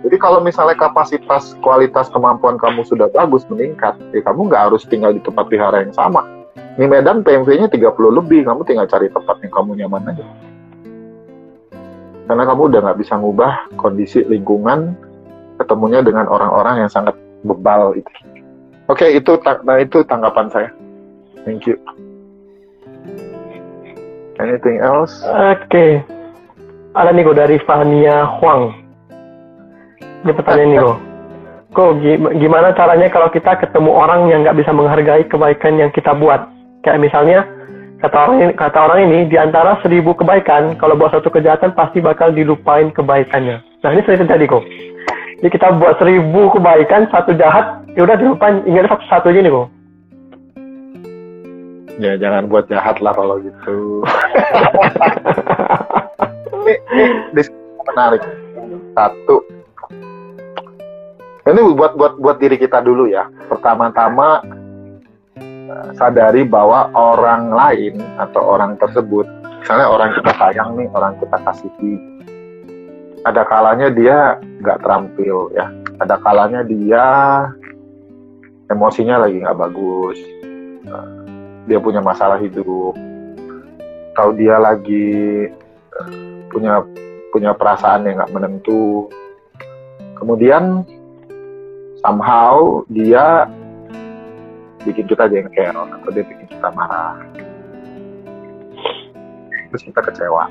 Jadi 0.05 0.17
kalau 0.21 0.37
misalnya 0.37 0.77
kapasitas, 0.77 1.57
kualitas, 1.65 2.13
kemampuan 2.13 2.61
kamu 2.61 2.85
sudah 2.85 3.09
bagus 3.09 3.41
meningkat, 3.49 3.97
ya 4.13 4.21
kamu 4.21 4.53
nggak 4.53 4.69
harus 4.69 4.85
tinggal 4.85 5.09
di 5.09 5.21
tempat 5.21 5.49
vihara 5.49 5.81
yang 5.81 5.93
sama. 5.93 6.21
Di 6.77 6.85
Medan 6.85 7.25
PMV-nya 7.25 7.71
30 7.73 7.89
lebih, 8.13 8.45
kamu 8.45 8.61
tinggal 8.69 8.85
cari 8.85 9.09
tempat 9.09 9.41
yang 9.41 9.53
kamu 9.53 9.71
nyaman 9.81 10.13
aja. 10.13 10.25
Karena 12.25 12.43
kamu 12.45 12.61
udah 12.73 12.79
nggak 12.89 12.99
bisa 13.05 13.13
ngubah 13.21 13.53
kondisi 13.77 14.25
lingkungan, 14.25 14.97
ketemunya 15.61 16.01
dengan 16.01 16.25
orang-orang 16.25 16.85
yang 16.85 16.91
sangat 16.91 17.13
bebal 17.45 17.93
itu. 17.93 18.09
Oke, 18.89 19.13
itu 19.13 19.37
nah 19.65 19.77
itu 19.77 20.01
tanggapan 20.05 20.49
saya. 20.49 20.69
Thank 21.45 21.69
you. 21.69 21.77
Anything 24.41 24.81
else? 24.81 25.21
Oke. 25.25 26.01
Ada 26.97 27.11
nih 27.13 27.23
kok 27.23 27.37
dari 27.37 27.57
Fania 27.63 28.25
Huang. 28.39 28.73
Ini 30.25 30.31
pertanyaan 30.33 30.69
nih 30.73 30.79
kok. 30.81 30.97
Kok 31.75 31.91
gimana 32.39 32.71
caranya 32.71 33.07
kalau 33.11 33.29
kita 33.29 33.51
ketemu 33.59 33.91
orang 33.93 34.31
yang 34.31 34.47
nggak 34.47 34.57
bisa 34.57 34.71
menghargai 34.73 35.23
kebaikan 35.29 35.77
yang 35.77 35.91
kita 35.93 36.15
buat? 36.17 36.47
Kayak 36.81 37.03
misalnya 37.03 37.39
kata 38.05 38.17
orang 38.21 38.37
ini, 38.37 38.53
kata 38.53 38.79
orang 38.85 38.99
ini 39.09 39.19
di 39.25 39.33
antara 39.33 39.81
seribu 39.81 40.13
kebaikan, 40.13 40.77
kalau 40.77 40.93
buat 40.93 41.09
satu 41.09 41.33
kejahatan 41.33 41.73
pasti 41.73 41.97
bakal 42.05 42.29
dilupain 42.29 42.93
kebaikannya. 42.93 43.65
Nah 43.81 43.89
ini 43.89 44.05
sering 44.05 44.29
terjadi 44.29 44.45
kok. 44.45 44.61
Jadi 45.41 45.49
kita 45.49 45.73
buat 45.81 45.97
seribu 45.97 46.53
kebaikan, 46.53 47.09
satu 47.09 47.33
jahat, 47.33 47.81
ya 47.97 48.05
udah 48.05 48.13
dilupain, 48.13 48.61
ingat 48.69 48.93
satu 48.93 49.03
satu 49.09 49.25
aja 49.33 49.41
nih 49.41 49.49
kok. 49.49 49.67
Ya 51.97 52.13
jangan 52.21 52.45
buat 52.45 52.69
jahat 52.69 53.01
lah 53.01 53.13
kalau 53.17 53.41
gitu. 53.41 54.05
ini, 56.61 56.73
ini 57.33 57.41
menarik. 57.89 58.21
Satu, 58.93 59.41
ini 61.49 61.59
buat 61.73 61.97
buat 61.97 62.21
buat 62.21 62.37
diri 62.37 62.61
kita 62.61 62.85
dulu 62.85 63.09
ya. 63.09 63.25
Pertama-tama 63.49 64.45
sadari 65.97 66.45
bahwa 66.45 66.89
orang 66.93 67.53
lain 67.53 67.99
atau 68.19 68.55
orang 68.57 68.77
tersebut, 68.77 69.25
misalnya 69.61 69.87
orang 69.89 70.09
kita 70.13 70.31
sayang 70.37 70.69
nih, 70.77 70.87
orang 70.93 71.13
kita 71.17 71.37
kasihi, 71.41 71.93
ada 73.25 73.41
kalanya 73.47 73.87
dia 73.89 74.37
nggak 74.61 74.81
terampil 74.85 75.49
ya, 75.57 75.71
ada 76.01 76.15
kalanya 76.21 76.61
dia 76.61 77.05
emosinya 78.69 79.25
lagi 79.25 79.41
nggak 79.41 79.57
bagus, 79.57 80.17
eh, 80.85 81.09
dia 81.65 81.79
punya 81.81 82.01
masalah 82.01 82.37
hidup, 82.37 82.93
atau 84.13 84.29
dia 84.37 84.61
lagi 84.61 85.49
eh, 85.49 86.09
punya 86.53 86.85
punya 87.33 87.51
perasaan 87.51 88.07
yang 88.07 88.21
nggak 88.21 88.31
menentu. 88.31 89.11
Kemudian 90.15 90.87
somehow 91.99 92.85
dia 92.87 93.49
bikin 94.85 95.05
kita 95.09 95.25
jengkel 95.27 95.73
atau 95.73 96.09
dia 96.13 96.23
bikin 96.23 96.47
kita 96.47 96.69
marah. 96.71 97.17
Terus 99.73 99.83
kita 99.91 99.99
kecewa. 100.05 100.45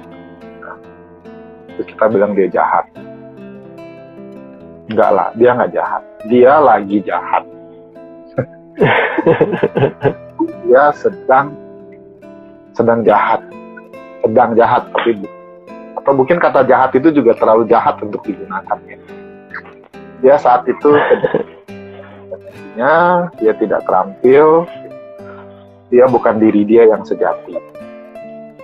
Terus 1.74 1.86
kita 1.88 2.04
bilang 2.10 2.34
dia 2.34 2.50
jahat. 2.50 2.84
Enggak 4.90 5.10
lah, 5.14 5.28
dia 5.38 5.50
nggak 5.56 5.72
jahat. 5.72 6.02
Dia 6.28 6.52
lagi 6.60 6.98
jahat. 7.06 7.44
dia 10.66 10.90
sedang 10.98 11.54
sedang 12.74 13.06
jahat 13.06 13.40
sedang 14.24 14.50
jahat 14.58 14.82
tapi 14.90 15.22
atau 15.94 16.12
mungkin 16.12 16.42
kata 16.42 16.66
jahat 16.66 16.90
itu 16.98 17.14
juga 17.14 17.38
terlalu 17.38 17.70
jahat 17.70 17.94
untuk 18.02 18.18
digunakan 18.26 18.78
ya 18.90 18.98
dia 20.24 20.36
saat 20.42 20.66
itu 20.66 20.90
dia 23.38 23.52
tidak 23.56 23.84
terampil. 23.86 24.68
Dia 25.92 26.10
bukan 26.10 26.42
diri 26.42 26.66
dia 26.66 26.88
yang 26.90 27.06
sejati. 27.06 27.54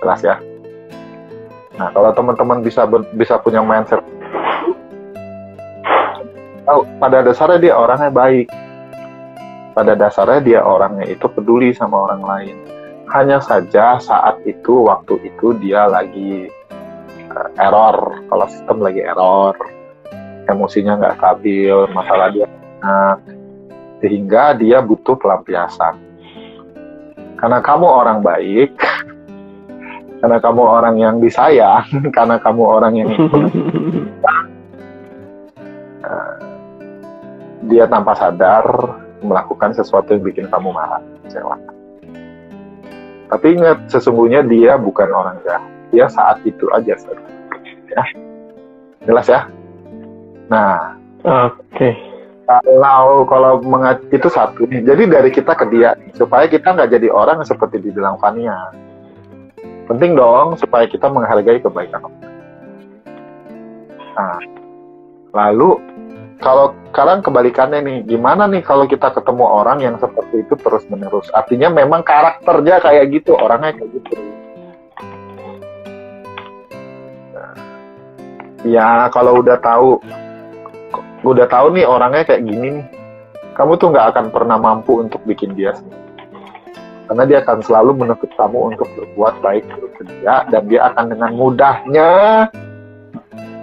Jelas 0.01 0.19
ya? 0.25 0.35
Nah 1.77 1.89
kalau 1.93 2.11
teman-teman 2.11 2.65
bisa 2.65 2.83
bisa 3.15 3.39
punya 3.39 3.63
mindset. 3.63 4.03
Oh, 6.69 6.85
pada 7.01 7.25
dasarnya 7.25 7.59
dia 7.59 7.73
orangnya 7.73 8.11
baik. 8.13 8.47
Pada 9.71 9.95
dasarnya 9.95 10.39
dia 10.43 10.59
orangnya 10.61 11.07
itu 11.07 11.25
peduli 11.31 11.71
sama 11.71 12.11
orang 12.11 12.23
lain. 12.23 12.55
Hanya 13.11 13.43
saja 13.43 13.99
saat 13.99 14.39
itu, 14.47 14.87
waktu 14.87 15.19
itu 15.19 15.51
dia 15.59 15.83
lagi 15.87 16.47
uh, 17.27 17.49
error, 17.59 18.23
kalau 18.31 18.45
sistem 18.47 18.79
lagi 18.79 19.03
error, 19.03 19.51
emosinya 20.47 20.95
nggak 20.95 21.19
stabil, 21.19 21.75
masalah 21.91 22.31
dia 22.31 22.47
enak, 22.47 23.19
sehingga 24.01 24.57
dia 24.57 24.81
butuh 24.81 25.15
pelampiasan. 25.15 25.95
Karena 27.37 27.61
kamu 27.61 27.85
orang 27.85 28.19
baik, 28.25 28.73
karena 30.21 30.37
kamu 30.41 30.61
orang 30.61 30.95
yang 30.97 31.15
disayang, 31.21 31.85
karena 32.17 32.41
kamu 32.41 32.61
orang 32.65 32.93
yang 32.97 33.09
uh, 36.01 36.35
dia 37.69 37.85
tanpa 37.85 38.17
sadar 38.17 38.65
melakukan 39.21 39.77
sesuatu 39.77 40.17
yang 40.17 40.25
bikin 40.25 40.49
kamu 40.49 40.73
marah, 40.73 41.01
kecewa. 41.25 41.55
Tapi 43.31 43.47
ingat, 43.55 43.87
sesungguhnya 43.87 44.43
dia 44.43 44.75
bukan 44.75 45.07
orang 45.07 45.39
jahat. 45.47 45.63
Dia 45.93 46.09
saat 46.11 46.41
itu 46.43 46.67
aja, 46.73 46.97
ya. 47.87 48.03
Jelas 49.07 49.27
ya? 49.29 49.47
Nah, 50.51 50.99
oke. 51.23 51.63
Okay. 51.71 52.10
Kalau 52.49 53.23
kalau 53.29 53.61
itu 54.11 54.27
satu 54.27 54.67
nih. 54.67 54.83
Jadi 54.83 55.03
dari 55.07 55.29
kita 55.31 55.55
ke 55.55 55.65
dia 55.71 55.95
supaya 56.17 56.49
kita 56.49 56.73
nggak 56.75 56.91
jadi 56.91 57.07
orang 57.13 57.45
seperti 57.47 57.79
dibilang 57.79 58.19
Fania. 58.19 58.73
Penting 59.87 60.15
dong 60.15 60.55
supaya 60.59 60.87
kita 60.87 61.07
menghargai 61.11 61.59
kebaikan 61.59 62.07
Nah, 64.11 64.37
lalu 65.31 65.79
kalau 66.43 66.75
sekarang 66.91 67.23
kebalikannya 67.23 67.79
nih, 67.85 67.97
gimana 68.03 68.49
nih 68.49 68.65
kalau 68.65 68.83
kita 68.89 69.13
ketemu 69.13 69.45
orang 69.45 69.79
yang 69.79 69.95
seperti 70.01 70.43
itu 70.43 70.53
terus 70.59 70.83
menerus? 70.91 71.31
Artinya 71.31 71.71
memang 71.71 72.03
karakternya 72.03 72.81
kayak 72.83 73.13
gitu, 73.13 73.37
orangnya 73.39 73.77
kayak 73.77 73.91
gitu. 74.01 74.15
ya 78.61 79.09
kalau 79.09 79.41
udah 79.41 79.57
tahu, 79.57 79.97
udah 81.21 81.45
tahu 81.45 81.77
nih 81.77 81.85
orangnya 81.85 82.23
kayak 82.25 82.43
gini 82.45 82.81
nih, 82.81 82.85
kamu 83.53 83.77
tuh 83.77 83.93
nggak 83.93 84.07
akan 84.15 84.25
pernah 84.33 84.57
mampu 84.57 85.01
untuk 85.01 85.21
bikin 85.25 85.53
dia 85.53 85.75
sendiri. 85.77 85.99
Karena 87.05 87.23
dia 87.27 87.37
akan 87.43 87.59
selalu 87.61 87.91
menuntut 87.99 88.31
kamu 88.39 88.73
untuk 88.73 88.87
berbuat 88.95 89.43
baik 89.43 89.65
ke 89.99 90.03
dia, 90.07 90.47
dan 90.47 90.63
dia 90.71 90.87
akan 90.89 91.11
dengan 91.11 91.31
mudahnya 91.35 92.09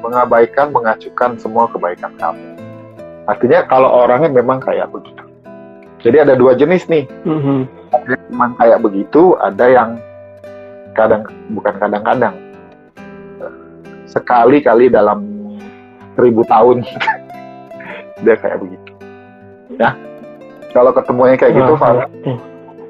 mengabaikan, 0.05 0.71
mengacukan 0.71 1.35
semua 1.41 1.67
kebaikan 1.73 2.15
kamu 2.21 2.59
Artinya 3.29 3.61
kalau 3.69 3.93
orangnya 3.93 4.41
memang 4.41 4.57
kayak 4.57 4.89
begitu. 4.89 5.21
Jadi 6.01 6.17
ada 6.25 6.33
dua 6.33 6.57
jenis 6.57 6.89
nih. 6.89 7.05
Mm-hmm. 7.29 7.61
Ada 7.93 8.09
yang 8.17 8.25
memang 8.33 8.51
kayak 8.57 8.79
begitu, 8.81 9.23
ada 9.37 9.65
yang 9.69 9.91
kadang 10.97 11.29
bukan 11.53 11.75
kadang-kadang 11.77 12.35
sekali-kali 14.09 14.89
dalam 14.89 15.29
seribu 16.17 16.41
tahun 16.49 16.81
dia 18.25 18.35
kayak 18.39 18.59
begitu. 18.63 18.91
Ya, 19.77 19.95
kalau 20.73 20.91
ketemunya 20.97 21.37
kayak 21.37 21.55
gitu, 21.55 21.73
oh, 21.77 22.39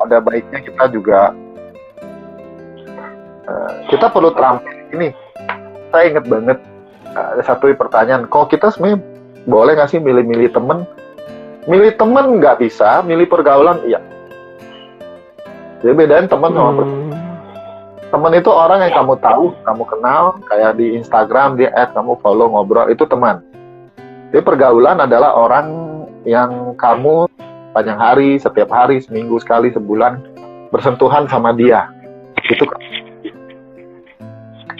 ada 0.06 0.16
baiknya 0.22 0.58
kita 0.62 0.84
juga 0.94 1.34
uh, 3.44 3.72
kita 3.90 4.06
perlu 4.08 4.30
terampil 4.32 4.76
ini. 4.94 5.08
Saya 5.90 6.04
ingat 6.12 6.24
banget 6.28 6.58
uh, 7.16 7.28
ada 7.36 7.42
satu 7.42 7.68
pertanyaan, 7.74 8.28
kok 8.30 8.52
kita 8.52 8.70
sebenarnya 8.70 9.00
boleh 9.48 9.72
nggak 9.80 9.90
sih 9.90 10.00
milih-milih 10.00 10.52
temen 10.52 10.84
milih 11.68 11.92
temen 12.00 12.40
nggak 12.40 12.64
bisa 12.64 13.04
milih 13.04 13.28
pergaulan 13.28 13.80
iya 13.84 14.00
jadi 15.84 15.92
bedain 15.96 16.28
temen 16.28 16.52
sama 16.52 16.84
hmm. 16.84 17.12
temen 18.08 18.32
itu 18.36 18.50
orang 18.52 18.84
yang 18.84 18.92
kamu 18.96 19.14
tahu 19.20 19.52
kamu 19.64 19.84
kenal 19.84 20.22
kayak 20.48 20.76
di 20.80 20.96
Instagram 20.96 21.60
dia 21.60 21.72
add 21.76 21.92
kamu 21.92 22.16
follow 22.24 22.52
ngobrol 22.52 22.88
itu 22.92 23.04
teman 23.04 23.44
jadi 24.34 24.42
pergaulan 24.44 24.98
adalah 25.00 25.36
orang 25.36 25.66
yang 26.28 26.76
kamu 26.76 27.28
panjang 27.72 27.98
hari 28.00 28.36
setiap 28.36 28.68
hari 28.72 29.00
seminggu 29.00 29.38
sekali 29.40 29.72
sebulan 29.72 30.20
bersentuhan 30.74 31.24
sama 31.28 31.54
dia 31.56 31.88
itu 32.48 32.64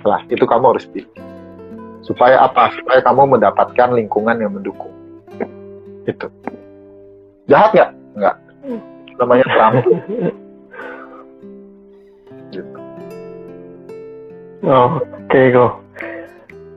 lah 0.04 0.20
itu 0.30 0.44
kamu 0.44 0.76
harus 0.76 0.86
pilih 0.88 1.28
Supaya 2.08 2.40
apa? 2.40 2.72
Supaya 2.72 3.04
kamu 3.04 3.36
mendapatkan 3.36 3.92
lingkungan 3.92 4.40
yang 4.40 4.56
mendukung. 4.56 4.88
Itu. 6.08 6.32
Jahat 7.52 7.76
nggak? 7.76 7.90
Nggak. 8.16 8.36
Namanya 9.20 9.44
terampil. 9.44 9.92
Oh, 14.64 14.96
oke 14.96 15.04
okay, 15.28 15.52
kok. 15.52 15.72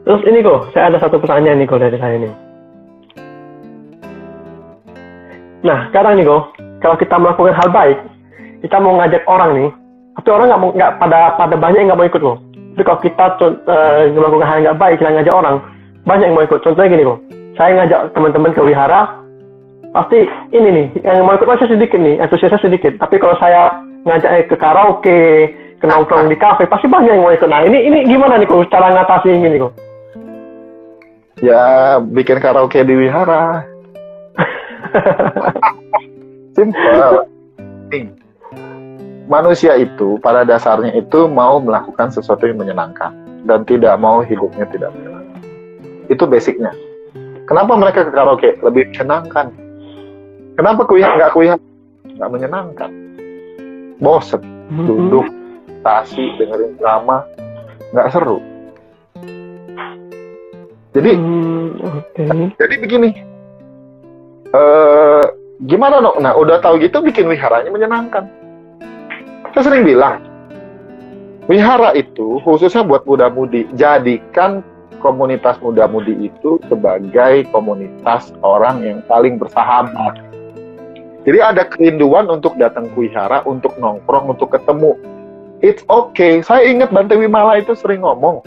Terus 0.04 0.22
ini 0.28 0.44
kok, 0.44 0.70
saya 0.76 0.92
ada 0.92 1.00
satu 1.00 1.18
pertanyaan 1.24 1.64
nih 1.64 1.68
kok 1.72 1.80
dari 1.80 1.96
saya 1.96 2.16
nih. 2.20 2.34
Nah, 5.62 5.90
sekarang 5.90 6.18
nih 6.18 6.26
kok, 6.26 6.44
kalau 6.82 6.96
kita 6.98 7.16
melakukan 7.22 7.54
hal 7.54 7.70
baik, 7.70 7.98
kita 8.66 8.78
mau 8.82 8.98
ngajak 8.98 9.24
orang 9.30 9.52
nih, 9.58 9.70
tapi 10.18 10.30
orang 10.34 10.48
nggak 10.50 10.62
mau 10.62 10.72
nggak 10.74 10.92
pada 10.98 11.20
pada 11.38 11.56
banyak 11.58 11.80
yang 11.86 11.88
nggak 11.94 12.00
mau 12.02 12.10
ikut 12.10 12.22
kok. 12.22 12.40
Tapi 12.72 12.84
kalau 12.88 13.00
kita 13.04 13.26
uh, 13.68 14.02
melakukan 14.10 14.48
hal 14.48 14.56
yang 14.58 14.66
nggak 14.72 14.82
baik, 14.82 14.96
kita 14.98 15.12
ngajak 15.12 15.36
orang, 15.36 15.56
banyak 16.08 16.26
yang 16.26 16.36
mau 16.36 16.46
ikut. 16.46 16.60
Contohnya 16.66 16.92
gini 16.92 17.04
kok, 17.06 17.20
saya 17.60 17.72
ngajak 17.78 18.02
teman-teman 18.18 18.52
ke 18.58 18.62
wihara, 18.66 19.02
pasti 19.94 20.20
ini 20.50 20.70
nih, 20.74 20.88
yang 21.06 21.24
mau 21.28 21.38
ikut 21.38 21.46
masih 21.46 21.70
sedikit 21.70 22.00
nih, 22.02 22.18
antusiasnya 22.18 22.60
sedikit. 22.60 22.98
Tapi 22.98 23.16
kalau 23.22 23.38
saya 23.38 23.86
ngajak 24.10 24.50
ke 24.50 24.56
karaoke, 24.58 25.54
ke 25.82 25.90
nongkrong 25.90 26.30
di 26.30 26.38
kafe 26.38 26.70
pasti 26.70 26.86
banyak 26.86 27.18
yang 27.18 27.26
mau 27.26 27.34
ikut 27.34 27.50
nah 27.50 27.66
ini 27.66 27.90
ini 27.90 28.06
gimana 28.06 28.38
nih 28.38 28.46
kok 28.46 28.70
cara 28.70 28.94
ngatasi 28.94 29.34
ini 29.34 29.58
kok 29.58 29.74
ya 31.42 31.98
bikin 31.98 32.38
karaoke 32.38 32.86
di 32.86 32.94
wihara 32.94 33.66
simple. 36.58 37.28
Manusia 39.32 39.80
itu 39.80 40.20
pada 40.20 40.44
dasarnya 40.44 40.92
itu 40.92 41.28
mau 41.32 41.64
melakukan 41.64 42.12
sesuatu 42.12 42.44
yang 42.44 42.60
menyenangkan 42.60 43.16
dan 43.48 43.64
tidak 43.64 43.96
mau 43.96 44.20
hidupnya 44.20 44.68
tidak 44.68 44.92
menyenangkan. 44.92 45.42
Itu 46.12 46.28
basicnya. 46.28 46.76
Kenapa 47.48 47.80
mereka 47.80 48.08
ke 48.08 48.12
karaoke 48.12 48.60
lebih 48.60 48.92
menyenangkan? 48.92 49.56
Kenapa 50.60 50.84
kuliah 50.84 51.16
nggak 51.16 51.32
kuliah 51.32 51.58
nggak 52.20 52.32
menyenangkan. 52.32 52.92
Bosen. 54.02 54.44
Mm-hmm. 54.72 54.88
duduk 54.88 55.28
stasi 55.84 56.24
dengerin 56.40 56.80
drama. 56.80 57.28
Nggak 57.92 58.08
seru. 58.16 58.40
Jadi 60.92 61.12
hmm, 61.16 61.68
okay. 61.80 62.52
jadi 62.60 62.76
begini 62.84 63.31
uh, 64.56 65.24
gimana 65.68 66.02
dong 66.02 66.18
nah 66.24 66.34
udah 66.36 66.60
tahu 66.64 66.82
gitu 66.82 67.04
bikin 67.04 67.28
wiharanya 67.28 67.70
menyenangkan 67.70 68.28
saya 69.52 69.64
sering 69.68 69.84
bilang 69.84 70.24
wihara 71.50 71.92
itu 71.96 72.40
khususnya 72.46 72.86
buat 72.86 73.04
muda-mudi 73.04 73.68
jadikan 73.76 74.64
komunitas 75.02 75.58
muda-mudi 75.60 76.30
itu 76.32 76.62
sebagai 76.70 77.50
komunitas 77.50 78.32
orang 78.46 78.86
yang 78.86 79.00
paling 79.10 79.36
bersahabat 79.42 80.22
jadi 81.22 81.54
ada 81.54 81.64
kerinduan 81.70 82.30
untuk 82.30 82.58
datang 82.58 82.90
ke 82.94 83.10
wihara 83.10 83.46
untuk 83.46 83.78
nongkrong 83.78 84.34
untuk 84.34 84.54
ketemu 84.54 84.98
it's 85.62 85.86
okay. 85.88 86.42
Saya 86.42 86.68
ingat 86.68 86.90
Bante 86.90 87.14
Wimala 87.16 87.62
itu 87.62 87.78
sering 87.78 88.02
ngomong. 88.04 88.42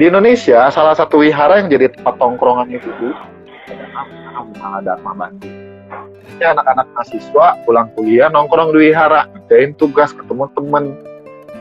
Di 0.00 0.08
Indonesia, 0.08 0.68
salah 0.72 0.96
satu 0.96 1.20
wihara 1.22 1.62
yang 1.62 1.68
jadi 1.70 1.92
tempat 1.92 2.16
tongkrongan 2.16 2.70
itu 2.72 2.88
Wimala 4.44 4.78
Dharma 4.84 5.12
Bante. 5.14 5.50
Ini 6.38 6.44
anak-anak 6.54 6.86
mahasiswa 6.94 7.46
pulang 7.64 7.88
kuliah 7.96 8.28
nongkrong 8.30 8.70
di 8.76 8.90
wihara, 8.90 9.26
ngerjain 9.32 9.74
tugas, 9.74 10.14
ketemu 10.14 10.46
temen. 10.54 10.84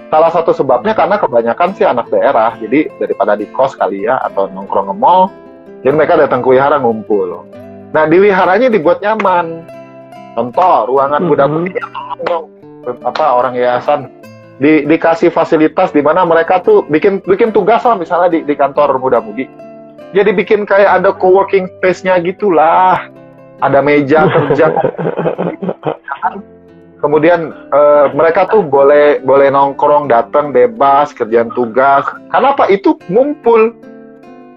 Salah 0.07 0.31
satu 0.31 0.51
sebabnya 0.55 0.93
karena 0.95 1.19
kebanyakan 1.19 1.69
sih 1.75 1.83
anak 1.87 2.07
daerah, 2.13 2.55
jadi 2.59 2.87
daripada 2.99 3.35
di 3.35 3.47
kos 3.51 3.75
kali 3.75 4.05
ya, 4.05 4.19
atau 4.23 4.47
nongkrong 4.51 4.91
ke 4.91 4.95
mall, 4.95 5.33
jadi 5.81 5.93
mereka 5.95 6.19
datang 6.19 6.43
ke 6.43 6.53
wihara 6.53 6.77
ngumpul. 6.79 7.47
Nah 7.95 8.03
di 8.05 8.17
wiharanya 8.19 8.67
dibuat 8.67 8.99
nyaman. 9.01 9.65
Contoh, 10.37 10.93
ruangan 10.93 11.25
mm 11.25 11.33
-hmm. 11.33 11.65
putih 11.65 11.85
tolong 11.89 12.45
apa 13.03 13.25
orang 13.35 13.57
yayasan 13.57 14.07
di, 14.57 14.85
dikasih 14.85 15.29
fasilitas 15.29 15.93
di 15.93 16.01
mana 16.01 16.25
mereka 16.25 16.61
tuh 16.61 16.85
bikin 16.89 17.21
bikin 17.25 17.53
tugas 17.53 17.85
lah 17.85 17.97
misalnya 17.97 18.33
di, 18.33 18.39
di 18.45 18.53
kantor 18.57 18.97
muda-mudi. 18.97 19.45
Jadi 20.15 20.31
bikin 20.31 20.63
kayak 20.63 21.03
ada 21.03 21.11
co-working 21.11 21.67
space-nya 21.79 22.19
gitulah. 22.23 23.11
Ada 23.59 23.81
meja 23.81 24.29
kerja. 24.29 24.71
Kemudian 27.01 27.53
uh, 27.69 28.09
mereka 28.13 28.49
tuh 28.49 28.65
boleh 28.65 29.21
boleh 29.21 29.53
nongkrong, 29.53 30.09
datang 30.09 30.49
bebas, 30.49 31.13
kerjaan 31.13 31.53
tugas. 31.53 32.07
Karena 32.33 32.57
apa? 32.57 32.65
Itu 32.71 32.97
ngumpul. 33.11 33.73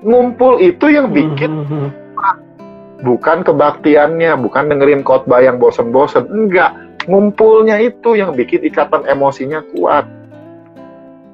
Ngumpul 0.01 0.57
itu 0.65 0.89
yang 0.89 1.13
bikin 1.13 1.61
bukan 3.07 3.45
kebaktiannya, 3.45 4.41
bukan 4.41 4.73
dengerin 4.73 5.05
khotbah 5.05 5.45
yang 5.45 5.61
bosen-bosen. 5.61 6.25
Enggak 6.33 6.73
ngumpulnya 7.09 7.81
itu 7.81 8.17
yang 8.17 8.37
bikin 8.37 8.65
ikatan 8.65 9.05
emosinya 9.09 9.65
kuat. 9.77 10.05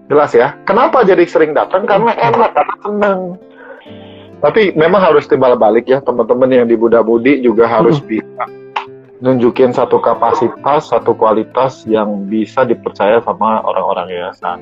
Jelas 0.07 0.31
ya. 0.35 0.55
Kenapa 0.63 1.03
jadi 1.03 1.27
sering 1.27 1.55
datang? 1.55 1.87
Karena 1.87 2.15
enak, 2.15 2.51
karena 2.55 2.75
senang. 2.83 3.21
Tapi 4.41 4.77
memang 4.77 5.01
harus 5.01 5.25
timbal 5.25 5.57
balik 5.57 5.89
ya 5.89 6.05
teman-teman 6.05 6.53
yang 6.53 6.67
di 6.69 6.77
Buddha 6.77 7.01
Budi 7.01 7.41
juga 7.41 7.65
harus 7.67 7.99
hmm. 8.01 8.09
bisa 8.09 8.45
nunjukin 9.25 9.73
satu 9.73 9.97
kapasitas, 9.97 10.93
satu 10.93 11.17
kualitas 11.17 11.89
yang 11.89 12.29
bisa 12.29 12.69
dipercaya 12.69 13.25
sama 13.25 13.65
orang-orang 13.65 14.13
yayasan. 14.13 14.61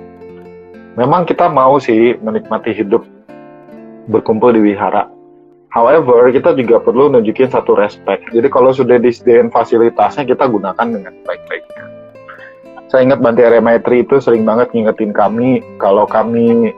Memang 0.94 1.26
kita 1.26 1.50
mau 1.50 1.82
sih 1.82 2.14
menikmati 2.22 2.70
hidup 2.70 3.02
berkumpul 4.06 4.54
di 4.54 4.62
wihara, 4.62 5.10
However, 5.74 6.30
kita 6.30 6.54
juga 6.54 6.78
perlu 6.78 7.10
nunjukin 7.10 7.50
satu 7.50 7.74
respect. 7.74 8.30
Jadi 8.30 8.46
kalau 8.46 8.70
sudah 8.70 8.94
disediakan 9.02 9.50
fasilitasnya, 9.50 10.22
kita 10.22 10.46
gunakan 10.46 10.86
dengan 10.86 11.10
baik-baiknya. 11.26 11.84
Saya 12.86 13.10
ingat 13.10 13.18
Banti 13.18 13.42
Remetri 13.42 14.06
itu 14.06 14.22
sering 14.22 14.46
banget 14.46 14.70
ngingetin 14.70 15.10
kami 15.10 15.66
kalau 15.82 16.06
kami 16.06 16.70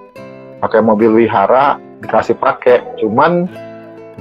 pakai 0.65 0.81
mobil 0.81 1.13
wihara 1.13 1.77
dikasih 2.07 2.39
pakai, 2.39 3.03
cuman 3.03 3.51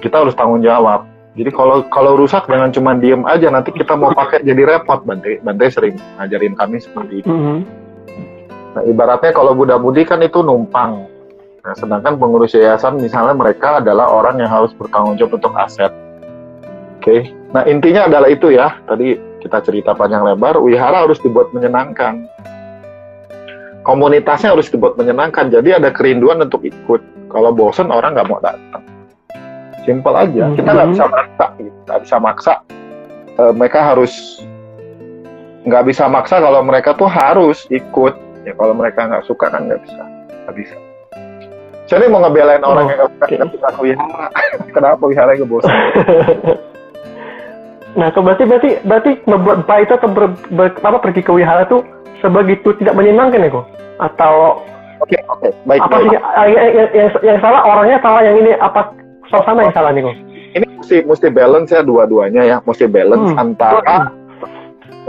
kita 0.01 0.25
harus 0.25 0.33
tanggung 0.33 0.65
jawab. 0.65 1.05
Jadi 1.35 1.51
kalau 1.51 1.85
kalau 1.91 2.17
rusak 2.17 2.49
jangan 2.49 2.71
cuma 2.73 2.97
diem 2.97 3.21
aja, 3.27 3.51
nanti 3.53 3.69
kita 3.69 3.93
mau 3.93 4.11
pakai 4.11 4.41
jadi 4.41 4.65
repot. 4.65 5.03
Banti 5.05 5.37
Banti 5.43 5.67
sering 5.69 5.95
ngajarin 6.17 6.55
kami 6.57 6.81
seperti 6.81 7.21
itu. 7.21 7.29
Mm 7.29 7.41
-hmm. 7.43 7.59
Nah, 8.75 8.83
ibaratnya 8.87 9.31
kalau 9.31 9.55
Buddha 9.55 9.79
Budi 9.79 10.03
kan 10.03 10.19
itu 10.19 10.43
numpang, 10.43 11.07
Nah, 11.65 11.73
sedangkan 11.73 12.21
pengurus 12.21 12.53
yayasan 12.53 13.01
misalnya 13.01 13.33
mereka 13.33 13.81
adalah 13.81 14.05
orang 14.13 14.37
yang 14.37 14.53
harus 14.53 14.69
bertanggung 14.77 15.17
jawab 15.17 15.41
untuk 15.41 15.49
aset. 15.57 15.89
Oke, 17.01 17.01
okay. 17.01 17.19
nah 17.49 17.65
intinya 17.65 18.05
adalah 18.05 18.29
itu 18.29 18.53
ya. 18.53 18.77
Tadi 18.85 19.17
kita 19.41 19.65
cerita 19.65 19.97
panjang 19.97 20.21
lebar, 20.21 20.61
wihara 20.61 21.09
harus 21.09 21.17
dibuat 21.25 21.49
menyenangkan. 21.57 22.29
Komunitasnya 23.81 24.53
harus 24.53 24.69
dibuat 24.69 24.93
menyenangkan. 24.93 25.49
Jadi 25.49 25.73
ada 25.73 25.89
kerinduan 25.89 26.37
untuk 26.45 26.61
ikut. 26.61 27.01
Kalau 27.35 27.51
bosen 27.51 27.91
orang 27.91 28.15
nggak 28.15 28.31
mau 28.31 28.39
datang. 28.39 28.83
Simpel 29.83 30.15
aja. 30.15 30.55
Kita 30.55 30.71
nggak 30.71 30.89
bisa 30.95 31.05
maksa. 31.11 31.45
Nggak 31.59 31.99
bisa 32.07 32.15
maksa. 32.23 32.53
E, 33.35 33.43
mereka 33.51 33.79
harus 33.83 34.39
nggak 35.67 35.83
bisa 35.83 36.07
maksa 36.07 36.39
kalau 36.39 36.63
mereka 36.63 36.95
tuh 36.95 37.11
harus 37.11 37.67
ikut. 37.67 38.15
Ya 38.47 38.55
kalau 38.55 38.71
mereka 38.71 39.03
nggak 39.03 39.27
suka 39.27 39.51
kan 39.51 39.67
nggak 39.67 39.83
bisa. 39.83 40.03
Nggak 40.47 40.55
bisa. 40.55 40.75
Saya 41.91 42.07
mau 42.07 42.23
ngebelain 42.23 42.63
oh, 42.63 42.71
orang 42.71 42.95
yang 42.95 43.03
okay. 43.03 43.37
suka 43.37 43.67
ke 43.67 43.81
wihara. 43.83 44.25
Kenapa 44.75 45.03
wihara 45.03 45.35
yang 45.35 45.51
bosan? 45.51 45.69
nah, 47.99 48.09
berarti 48.15 48.43
berarti 48.47 48.69
berarti 48.87 49.11
membuat 49.27 49.67
baik 49.67 49.91
itu 49.91 49.93
atau 49.99 50.09
ber, 50.09 50.33
ber, 50.55 50.71
apa 50.81 50.97
pergi 51.03 51.21
ke 51.21 51.35
wihara 51.35 51.67
itu 51.67 51.83
sebegitu 52.23 52.73
tidak 52.79 52.95
menyenangkan 52.95 53.43
ya 53.43 53.51
kok? 53.51 53.67
Atau 53.99 54.63
Oke, 55.03 55.15
okay, 55.15 55.21
oke, 55.27 55.39
okay. 55.43 55.51
baik. 55.67 55.81
Apa 55.83 55.95
sih 55.99 56.09
yang, 56.15 56.23
yang, 56.71 56.89
yang, 56.95 57.09
yang 57.19 57.37
salah 57.43 57.61
orangnya 57.67 57.97
salah 57.99 58.21
yang 58.23 58.35
ini 58.39 58.51
apa 58.55 58.95
suasana 59.27 59.67
yang 59.67 59.75
salah 59.75 59.91
nih 59.91 60.01
kok? 60.07 60.15
Ini 60.55 60.65
mesti 60.79 60.97
mesti 61.03 61.27
balance 61.33 61.69
ya 61.75 61.81
dua-duanya 61.83 62.41
ya, 62.47 62.57
mesti 62.63 62.85
balance 62.87 63.35
hmm. 63.35 63.43
antara 63.43 63.97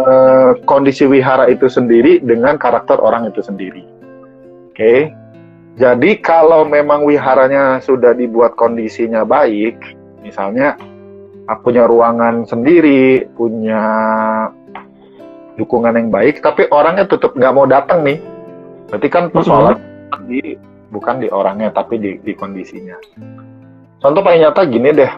uh, 0.03 0.51
kondisi 0.67 1.07
wihara 1.07 1.47
itu 1.47 1.71
sendiri 1.71 2.19
dengan 2.19 2.59
karakter 2.59 2.99
orang 2.99 3.31
itu 3.31 3.41
sendiri. 3.45 3.87
Oke. 4.71 4.75
Okay? 4.75 5.01
Jadi 5.77 6.25
kalau 6.25 6.65
memang 6.65 7.05
wiharanya 7.05 7.85
sudah 7.85 8.17
dibuat 8.17 8.57
kondisinya 8.57 9.29
baik, 9.29 9.77
misalnya 10.25 10.73
aku 11.53 11.69
punya 11.69 11.85
ruangan 11.85 12.49
sendiri, 12.49 13.29
punya 13.37 13.85
dukungan 15.61 16.01
yang 16.01 16.09
baik, 16.09 16.41
tapi 16.41 16.65
orangnya 16.73 17.05
tetap 17.05 17.37
nggak 17.37 17.53
mau 17.53 17.69
datang 17.69 18.09
nih, 18.09 18.17
berarti 18.91 19.09
kan 19.11 19.25
persoalan 19.31 19.77
mm-hmm. 19.79 20.23
di 20.31 20.41
bukan 20.91 21.19
di 21.23 21.29
orangnya 21.31 21.75
tapi 21.75 21.99
di, 21.99 22.11
di 22.23 22.33
kondisinya. 22.33 22.97
Contoh 23.99 24.23
paling 24.23 24.45
nyata 24.45 24.63
gini 24.69 24.91
deh, 24.95 25.13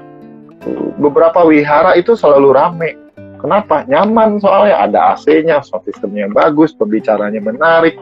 beberapa 0.96 1.44
wihara 1.44 1.98
itu 1.98 2.16
selalu 2.16 2.48
rame. 2.56 2.90
Kenapa? 3.38 3.86
Nyaman 3.86 4.42
soalnya 4.42 4.82
ada 4.82 4.98
AC-nya, 5.14 5.62
sound 5.62 5.86
systemnya 5.86 6.26
bagus, 6.26 6.74
pembicaranya 6.74 7.38
menarik, 7.38 7.94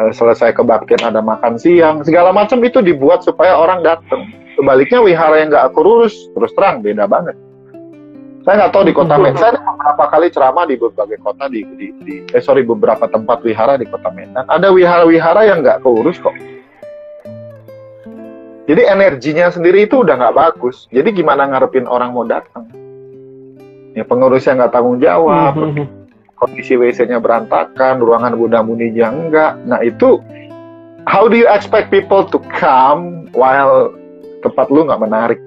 Eh, 0.00 0.12
selesai 0.16 0.56
kebaktian 0.56 1.02
ada 1.04 1.20
makan 1.20 1.60
siang 1.60 2.00
segala 2.00 2.32
macam 2.32 2.56
itu 2.64 2.80
dibuat 2.80 3.20
supaya 3.20 3.52
orang 3.52 3.84
datang 3.84 4.32
sebaliknya 4.56 4.96
wihara 5.04 5.44
yang 5.44 5.52
nggak 5.52 5.66
aku 5.68 6.08
terus 6.08 6.52
terang 6.56 6.80
beda 6.80 7.04
banget 7.04 7.36
Saya 8.50 8.66
nggak 8.66 8.74
tahu 8.74 8.82
di 8.82 8.94
kota 8.98 9.14
Medan. 9.14 9.38
Saya 9.38 9.62
beberapa 9.62 10.04
kali 10.10 10.26
ceramah 10.34 10.66
di 10.66 10.74
berbagai 10.74 11.22
kota 11.22 11.46
di, 11.46 11.62
di, 11.78 11.94
di 12.02 12.14
eh 12.34 12.42
sorry 12.42 12.66
beberapa 12.66 13.06
tempat 13.06 13.46
wihara 13.46 13.78
di 13.78 13.86
kota 13.86 14.10
Medan. 14.10 14.42
Ada 14.50 14.74
wihara-wihara 14.74 15.46
yang 15.46 15.62
nggak 15.62 15.86
keurus 15.86 16.18
kok. 16.18 16.34
Jadi 18.66 18.82
energinya 18.90 19.54
sendiri 19.54 19.86
itu 19.86 20.02
udah 20.02 20.18
nggak 20.18 20.34
bagus. 20.34 20.90
Jadi 20.90 21.14
gimana 21.14 21.46
ngarepin 21.46 21.86
orang 21.86 22.10
mau 22.10 22.26
datang? 22.26 22.66
Ya 23.94 24.02
pengurusnya 24.02 24.66
nggak 24.66 24.74
tanggung 24.74 24.98
jawab, 24.98 25.54
Mhm. 25.54 25.86
kondisi 26.34 26.74
WC-nya 26.74 27.22
berantakan, 27.22 28.02
ruangan 28.02 28.34
Buddha 28.34 28.66
Munija 28.66 29.14
enggak. 29.14 29.62
Nah 29.62 29.78
itu, 29.78 30.18
how 31.06 31.30
do 31.30 31.38
you 31.38 31.46
expect 31.46 31.94
people 31.94 32.26
to 32.26 32.42
come 32.58 33.30
while 33.30 33.94
tempat 34.42 34.66
lu 34.74 34.90
nggak 34.90 34.98
menarik? 35.06 35.38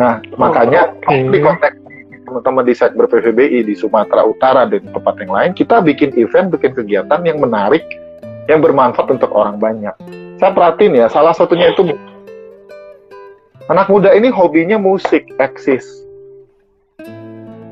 Nah 0.00 0.18
makanya 0.34 0.90
oke. 1.06 1.30
di 1.30 1.38
konteks 1.38 1.76
teman-teman 2.24 2.64
di 2.64 2.74
Sekber 2.74 3.06
PVBI 3.06 3.68
di 3.68 3.74
Sumatera 3.76 4.24
Utara 4.24 4.64
dan 4.64 4.80
tempat 4.90 5.14
yang 5.20 5.30
lain, 5.30 5.50
kita 5.52 5.84
bikin 5.84 6.16
event, 6.16 6.50
bikin 6.50 6.72
kegiatan 6.72 7.20
yang 7.22 7.38
menarik, 7.38 7.84
yang 8.48 8.64
bermanfaat 8.64 9.12
untuk 9.12 9.30
orang 9.30 9.60
banyak. 9.60 9.92
Saya 10.40 10.50
perhatiin 10.56 10.98
ya, 10.98 11.06
salah 11.12 11.36
satunya 11.36 11.70
itu 11.70 11.94
anak 13.68 13.86
muda 13.92 14.10
ini 14.16 14.32
hobinya 14.32 14.80
musik, 14.80 15.28
eksis. 15.36 15.84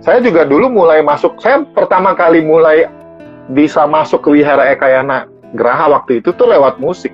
Saya 0.03 0.19
juga 0.21 0.45
dulu 0.45 0.69
mulai 0.69 1.01
masuk, 1.01 1.39
saya 1.41 1.63
pertama 1.73 2.13
kali 2.13 2.43
mulai 2.45 2.87
bisa 3.55 3.87
masuk 3.87 4.23
ke 4.27 4.39
Wihara 4.39 4.71
Ekayana 4.75 5.27
Geraha 5.55 5.91
waktu 5.91 6.23
itu 6.23 6.33
tuh 6.35 6.49
lewat 6.49 6.79
musik. 6.79 7.13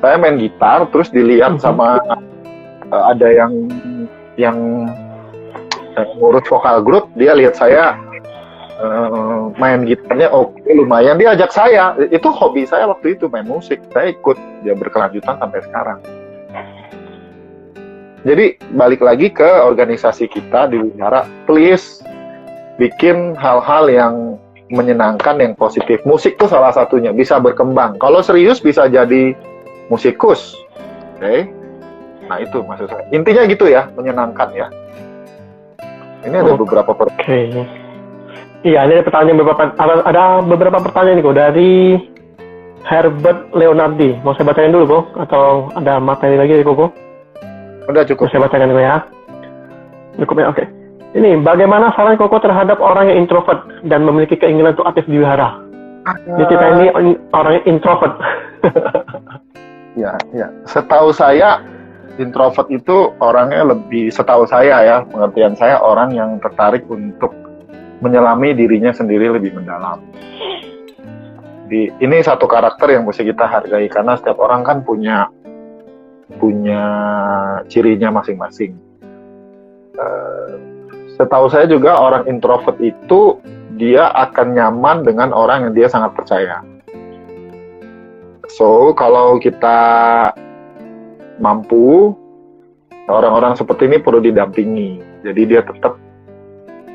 Saya 0.00 0.16
main 0.16 0.40
gitar, 0.40 0.88
terus 0.88 1.12
dilihat 1.12 1.56
Mhm. 1.58 1.62
sama 1.62 2.00
uh, 2.90 3.04
ada 3.12 3.28
yang 3.28 3.68
yang 4.40 4.88
uh, 6.00 6.06
ngurus 6.16 6.48
vokal 6.48 6.80
grup, 6.80 7.12
dia 7.20 7.36
lihat 7.36 7.60
saya 7.60 8.00
uh, 8.80 9.52
main 9.60 9.84
gitarnya 9.84 10.32
oke 10.32 10.56
lumayan, 10.64 11.20
dia 11.20 11.36
ajak 11.36 11.52
saya. 11.52 11.92
Itu 12.08 12.32
hobi 12.32 12.64
saya 12.64 12.88
waktu 12.88 13.20
itu 13.20 13.28
main 13.28 13.44
musik. 13.44 13.84
Saya 13.92 14.16
ikut, 14.16 14.40
dia 14.64 14.72
berkelanjutan 14.72 15.36
sampai 15.36 15.60
sekarang. 15.60 16.00
Jadi 18.20 18.60
balik 18.76 19.00
lagi 19.00 19.32
ke 19.32 19.48
organisasi 19.48 20.28
kita 20.28 20.68
di 20.68 20.76
Wihara, 20.76 21.24
please 21.48 22.04
bikin 22.76 23.32
hal-hal 23.36 23.88
yang 23.88 24.14
menyenangkan, 24.68 25.40
yang 25.40 25.56
positif. 25.56 26.00
Musik 26.04 26.36
tuh 26.36 26.48
salah 26.48 26.72
satunya, 26.72 27.16
bisa 27.16 27.40
berkembang. 27.40 27.96
Kalau 27.96 28.20
serius 28.20 28.60
bisa 28.60 28.86
jadi 28.92 29.32
musikus, 29.88 30.52
oke? 31.16 31.59
Nah 32.30 32.38
itu 32.38 32.62
maksud 32.62 32.86
saya. 32.86 33.02
Intinya 33.10 33.42
gitu 33.44 33.66
ya, 33.66 33.90
menyenangkan 33.92 34.54
ya. 34.54 34.70
Ini 36.22 36.36
ada 36.36 36.54
Oh. 36.54 36.58
beberapa 36.62 36.94
per 36.94 37.10
Oke. 37.10 37.40
Iya, 38.60 38.80
ini 38.86 38.92
ada 38.94 39.02
pertanyaan 39.02 39.40
beberapa 39.40 39.62
ada, 39.72 39.94
ada 40.06 40.22
beberapa 40.38 40.78
pertanyaan 40.78 41.18
nih 41.18 41.24
kok 41.24 41.34
dari 41.34 41.72
Herbert 42.86 43.50
Leonardi. 43.50 44.20
Mau 44.22 44.30
saya 44.32 44.46
bacain 44.46 44.70
dulu 44.70 44.86
kok 44.86 45.04
atau 45.18 45.74
ada 45.74 45.98
materi 45.98 46.38
lagi 46.38 46.62
kok 46.62 46.76
kok? 46.76 46.92
udah 47.90 48.04
Mau 48.04 48.10
cukup. 48.14 48.30
saya 48.30 48.46
bacakan 48.46 48.70
dulu 48.70 48.78
ya. 48.78 48.96
Cukup 50.14 50.36
ya, 50.38 50.46
oke. 50.46 50.64
Ini 51.10 51.42
bagaimana 51.42 51.90
saran 51.90 52.14
Koko 52.14 52.38
terhadap 52.38 52.78
orang 52.78 53.10
yang 53.10 53.26
introvert 53.26 53.58
dan 53.82 54.06
memiliki 54.06 54.38
keinginan 54.38 54.78
untuk 54.78 54.86
aktif 54.86 55.10
di 55.10 55.18
wihara? 55.18 55.58
Jadi 56.06 56.44
kita 56.46 56.64
ini 56.70 56.86
in- 57.02 57.20
orangnya 57.34 57.62
introvert. 57.66 58.14
Ya, 59.98 60.14
ya. 60.30 60.46
Setahu 60.64 61.10
saya 61.10 61.58
introvert 62.20 62.68
itu 62.68 63.16
orangnya 63.18 63.72
lebih 63.72 64.12
setahu 64.12 64.44
saya 64.44 64.84
ya, 64.84 64.96
pengertian 65.08 65.56
saya 65.56 65.80
orang 65.80 66.12
yang 66.12 66.36
tertarik 66.38 66.84
untuk 66.86 67.32
menyelami 68.04 68.52
dirinya 68.52 68.92
sendiri 68.92 69.32
lebih 69.32 69.56
mendalam. 69.56 70.04
Di, 71.70 71.88
ini 72.02 72.16
satu 72.20 72.44
karakter 72.44 72.92
yang 72.98 73.06
mesti 73.06 73.24
kita 73.24 73.46
hargai 73.46 73.86
karena 73.88 74.18
setiap 74.18 74.42
orang 74.42 74.66
kan 74.66 74.82
punya 74.82 75.30
punya 76.36 76.82
cirinya 77.70 78.10
masing-masing. 78.10 78.74
Eh, 79.94 80.52
setahu 81.14 81.46
saya 81.50 81.66
juga 81.70 81.98
orang 81.98 82.26
introvert 82.26 82.78
itu 82.82 83.38
dia 83.78 84.10
akan 84.12 84.56
nyaman 84.56 85.06
dengan 85.06 85.30
orang 85.32 85.70
yang 85.70 85.72
dia 85.74 85.88
sangat 85.88 86.12
percaya. 86.14 86.60
So, 88.50 88.90
kalau 88.98 89.38
kita 89.38 89.78
mampu, 91.40 92.14
orang-orang 93.10 93.58
seperti 93.58 93.90
ini 93.90 93.98
perlu 93.98 94.22
didampingi. 94.22 95.02
Jadi 95.26 95.42
dia 95.48 95.64
tetap 95.64 95.98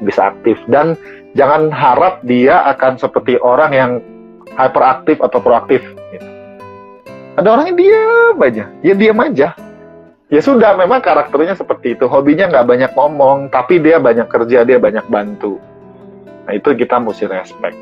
bisa 0.01 0.31
aktif 0.31 0.59
dan 0.71 0.95
jangan 1.35 1.71
harap 1.71 2.23
dia 2.23 2.63
akan 2.71 2.99
seperti 2.99 3.35
orang 3.41 3.71
yang 3.73 3.91
hyperaktif 4.55 5.19
atau 5.19 5.39
proaktif. 5.43 5.83
Ada 7.35 7.51
orang 7.51 7.75
yang 7.75 7.77
diam 7.79 8.37
aja, 8.39 8.65
ya 8.79 8.93
diam 8.95 9.19
aja. 9.19 9.51
Ya 10.25 10.41
sudah, 10.41 10.73
memang 10.73 11.05
karakternya 11.05 11.53
seperti 11.53 11.93
itu. 11.93 12.09
Hobinya 12.09 12.49
nggak 12.49 12.65
banyak 12.65 12.91
ngomong, 12.97 13.53
tapi 13.53 13.77
dia 13.77 14.01
banyak 14.01 14.25
kerja, 14.25 14.65
dia 14.65 14.79
banyak 14.81 15.05
bantu. 15.05 15.61
Nah 16.47 16.53
itu 16.55 16.73
kita 16.73 16.97
mesti 16.97 17.29
respect. 17.29 17.77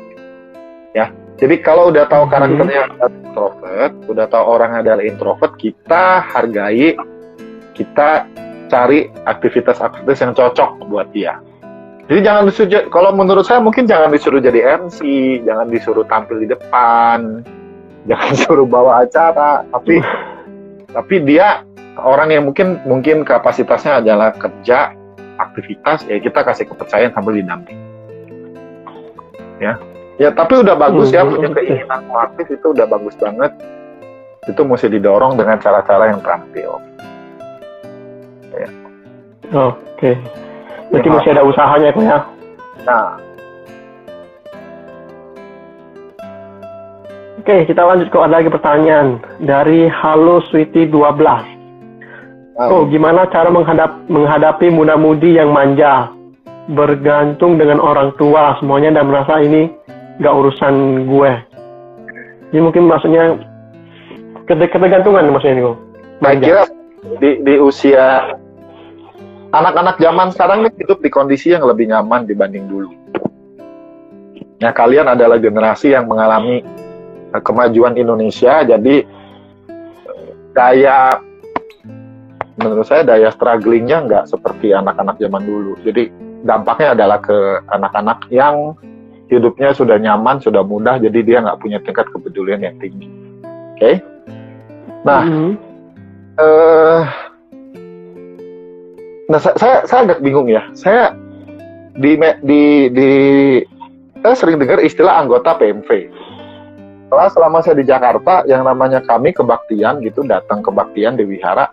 Ya, 0.92 1.08
jadi 1.34 1.54
kalau 1.58 1.90
udah 1.90 2.06
tahu 2.06 2.24
Mhm. 2.26 2.30
karakternya 2.30 2.82
introvert, 3.02 3.92
udah 4.06 4.26
tahu 4.30 4.44
orang 4.46 4.70
adalah 4.78 5.02
introvert, 5.02 5.58
kita 5.58 6.22
hargai, 6.22 6.94
kita 7.74 8.30
cari 8.70 9.10
aktivitas-aktivitas 9.26 10.18
yang 10.22 10.32
cocok 10.32 10.86
buat 10.86 11.10
dia. 11.10 11.42
Jadi 12.06 12.20
jangan 12.20 12.42
disuruh, 12.46 12.86
kalau 12.92 13.10
menurut 13.16 13.48
saya 13.48 13.58
mungkin 13.64 13.88
jangan 13.88 14.12
disuruh 14.12 14.38
jadi 14.38 14.78
MC, 14.78 15.00
jangan 15.42 15.72
disuruh 15.72 16.04
tampil 16.06 16.38
di 16.38 16.48
depan, 16.52 17.42
jangan 18.08 18.28
disuruh 18.30 18.68
bawa 18.68 19.02
acara, 19.02 19.64
tapi 19.72 19.98
tapi 20.96 21.14
dia 21.26 21.66
orang 21.98 22.30
yang 22.30 22.44
mungkin 22.46 22.78
mungkin 22.86 23.26
kapasitasnya 23.26 24.04
adalah 24.04 24.30
kerja, 24.36 24.94
aktivitas, 25.42 26.06
ya 26.06 26.22
kita 26.22 26.46
kasih 26.46 26.70
kepercayaan 26.70 27.10
sambil 27.10 27.34
didamping. 27.34 27.78
Ya, 29.58 29.78
ya 30.16 30.30
tapi 30.30 30.62
udah 30.62 30.74
bagus 30.74 31.10
ya 31.10 31.22
Hmm, 31.22 31.34
punya 31.34 31.48
oke. 31.50 31.58
keinginan 31.58 32.00
mau 32.06 32.18
aktif 32.20 32.46
itu 32.48 32.66
udah 32.70 32.86
bagus 32.86 33.14
banget. 33.16 33.52
Itu 34.44 34.60
mesti 34.60 34.92
didorong 34.92 35.34
dengan 35.34 35.56
cara-cara 35.56 36.12
yang 36.12 36.20
terampil. 36.20 36.76
Oke. 39.52 40.12
Berarti 40.92 41.08
Ya, 41.08 41.14
masih 41.16 41.30
ada 41.32 41.42
usahanya 41.42 41.88
kok 41.90 42.04
ya. 42.04 42.18
Nah, 42.84 43.06
Oke, 47.40 47.68
kita 47.68 47.84
lanjut 47.84 48.08
kok 48.08 48.24
ada 48.24 48.40
lagi 48.40 48.48
pertanyaan 48.48 49.20
dari 49.36 49.84
Halo 49.84 50.40
Sweetie 50.48 50.88
12. 50.88 51.44
Oh, 52.56 52.88
gimana 52.88 53.28
cara 53.28 53.52
menghadap, 53.52 54.00
menghadapi 54.08 54.72
muda-mudi 54.72 55.36
yang 55.36 55.52
manja, 55.52 56.08
bergantung 56.72 57.60
dengan 57.60 57.84
orang 57.84 58.16
tua 58.16 58.56
semuanya 58.56 58.96
dan 58.96 59.12
merasa 59.12 59.44
ini 59.44 59.68
nggak 60.18 60.34
urusan 60.34 60.74
gue. 61.10 61.32
Jadi 62.50 62.60
mungkin 62.62 62.84
maksudnya 62.86 63.24
kete- 64.46 64.70
ketergantungan 64.70 65.26
maksudnya. 65.34 65.74
Saya 66.22 66.34
Manja. 66.38 66.46
kira 66.46 66.62
di, 67.18 67.30
di 67.42 67.54
usia 67.58 68.36
anak-anak 69.54 69.98
zaman 69.98 70.28
sekarang 70.34 70.66
ini 70.66 70.70
hidup 70.82 70.98
di 71.02 71.10
kondisi 71.10 71.54
yang 71.54 71.66
lebih 71.66 71.90
nyaman 71.90 72.26
dibanding 72.26 72.66
dulu. 72.66 72.90
Nah, 74.62 74.72
kalian 74.72 75.10
adalah 75.10 75.36
generasi 75.42 75.92
yang 75.92 76.06
mengalami 76.06 76.62
eh, 77.34 77.42
kemajuan 77.42 77.98
Indonesia, 77.98 78.62
jadi 78.62 79.02
eh, 79.02 80.30
daya 80.54 81.18
menurut 82.54 82.86
saya 82.86 83.02
daya 83.02 83.34
strugglingnya 83.34 84.06
nggak 84.06 84.24
seperti 84.30 84.70
anak-anak 84.70 85.18
zaman 85.18 85.42
dulu. 85.42 85.74
Jadi 85.82 86.08
dampaknya 86.46 86.94
adalah 86.94 87.18
ke 87.18 87.66
anak-anak 87.66 88.30
yang 88.30 88.78
hidupnya 89.36 89.74
sudah 89.74 89.96
nyaman, 89.98 90.40
sudah 90.40 90.62
mudah, 90.62 90.98
jadi 91.02 91.18
dia 91.22 91.38
nggak 91.42 91.60
punya 91.60 91.78
tingkat 91.82 92.06
kepedulian 92.10 92.62
yang 92.62 92.76
tinggi. 92.78 93.08
Oke? 93.74 93.92
Nah, 95.04 95.22
Mhm. 95.26 95.50
eh 96.40 97.02
nah 99.24 99.38
saya, 99.40 99.56
saya 99.56 99.76
saya 99.88 100.00
agak 100.08 100.20
bingung 100.20 100.48
ya. 100.48 100.64
Saya 100.76 101.12
di 101.96 102.18
di 102.42 102.62
di 102.90 103.12
saya 104.24 104.34
sering 104.34 104.56
dengar 104.56 104.80
istilah 104.80 105.20
anggota 105.20 105.54
PMV. 105.60 105.88
Setelah 107.06 107.28
selama 107.30 107.58
saya 107.62 107.76
di 107.78 107.86
Jakarta, 107.86 108.42
yang 108.48 108.64
namanya 108.66 108.98
kami 109.04 109.30
kebaktian 109.30 110.02
gitu, 110.02 110.26
datang 110.26 110.64
kebaktian 110.64 111.14
di 111.14 111.22
wihara, 111.28 111.70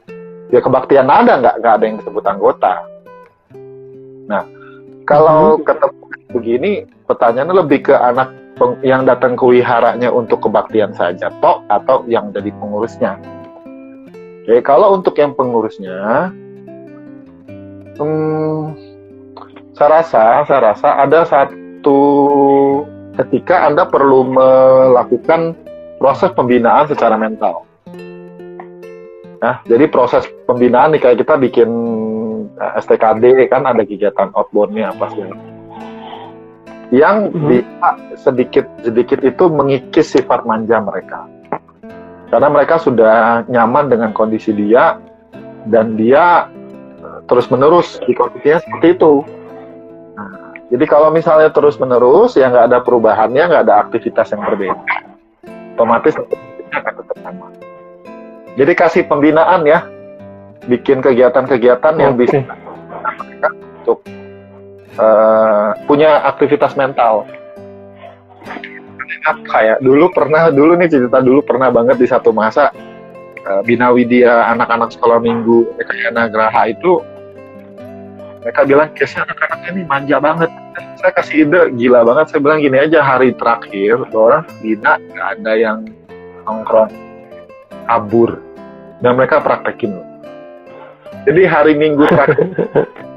ya 0.52 0.60
kebaktian 0.60 1.08
ada 1.08 1.40
nggak 1.40 1.56
nggak 1.64 1.74
ada 1.80 1.86
yang 1.88 1.98
disebut 1.98 2.24
anggota. 2.28 2.74
Nah, 4.30 4.44
kalau 5.08 5.58
ketemu 5.64 6.11
begini, 6.32 6.88
pertanyaannya 7.08 7.56
lebih 7.62 7.92
ke 7.92 7.96
anak 7.96 8.34
yang 8.86 9.08
datang 9.10 9.34
ke 9.34 9.44
wiharanya 9.44 10.14
untuk 10.14 10.46
kebaktian 10.46 10.94
saja, 10.94 11.34
toh 11.42 11.66
atau 11.68 12.06
yang 12.06 12.30
jadi 12.30 12.54
pengurusnya. 12.56 13.18
Oke, 14.42 14.62
kalau 14.66 14.98
untuk 14.98 15.18
yang 15.18 15.34
pengurusnya, 15.38 16.30
hmm, 17.98 18.74
saya 19.78 19.90
rasa, 20.02 20.46
saya 20.46 20.62
rasa 20.74 20.90
ada 20.98 21.20
satu 21.26 22.00
ketika 23.18 23.70
Anda 23.70 23.86
perlu 23.90 24.30
melakukan 24.30 25.58
proses 26.02 26.34
pembinaan 26.34 26.90
secara 26.90 27.18
mental. 27.18 27.66
Nah, 29.42 29.58
jadi 29.66 29.90
proses 29.90 30.26
pembinaan 30.46 30.94
nih 30.94 31.02
kayak 31.02 31.18
kita 31.26 31.34
bikin 31.42 31.70
eh, 32.62 32.74
STKD 32.78 33.50
kan 33.50 33.66
ada 33.66 33.82
kegiatan 33.82 34.30
outboundnya 34.38 34.94
apa 34.94 35.10
sih? 35.18 35.26
Yang 36.92 37.32
Mhm. 37.32 37.48
bisa 37.48 37.90
sedikit 38.20 38.66
sedikit 38.84 39.20
itu 39.24 39.48
mengikis 39.48 40.12
sifat 40.12 40.44
manja 40.44 40.84
mereka. 40.84 41.24
Karena 42.28 42.48
mereka 42.52 42.80
sudah 42.80 43.48
nyaman 43.48 43.92
dengan 43.92 44.12
kondisi 44.12 44.52
dia 44.52 45.00
dan 45.68 45.96
dia 45.96 46.48
terus 47.28 47.48
menerus 47.48 48.00
di 48.04 48.12
kondisinya 48.12 48.60
seperti 48.60 48.88
itu. 49.00 49.24
Nah, 50.16 50.52
jadi 50.68 50.86
kalau 50.88 51.12
misalnya 51.12 51.52
terus 51.52 51.80
menerus 51.80 52.36
ya 52.36 52.52
nggak 52.52 52.72
ada 52.72 52.80
perubahannya, 52.84 53.44
nggak 53.52 53.64
ada 53.68 53.76
aktivitas 53.88 54.32
yang 54.36 54.44
berbeda, 54.44 54.80
otomatis 55.76 56.16
akan 56.16 56.94
tetap 57.04 57.18
sama. 57.24 57.48
Jadi 58.60 58.72
kasih 58.76 59.04
pembinaan 59.08 59.64
ya, 59.64 59.88
bikin 60.68 61.00
kegiatan-kegiatan 61.00 61.94
yang 62.00 62.20
bisa 62.20 62.44
mereka 62.44 63.50
untuk 63.80 64.04
eh, 64.98 65.70
punya 65.86 66.26
aktivitas 66.28 66.76
mental. 66.76 67.28
Ingat 69.12 69.38
kayak 69.46 69.78
dulu 69.84 70.10
pernah 70.12 70.50
dulu 70.50 70.76
nih 70.80 70.90
cerita 70.90 71.22
dulu 71.22 71.46
pernah 71.46 71.70
banget 71.70 72.00
di 72.00 72.08
satu 72.10 72.34
masa 72.34 72.74
eh, 73.38 73.62
Bina 73.64 73.94
Widya 73.94 74.50
anak-anak 74.56 74.96
sekolah 74.96 75.22
minggu 75.22 75.78
Ekayana 75.78 76.32
Graha 76.32 76.72
itu 76.74 77.04
mereka 78.42 78.66
bilang 78.66 78.90
kesnya 78.98 79.22
anak-anaknya 79.30 79.70
ini 79.70 79.84
manja 79.86 80.18
banget. 80.18 80.50
Saya 80.98 81.14
kasih 81.14 81.46
ide 81.46 81.62
gila 81.78 82.02
banget. 82.02 82.34
Saya 82.34 82.42
bilang 82.42 82.58
gini 82.58 82.78
aja 82.82 83.06
hari 83.06 83.38
terakhir 83.38 84.02
orang 84.18 84.50
nggak 84.66 85.28
ada 85.38 85.54
yang 85.54 85.86
nongkrong 86.50 86.90
kabur. 87.86 88.42
Dan 89.02 89.18
mereka 89.18 89.42
praktekin. 89.42 89.98
Jadi 91.26 91.42
hari 91.46 91.74
Minggu 91.78 92.06
terakhir 92.10 92.50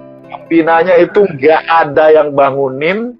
Binanya 0.45 1.01
itu 1.01 1.25
nggak 1.25 1.63
ada 1.65 2.13
yang 2.13 2.37
bangunin 2.37 3.17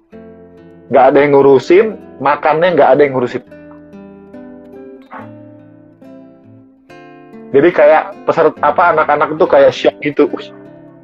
nggak 0.93 1.05
ada 1.13 1.17
yang 1.25 1.31
ngurusin 1.33 1.97
makannya 2.21 2.77
nggak 2.77 2.89
ada 2.93 3.01
yang 3.01 3.13
ngurusin. 3.17 3.43
Jadi 7.55 7.69
kayak 7.71 8.03
peserta 8.27 8.59
apa 8.59 8.83
anak-anak 8.91 9.29
itu 9.33 9.45
kayak 9.47 9.71
shock 9.73 9.95
gitu. 10.03 10.27
"Wih, 10.29 10.51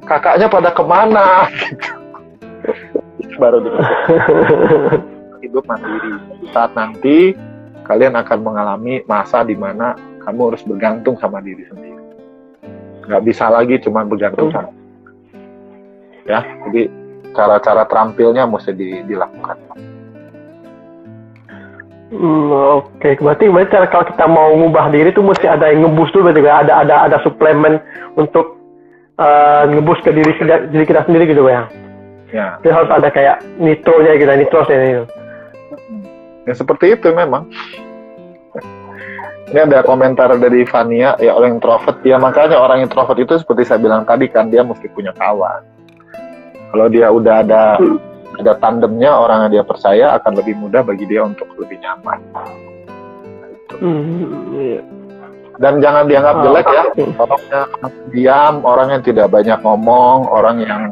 kakaknya 0.04 0.46
pada 0.52 0.70
ke 0.70 0.84
mana? 0.84 1.48
Gitu 1.48 1.90
Itu 3.22 3.34
baru 3.40 3.58
di 3.64 3.70
hidup 5.42 5.64
mandiri. 5.66 6.12
Saat 6.54 6.76
nanti 6.78 7.34
kalian 7.82 8.14
akan 8.14 8.38
mengalami 8.46 9.02
masa 9.10 9.42
di 9.42 9.58
mana 9.58 9.98
kamu 10.22 10.54
harus 10.54 10.62
bergantung 10.62 11.18
sama 11.18 11.42
diri 11.42 11.66
sendiri. 11.66 11.98
Nggak 13.10 13.22
bisa 13.26 13.50
lagi 13.50 13.82
cuma 13.82 14.06
bergantung 14.06 14.54
sama 14.54 14.81
ya 16.26 16.40
jadi 16.68 16.82
cara-cara 17.32 17.82
terampilnya 17.88 18.44
mesti 18.44 18.70
di- 18.76 19.02
dilakukan. 19.08 19.56
Hmm, 22.12 22.52
Oke, 22.84 23.16
berarti 23.16 23.48
berarti 23.48 23.72
cara- 23.72 23.88
kalau 23.88 24.04
kita 24.04 24.24
mau 24.28 24.52
ngubah 24.52 24.92
diri 24.92 25.16
tuh 25.16 25.24
mesti 25.24 25.48
ada 25.48 25.72
yang 25.72 25.88
ngebus 25.88 26.12
dulu 26.12 26.28
berarti 26.28 26.44
ada 26.44 26.84
ada 26.84 26.94
ada 27.08 27.16
suplemen 27.24 27.80
untuk 28.20 28.60
eh, 29.16 29.62
ngebus 29.72 30.04
ke 30.04 30.12
diri 30.12 30.32
kita, 30.36 30.68
diri 30.68 30.84
kita 30.84 31.08
sendiri 31.08 31.24
gitu 31.24 31.48
ya. 31.48 31.64
ya. 32.28 32.60
Jadi 32.60 32.68
harus 32.68 32.90
ada 32.92 33.08
kayak 33.08 33.40
nitronya 33.56 34.12
gitu, 34.20 34.28
nitrosnya 34.28 34.76
gitu. 34.84 35.04
ya 36.44 36.52
seperti 36.52 37.00
itu 37.00 37.08
memang. 37.16 37.48
Ini 39.52 39.68
ada 39.68 39.84
komentar 39.84 40.32
dari 40.40 40.64
Fania 40.64 41.12
ya 41.20 41.36
orang 41.36 41.60
introvert. 41.60 42.00
Ya 42.04 42.16
makanya 42.16 42.56
orang 42.56 42.84
introvert 42.84 43.20
itu 43.20 43.36
seperti 43.36 43.68
saya 43.68 43.80
bilang 43.80 44.04
tadi 44.04 44.28
kan 44.28 44.48
dia 44.48 44.64
mesti 44.64 44.88
punya 44.92 45.12
kawan 45.16 45.60
kalau 46.72 46.88
dia 46.88 47.12
udah 47.12 47.44
ada 47.44 47.76
ada 48.40 48.52
tandemnya 48.58 49.12
orang 49.12 49.46
yang 49.46 49.60
dia 49.60 49.64
percaya 49.64 50.16
akan 50.16 50.40
lebih 50.40 50.56
mudah 50.56 50.80
bagi 50.80 51.04
dia 51.04 51.20
untuk 51.20 51.46
lebih 51.60 51.76
nyaman. 51.84 52.18
Hmm, 53.72 54.52
iya. 54.56 54.80
dan 55.60 55.80
jangan 55.84 56.08
dianggap 56.08 56.34
Oh, 56.38 56.42
jelek 56.48 56.66
ya. 56.66 56.82
orang 57.20 57.42
yang 57.52 57.68
diam 58.08 58.54
orang 58.64 58.88
yang 58.88 59.02
tidak 59.04 59.26
banyak 59.28 59.58
ngomong 59.60 60.28
orang 60.28 60.56
yang 60.64 60.82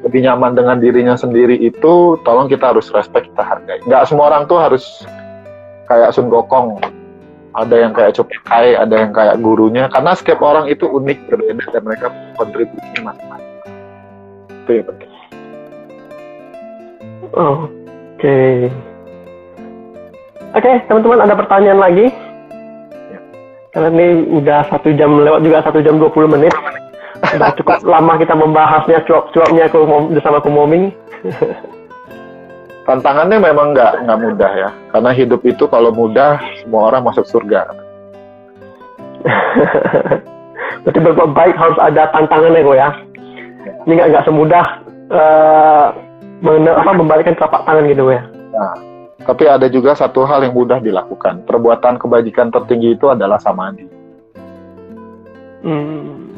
lebih 0.00 0.22
nyaman 0.22 0.54
dengan 0.54 0.76
dirinya 0.78 1.16
sendiri 1.16 1.56
itu 1.56 2.16
tolong 2.22 2.46
kita 2.46 2.72
harus 2.72 2.88
respect 2.94 3.26
kita 3.32 3.42
hargai. 3.42 3.80
Nggak 3.84 4.06
semua 4.08 4.32
orang 4.32 4.46
tuh 4.46 4.60
harus 4.60 5.04
kayak 5.88 6.14
Sun 6.14 6.30
Gokong. 6.30 6.78
Ada 7.56 7.88
yang 7.88 7.92
kayak 7.96 8.12
Copekai 8.16 8.76
ada 8.76 8.94
yang 8.96 9.12
kayak 9.16 9.40
gurunya. 9.40 9.88
Karena 9.88 10.12
setiap 10.12 10.44
orang 10.44 10.68
itu 10.68 10.84
unik 10.84 11.18
berbeda 11.26 11.64
dan 11.72 11.82
mereka 11.82 12.06
kontribusi 12.36 13.00
masing-masing 13.00 13.45
itu 14.66 14.82
ya 14.82 14.84
penting 14.84 15.10
Oke. 17.36 18.70
Oke, 20.56 20.72
teman-teman 20.88 21.20
ada 21.20 21.36
pertanyaan 21.36 21.80
lagi? 21.84 22.06
Ya. 23.12 23.20
Karena 23.76 23.88
ini 23.92 24.06
udah 24.40 24.64
satu 24.72 24.88
jam 24.96 25.20
lewat 25.20 25.44
juga 25.44 25.60
satu 25.60 25.84
jam 25.84 26.00
20 26.00 26.32
menit. 26.32 26.54
Sudah 27.28 27.52
cukup 27.60 27.84
lama 27.92 28.16
kita 28.16 28.32
membahasnya 28.32 29.04
cuap-cuapnya 29.04 29.68
ke 29.68 29.76
bersama 30.16 30.40
Kumoming. 30.40 30.96
tantangannya 32.86 33.42
memang 33.42 33.74
nggak 33.74 34.06
nggak 34.06 34.20
mudah 34.22 34.52
ya 34.54 34.70
karena 34.94 35.10
hidup 35.10 35.42
itu 35.42 35.66
kalau 35.66 35.90
mudah 35.90 36.38
semua 36.62 36.86
orang 36.88 37.02
masuk 37.02 37.26
surga 37.26 37.66
Berarti 40.86 41.02
berbuat 41.02 41.34
baik 41.34 41.58
harus 41.58 41.74
ada 41.82 42.06
tantangannya 42.14 42.62
kok 42.62 42.78
ya. 42.78 42.90
Ini 43.86 43.92
nggak 43.94 44.26
semudah 44.26 44.66
men- 46.42 46.76
apa, 46.76 46.90
membalikkan 46.92 47.34
telapak 47.38 47.62
tangan 47.64 47.86
gitu 47.88 48.10
ya. 48.12 48.22
tapi 49.26 49.44
ada 49.50 49.66
juga 49.66 49.92
satu 49.92 50.22
hal 50.22 50.46
yang 50.46 50.54
mudah 50.54 50.78
dilakukan 50.78 51.42
perbuatan 51.44 51.98
kebajikan 51.98 52.48
tertinggi 52.48 52.94
itu 52.94 53.10
adalah 53.10 53.36
samadhi 53.42 53.84
Hmm. 55.66 56.30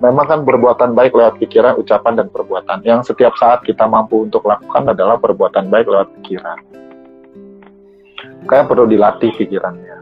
memang 0.00 0.24
kan 0.24 0.40
perbuatan 0.48 0.96
baik 0.96 1.12
lewat 1.12 1.36
pikiran, 1.36 1.76
ucapan, 1.76 2.24
dan 2.24 2.32
perbuatan. 2.32 2.80
Yang 2.88 3.12
setiap 3.12 3.36
saat 3.36 3.60
kita 3.68 3.84
mampu 3.84 4.24
untuk 4.24 4.48
lakukan 4.48 4.88
adalah 4.88 5.20
perbuatan 5.20 5.68
baik 5.68 5.84
lewat 5.84 6.08
pikiran. 6.16 6.56
Kayak 8.48 8.72
perlu 8.72 8.88
dilatih 8.88 9.28
pikirannya. 9.36 9.96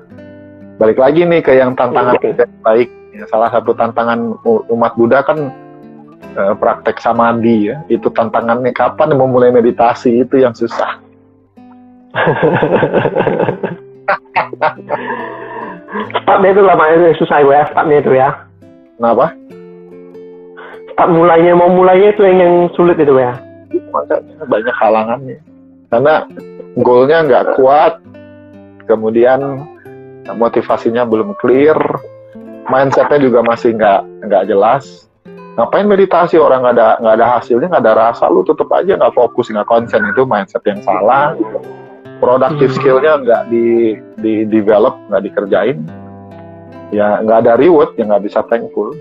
Balik 0.79 1.03
lagi 1.03 1.27
nih 1.27 1.43
ke 1.43 1.59
yang 1.59 1.75
tantangan 1.75 2.15
yang 2.23 2.63
baik. 2.63 2.87
Ya, 3.11 3.27
salah 3.27 3.51
satu 3.51 3.75
tantangan 3.75 4.39
umat 4.71 4.95
Buddha 4.95 5.27
kan 5.27 5.51
eh, 6.35 6.55
praktek 6.59 7.01
samadhi 7.01 7.73
ya. 7.73 7.81
Itu 7.89 8.11
tantangannya 8.13 8.75
kapan 8.75 9.17
mau 9.17 9.31
mulai 9.31 9.55
meditasi 9.55 10.25
itu 10.27 10.43
yang 10.43 10.53
susah. 10.53 11.01
Startnya 16.25 16.49
itu 16.53 16.63
lama 16.63 16.85
itu 16.93 17.25
susah 17.25 17.41
ya, 17.41 17.65
startnya 17.73 17.97
itu 18.05 18.13
ya. 18.13 18.29
Kenapa? 19.01 19.33
Start 20.93 21.11
mulainya, 21.15 21.53
mau 21.57 21.71
mulainya 21.73 22.13
itu 22.13 22.23
yang, 22.27 22.39
yang 22.43 22.55
sulit 22.77 23.01
itu 23.01 23.17
ya. 23.17 23.33
Makanya 23.95 24.45
banyak 24.45 24.77
halangannya. 24.77 25.39
Karena 25.89 26.15
goalnya 26.77 27.19
nggak 27.25 27.45
kuat, 27.57 27.95
kemudian 28.85 29.65
motivasinya 30.37 31.09
belum 31.09 31.33
clear, 31.41 31.79
mindsetnya 32.69 33.19
juga 33.25 33.41
masih 33.41 33.73
nggak 33.79 34.01
nggak 34.29 34.47
jelas. 34.53 35.08
Ngapain 35.59 35.91
meditasi 35.91 36.39
orang 36.39 36.63
nggak 36.63 36.79
ada 36.79 37.03
nggak 37.03 37.15
ada 37.19 37.27
hasilnya 37.35 37.67
nggak 37.67 37.83
ada 37.83 37.99
rasa 37.99 38.31
lu 38.31 38.47
tetap 38.47 38.71
aja 38.71 38.95
nggak 38.95 39.11
fokus 39.11 39.51
nggak 39.51 39.67
konsen 39.67 40.07
itu 40.07 40.23
mindset 40.23 40.63
yang 40.63 40.79
salah. 40.87 41.35
Productive 42.23 42.71
Hmm. 42.71 42.79
skillnya 42.79 43.19
nggak 43.27 43.43
di 43.51 43.99
di 44.23 44.47
develop 44.47 44.95
nggak 45.11 45.23
dikerjain, 45.27 45.83
ya 46.95 47.19
nggak 47.27 47.43
ada 47.43 47.59
reward 47.59 47.91
ya 47.99 48.07
nggak 48.07 48.23
bisa 48.23 48.47
thankful. 48.47 48.95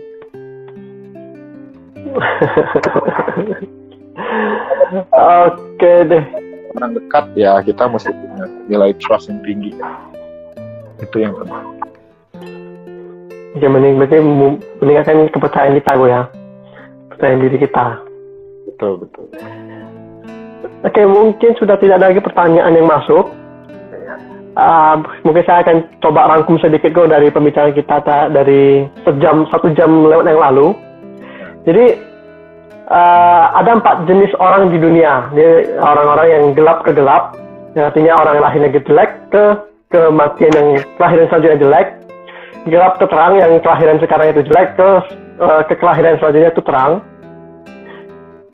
Oke 5.13 5.93
deh. 6.09 6.25
Orang 6.73 6.97
dekat 6.97 7.25
ya 7.37 7.61
kita 7.61 7.85
mesti 7.85 8.09
punya 8.09 8.49
nilai 8.65 8.97
trust 8.97 9.29
yang 9.29 9.45
tinggi. 9.45 9.77
Itu 11.01 11.17
yang 11.21 11.33
penting. 11.37 11.77
Oke, 13.57 13.65
mending 13.65 13.97
berarti 13.97 14.21
meningkatkan 14.81 15.33
kepercayaan 15.33 15.73
kita 15.81 15.91
gue 15.97 16.09
ya. 16.13 16.29
Kepercayaan 17.17 17.41
diri 17.41 17.57
kita. 17.57 17.85
Betul 18.69 19.01
betul. 19.01 19.25
Oke, 20.85 21.01
mungkin 21.09 21.57
sudah 21.57 21.81
tidak 21.81 21.97
ada 21.97 22.13
lagi 22.13 22.21
pertanyaan 22.21 22.77
yang 22.77 22.85
masuk. 22.85 23.33
Ah, 24.53 25.01
mungkin 25.25 25.41
saya 25.45 25.65
akan 25.65 25.97
coba 25.97 26.29
rangkum 26.29 26.61
sedikit 26.61 26.93
kok 26.93 27.09
dari 27.09 27.33
pembicaraan 27.33 27.73
kita 27.73 28.05
ta- 28.05 28.29
dari 28.29 28.85
sejam 29.01 29.49
satu 29.49 29.73
jam 29.73 30.05
lewat 30.05 30.29
yang 30.29 30.41
lalu. 30.41 30.77
Jadi 31.65 31.85
uh, 32.89 33.45
ada 33.53 33.81
empat 33.81 34.05
jenis 34.05 34.33
orang 34.37 34.69
di 34.69 34.77
dunia. 34.77 35.33
Jadi 35.33 35.77
orang-orang 35.77 36.27
yang 36.29 36.43
gelap 36.53 36.85
ke 36.85 36.93
gelap, 36.93 37.33
yang 37.73 37.89
artinya 37.89 38.13
orang 38.13 38.33
yang 38.37 38.45
lahirnya 38.45 38.69
jelek 38.77 39.11
ke 39.33 39.43
kematian 39.89 40.53
yang 40.53 40.69
kelahiran 41.01 41.25
selanjutnya 41.33 41.59
jelek, 41.65 41.87
gelap 42.69 42.93
ke 43.01 43.05
terang 43.09 43.33
yang 43.41 43.51
kelahiran 43.61 43.97
sekarang 44.01 44.27
itu 44.33 44.41
jelek 44.53 44.69
ke 44.77 44.89
ke 45.39 45.73
kelahiran 45.77 46.17
selanjutnya 46.17 46.51
itu 46.51 46.63
terang. 46.65 47.01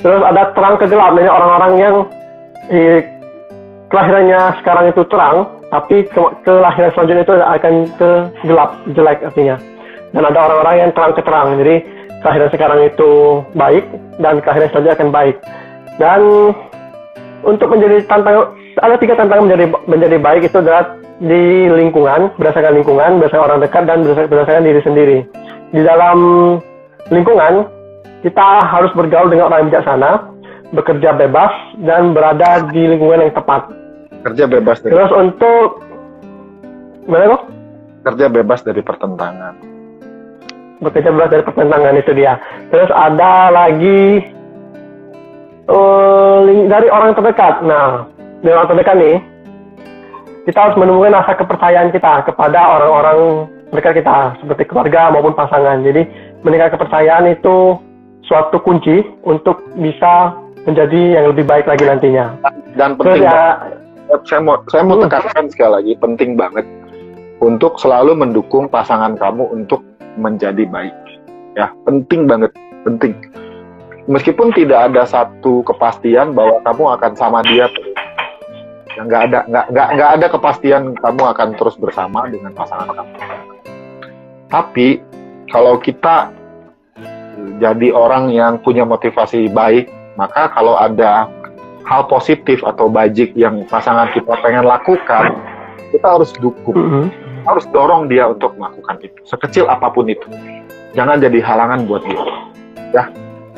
Terus 0.04 0.20
ada 0.20 0.52
terang 0.52 0.76
ke 0.76 0.86
gelap, 0.92 1.16
jadi 1.16 1.30
orang-orang 1.32 1.74
yang 1.80 1.96
eh, 2.68 3.00
kelahirannya 3.88 4.42
sekarang 4.60 4.86
itu 4.92 5.02
terang, 5.08 5.48
tapi 5.72 6.04
ke 6.12 6.22
kelahiran 6.44 6.92
selanjutnya 6.92 7.24
itu 7.24 7.36
akan 7.40 7.74
ke 7.96 8.10
gelap, 8.44 8.72
jelek 8.92 9.20
artinya. 9.24 9.56
Dan 10.12 10.24
ada 10.28 10.40
orang-orang 10.46 10.76
yang 10.78 10.92
terang 10.92 11.14
ke 11.16 11.22
terang, 11.24 11.48
jadi 11.58 11.76
kelahiran 12.20 12.50
sekarang 12.52 12.80
itu 12.84 13.12
baik 13.56 13.84
dan 14.20 14.44
kelahiran 14.44 14.70
selanjutnya 14.72 14.98
akan 15.00 15.10
baik. 15.10 15.36
Dan 15.96 16.22
untuk 17.44 17.68
menjadi 17.72 18.04
tantangan 18.08 18.56
ada 18.82 18.96
tiga 18.98 19.14
tantangan 19.16 19.46
menjadi 19.46 19.66
menjadi 19.86 20.18
baik 20.18 20.42
itu 20.50 20.58
adalah 20.60 20.98
di 21.22 21.70
lingkungan 21.70 22.34
berdasarkan 22.42 22.74
lingkungan 22.82 23.22
berdasarkan 23.22 23.46
orang 23.46 23.60
dekat 23.62 23.84
dan 23.86 23.98
berdasarkan 24.04 24.66
diri 24.66 24.82
sendiri 24.82 25.18
di 25.70 25.82
dalam 25.86 26.18
lingkungan 27.12 27.68
kita 28.24 28.48
harus 28.64 28.92
bergaul 28.96 29.28
dengan 29.28 29.52
orang 29.52 29.66
yang 29.66 29.70
bijaksana 29.74 30.12
bekerja 30.72 31.10
bebas 31.18 31.52
dan 31.84 32.16
berada 32.16 32.64
di 32.72 32.84
lingkungan 32.88 33.28
yang 33.28 33.34
tepat 33.36 33.68
kerja 34.24 34.48
bebas 34.48 34.80
dari 34.80 34.92
terus 34.96 35.12
untuk 35.12 35.84
gimana 37.04 37.36
kok 37.36 37.44
kerja 38.04 38.26
bebas 38.32 38.60
dari 38.64 38.82
pertentangan 38.84 39.74
bekerja 40.84 41.10
bebas 41.16 41.32
dari 41.32 41.44
pertentangan 41.48 41.96
itu 41.96 42.12
dia. 42.12 42.36
Terus 42.68 42.92
ada 42.92 43.50
lagi 43.50 44.28
uh, 45.72 46.44
dari 46.68 46.88
orang 46.92 47.16
terdekat. 47.16 47.64
Nah, 47.64 48.06
dari 48.44 48.54
orang 48.54 48.70
terdekat 48.76 48.96
nih, 49.00 49.18
kita 50.52 50.60
harus 50.60 50.76
menemukan 50.76 51.16
rasa 51.16 51.34
kepercayaan 51.40 51.90
kita 51.96 52.28
kepada 52.28 52.60
orang-orang 52.60 53.48
dekat 53.72 54.04
kita, 54.04 54.38
seperti 54.44 54.64
keluarga 54.70 55.10
maupun 55.10 55.34
pasangan. 55.34 55.82
Jadi, 55.82 56.06
meningkat 56.44 56.76
kepercayaan 56.76 57.32
itu 57.32 57.80
suatu 58.24 58.60
kunci 58.64 59.04
untuk 59.28 59.64
bisa 59.76 60.36
menjadi 60.64 61.20
yang 61.20 61.26
lebih 61.36 61.44
baik 61.44 61.68
lagi 61.68 61.84
nantinya. 61.84 62.40
Dan 62.76 62.96
penting 62.96 63.24
Terus 63.24 63.28
ya, 63.28 64.20
saya 64.24 64.40
mau 64.40 64.60
saya 64.72 64.84
mau 64.88 64.96
hmm. 65.00 65.04
tekankan 65.08 65.46
sekali 65.52 65.72
lagi 65.82 65.94
penting 66.00 66.40
banget 66.40 66.66
untuk 67.44 67.76
selalu 67.80 68.16
mendukung 68.16 68.72
pasangan 68.72 69.20
kamu 69.20 69.44
untuk 69.52 69.84
menjadi 70.16 70.64
baik. 70.70 70.96
Ya, 71.60 71.70
penting 71.84 72.26
banget, 72.26 72.56
penting. 72.88 73.14
Meskipun 74.08 74.52
tidak 74.56 74.92
ada 74.92 75.08
satu 75.08 75.64
kepastian 75.64 76.36
bahwa 76.36 76.60
kamu 76.64 76.84
akan 77.00 77.12
sama 77.16 77.40
dia 77.48 77.72
Ya, 78.94 79.02
nggak 79.02 79.22
ada 79.30 79.40
nggak 79.50 79.66
nggak 79.74 79.88
nggak 79.98 80.12
ada 80.22 80.28
kepastian 80.30 80.84
kamu 81.02 81.22
akan 81.34 81.50
terus 81.58 81.76
bersama 81.82 82.30
dengan 82.30 82.54
pasangan 82.54 82.94
kamu. 82.94 83.14
Tapi 84.54 85.02
kalau 85.54 85.78
kita 85.78 86.34
jadi 87.62 87.94
orang 87.94 88.34
yang 88.34 88.58
punya 88.60 88.84
motivasi 88.84 89.54
baik, 89.54 89.88
maka 90.18 90.50
kalau 90.52 90.76
ada 90.76 91.30
hal 91.86 92.10
positif 92.10 92.60
atau 92.66 92.90
bajik 92.90 93.32
yang 93.38 93.62
pasangan 93.70 94.10
kita 94.12 94.34
pengen 94.42 94.66
lakukan, 94.66 95.38
kita 95.94 96.08
harus 96.10 96.34
dukung. 96.42 96.74
Mm 96.76 96.90
-hmm 96.90 97.24
harus 97.44 97.66
dorong 97.76 98.08
dia 98.08 98.32
untuk 98.32 98.56
melakukan 98.56 99.00
itu 99.04 99.20
sekecil 99.28 99.68
apa 99.68 99.92
pun 99.92 100.08
itu. 100.08 100.26
Jangan 100.96 101.20
jadi 101.20 101.40
halangan 101.44 101.90
buat 101.90 102.04
dia. 102.08 102.24
Ya. 102.94 103.04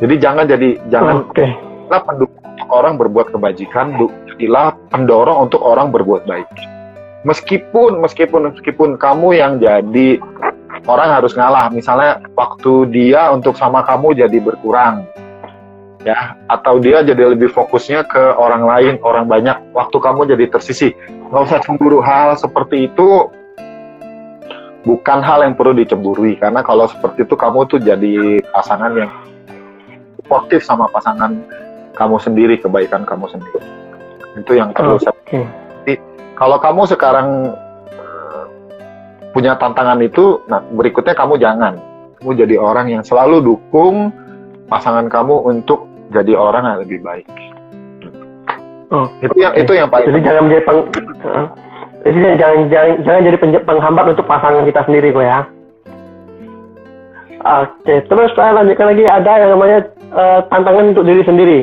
Jadi 0.01 0.15
jangan 0.19 0.45
jadi 0.49 0.75
jangan 0.91 1.29
okay. 1.31 1.55
pendukung 1.87 2.43
untuk 2.43 2.67
orang 2.71 2.93
berbuat 2.99 3.27
kebajikan 3.31 3.95
jadilah 4.27 4.75
pendorong 4.91 5.47
untuk 5.47 5.61
orang 5.63 5.91
berbuat 5.93 6.27
baik. 6.27 6.47
Meskipun 7.23 8.03
meskipun 8.03 8.53
meskipun 8.53 8.89
kamu 8.99 9.39
yang 9.39 9.53
jadi 9.57 10.19
orang 10.85 11.09
harus 11.11 11.33
ngalah. 11.33 11.69
Misalnya 11.73 12.21
waktu 12.37 12.89
dia 12.93 13.29
untuk 13.33 13.57
sama 13.57 13.81
kamu 13.85 14.25
jadi 14.25 14.37
berkurang 14.41 15.05
ya 16.05 16.37
atau 16.45 16.77
dia 16.77 17.01
jadi 17.01 17.33
lebih 17.33 17.49
fokusnya 17.49 18.05
ke 18.05 18.37
orang 18.37 18.61
lain 18.69 19.01
orang 19.01 19.25
banyak 19.25 19.57
waktu 19.73 19.97
kamu 19.97 20.29
jadi 20.29 20.45
tersisi. 20.53 20.93
Nggak 21.29 21.41
usah 21.49 21.59
cemburu. 21.65 21.99
Hal 21.99 22.37
seperti 22.37 22.89
itu 22.93 23.29
bukan 24.85 25.19
hal 25.25 25.41
yang 25.41 25.57
perlu 25.57 25.73
dicemburui 25.73 26.37
karena 26.37 26.61
kalau 26.61 26.85
seperti 26.85 27.25
itu 27.25 27.33
kamu 27.33 27.65
tuh 27.65 27.81
jadi 27.81 28.37
pasangan 28.53 28.93
yang 28.93 29.11
sportif 30.21 30.61
sama 30.61 30.85
pasangan 30.93 31.41
kamu 31.97 32.21
sendiri 32.21 32.55
kebaikan 32.61 33.01
kamu 33.01 33.25
sendiri. 33.33 33.65
Itu 34.37 34.53
yang 34.53 34.77
perlu 34.77 35.01
okay. 35.01 35.09
saya 35.09 35.65
jadi 35.85 35.93
kalau 36.37 36.57
kamu 36.61 36.85
sekarang 36.85 37.27
punya 39.35 39.59
tantangan 39.59 39.99
itu 39.99 40.39
nah 40.47 40.63
berikutnya 40.63 41.11
kamu 41.11 41.35
jangan 41.35 41.75
kamu 42.23 42.31
jadi 42.39 42.55
orang 42.55 42.87
yang 42.87 43.03
selalu 43.03 43.43
dukung 43.43 44.15
pasangan 44.71 45.11
kamu 45.11 45.43
untuk 45.43 45.91
jadi 46.15 46.39
orang 46.39 46.63
yang 46.63 46.79
lebih 46.87 46.99
baik 47.03 47.27
oh, 48.95 49.11
itu 49.19 49.35
yang 49.35 49.53
itu 49.59 49.71
yang 49.75 49.91
paling 49.91 50.07
jadi 50.07 50.19
jangan 50.23 50.41
menjadi 50.47 50.63
peng, 50.63 50.81
jadi 52.05 52.37
jangan 52.37 52.57
jangan 52.69 52.91
jangan 53.01 53.21
jadi 53.25 53.37
penghambat 53.65 54.05
untuk 54.13 54.25
pasangan 54.29 54.61
kita 54.61 54.81
sendiri 54.85 55.09
kok 55.09 55.25
ya. 55.25 55.39
Oke, 57.45 57.95
terus 58.09 58.29
saya 58.33 58.57
lanjutkan 58.57 58.93
lagi 58.93 59.03
ada 59.05 59.31
yang 59.41 59.51
namanya 59.57 59.79
uh, 60.13 60.39
tantangan 60.49 60.93
untuk 60.93 61.05
diri 61.05 61.21
sendiri. 61.25 61.59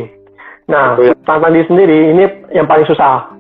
Nah, 0.67 0.99
tantangan 1.27 1.55
diri 1.55 1.67
sendiri 1.71 1.99
ini 2.11 2.25
yang 2.55 2.67
paling 2.67 2.87
susah. 2.87 3.31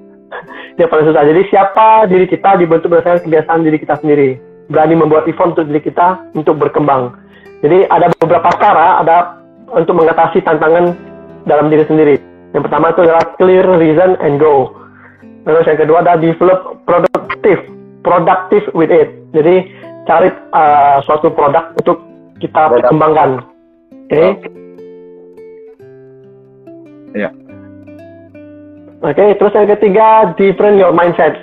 Yang 0.76 0.88
paling 0.88 1.06
susah. 1.08 1.22
Jadi 1.26 1.40
siapa 1.48 2.06
diri 2.08 2.26
kita 2.26 2.56
dibentuk 2.56 2.92
berdasarkan 2.92 3.24
kebiasaan 3.26 3.60
diri 3.64 3.78
kita 3.80 3.98
sendiri. 4.00 4.40
Berani 4.70 4.94
membuat 4.96 5.28
event 5.28 5.58
untuk 5.58 5.68
diri 5.68 5.82
kita 5.84 6.32
untuk 6.32 6.56
berkembang. 6.56 7.16
Jadi 7.62 7.86
ada 7.86 8.10
beberapa 8.18 8.50
cara 8.58 9.02
ada 9.02 9.42
untuk 9.70 9.98
mengatasi 9.98 10.42
tantangan 10.42 10.96
dalam 11.46 11.70
diri 11.70 11.84
sendiri. 11.86 12.16
Yang 12.52 12.68
pertama 12.68 12.92
itu 12.92 13.00
adalah 13.08 13.24
clear, 13.40 13.64
reason, 13.80 14.18
and 14.20 14.36
go. 14.36 14.76
Terus 15.42 15.64
yang 15.66 15.78
kedua 15.80 16.04
ada 16.04 16.14
develop 16.20 16.78
produktif, 16.84 17.58
productive 18.06 18.64
with 18.76 18.92
it. 18.92 19.10
Jadi 19.34 19.72
cari 20.06 20.28
uh, 20.52 21.00
suatu 21.02 21.32
produk 21.32 21.72
untuk 21.78 21.98
kita 22.38 22.70
produk. 22.70 22.90
kembangkan. 22.90 23.30
Oke. 24.06 24.12
Okay? 24.12 24.30
Iya. 27.12 27.30
Oke, 29.02 29.18
okay, 29.18 29.34
terus 29.34 29.50
yang 29.58 29.66
ketiga 29.66 30.30
different 30.38 30.78
your 30.78 30.94
mindset. 30.94 31.42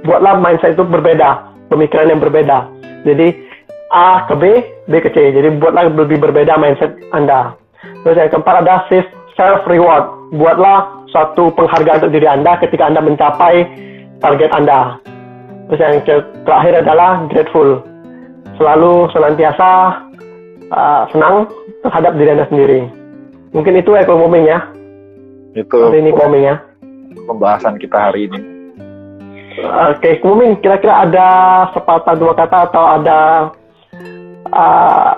Buatlah 0.00 0.40
mindset 0.40 0.80
itu 0.80 0.84
berbeda, 0.88 1.44
pemikiran 1.68 2.08
yang 2.08 2.24
berbeda. 2.24 2.72
Jadi 3.04 3.36
A 3.92 4.24
ke 4.24 4.34
B, 4.40 4.44
B 4.88 5.04
ke 5.04 5.12
C. 5.12 5.28
Jadi 5.28 5.60
buatlah 5.60 5.92
lebih 5.92 6.16
berbeda 6.16 6.56
mindset 6.56 6.96
Anda. 7.12 7.52
Terus 8.00 8.16
yang 8.16 8.32
keempat 8.32 8.64
ada 8.64 8.88
self 9.36 9.60
reward. 9.68 10.08
Buatlah 10.40 11.06
suatu 11.12 11.52
penghargaan 11.52 12.08
untuk 12.08 12.16
diri 12.16 12.32
Anda 12.32 12.56
ketika 12.64 12.88
Anda 12.88 13.04
mencapai 13.04 13.68
target 14.24 14.50
Anda. 14.56 14.96
Terus 15.68 15.80
yang 15.84 16.00
terakhir 16.48 16.80
adalah 16.80 17.28
grateful. 17.28 17.84
Selalu 18.56 19.12
senantiasa 19.12 20.00
uh, 20.72 21.02
senang 21.12 21.44
terhadap 21.84 22.16
diri 22.16 22.30
Anda 22.32 22.48
sendiri. 22.48 22.80
Mungkin 23.52 23.84
itu 23.84 23.92
eco 23.92 24.16
booming 24.16 24.48
ya. 24.48 24.64
Itu 25.52 25.92
ini 25.92 26.08
booming 26.08 26.44
ya. 26.44 26.56
Pembahasan 27.24 27.80
kita 27.80 27.96
hari 28.12 28.28
ini. 28.28 28.40
Oke, 29.96 30.20
okay, 30.20 30.60
kira-kira 30.60 31.08
ada 31.08 31.28
sepatah 31.72 32.12
dua 32.12 32.36
kata 32.36 32.68
atau 32.68 32.84
ada 32.84 33.20
uh, 34.52 35.16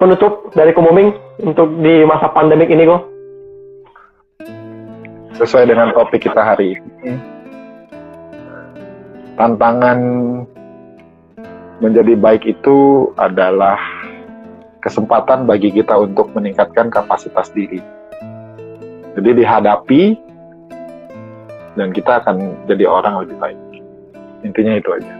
penutup 0.00 0.48
dari 0.56 0.72
Komuming 0.72 1.12
untuk 1.44 1.68
di 1.84 2.00
masa 2.08 2.32
pandemik 2.32 2.72
ini 2.72 2.88
kok? 2.88 3.14
sesuai 5.34 5.66
dengan 5.66 5.90
topik 5.90 6.30
kita 6.30 6.40
hari 6.40 6.78
ini. 6.78 7.18
Tantangan 9.34 9.98
menjadi 11.82 12.14
baik 12.14 12.46
itu 12.46 13.10
adalah 13.18 13.74
kesempatan 14.78 15.42
bagi 15.50 15.74
kita 15.74 15.98
untuk 15.98 16.30
meningkatkan 16.38 16.86
kapasitas 16.86 17.50
diri. 17.50 17.82
Jadi 19.18 19.30
dihadapi 19.42 20.14
dan 21.74 21.90
kita 21.90 22.22
akan 22.22 22.54
jadi 22.70 22.84
orang 22.86 23.26
lebih 23.26 23.36
baik. 23.38 23.58
Intinya 24.46 24.78
itu 24.78 24.88
aja. 24.92 25.14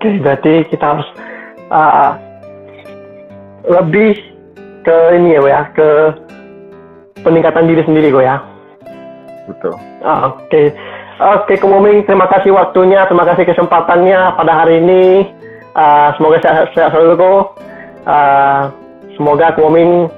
Oke, 0.00 0.10
berarti 0.24 0.52
kita 0.72 0.84
harus 0.96 1.08
uh, 1.68 2.16
lebih 3.68 4.16
ke 4.80 4.96
ini 5.20 5.36
ya, 5.36 5.68
ke 5.76 5.88
peningkatan 7.20 7.68
diri 7.68 7.84
sendiri, 7.84 8.08
gue 8.08 8.24
ya 8.24 8.40
betul. 9.50 9.74
Ah, 10.06 10.30
oke. 10.30 10.46
Okay. 10.46 10.66
Oke, 11.20 11.60
okay, 11.60 12.06
terima 12.08 12.24
kasih 12.32 12.56
waktunya, 12.56 13.04
terima 13.04 13.28
kasih 13.28 13.44
kesempatannya 13.44 14.40
pada 14.40 14.52
hari 14.64 14.80
ini. 14.80 15.28
Uh, 15.76 16.16
semoga 16.16 16.40
sehat, 16.40 16.72
sehat 16.72 16.96
selalu 16.96 17.20
kok. 17.20 17.44
Uh, 18.08 18.72
semoga 19.20 19.52
Kumumi 19.52 20.08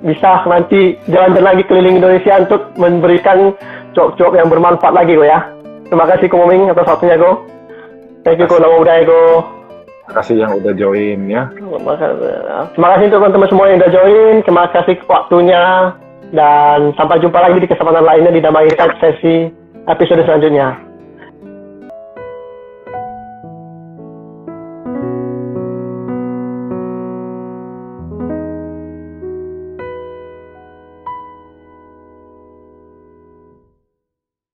bisa 0.00 0.40
nanti 0.48 0.96
jalan-jalan 1.04 1.52
lagi 1.52 1.62
keliling 1.68 2.00
Indonesia 2.00 2.40
untuk 2.40 2.72
memberikan 2.80 3.52
jok-jok 3.98 4.38
yang 4.38 4.46
bermanfaat 4.46 4.94
lagi 4.94 5.18
kok 5.18 5.26
ya. 5.26 5.42
Terima 5.90 6.06
kasih 6.06 6.30
Ko 6.30 6.38
Moming 6.38 6.70
atas 6.70 6.86
waktunya 6.86 7.18
Ko. 7.18 7.42
Thank 8.22 8.38
you 8.38 8.46
Ko 8.46 8.62
Nama 8.62 8.78
Budaya 8.78 9.02
Ko. 9.02 9.20
Terima 10.06 10.14
kasih 10.24 10.34
yang 10.38 10.52
udah 10.54 10.72
join 10.78 11.18
ya. 11.26 11.42
Terima 11.50 11.92
kasih. 11.98 12.16
Terima 12.72 12.88
kasih 12.94 13.04
untuk 13.10 13.18
teman-teman 13.18 13.48
semua 13.50 13.64
yang 13.66 13.78
udah 13.82 13.92
join. 13.92 14.34
Terima 14.46 14.64
kasih 14.70 14.96
waktunya 15.10 15.62
dan 16.30 16.78
sampai 16.94 17.20
jumpa 17.20 17.38
lagi 17.40 17.58
di 17.58 17.68
kesempatan 17.68 18.04
lainnya 18.06 18.32
di 18.32 18.40
Damai 18.40 18.70
Insight 18.70 18.94
sesi 19.02 19.50
episode 19.88 20.22
selanjutnya. 20.24 20.87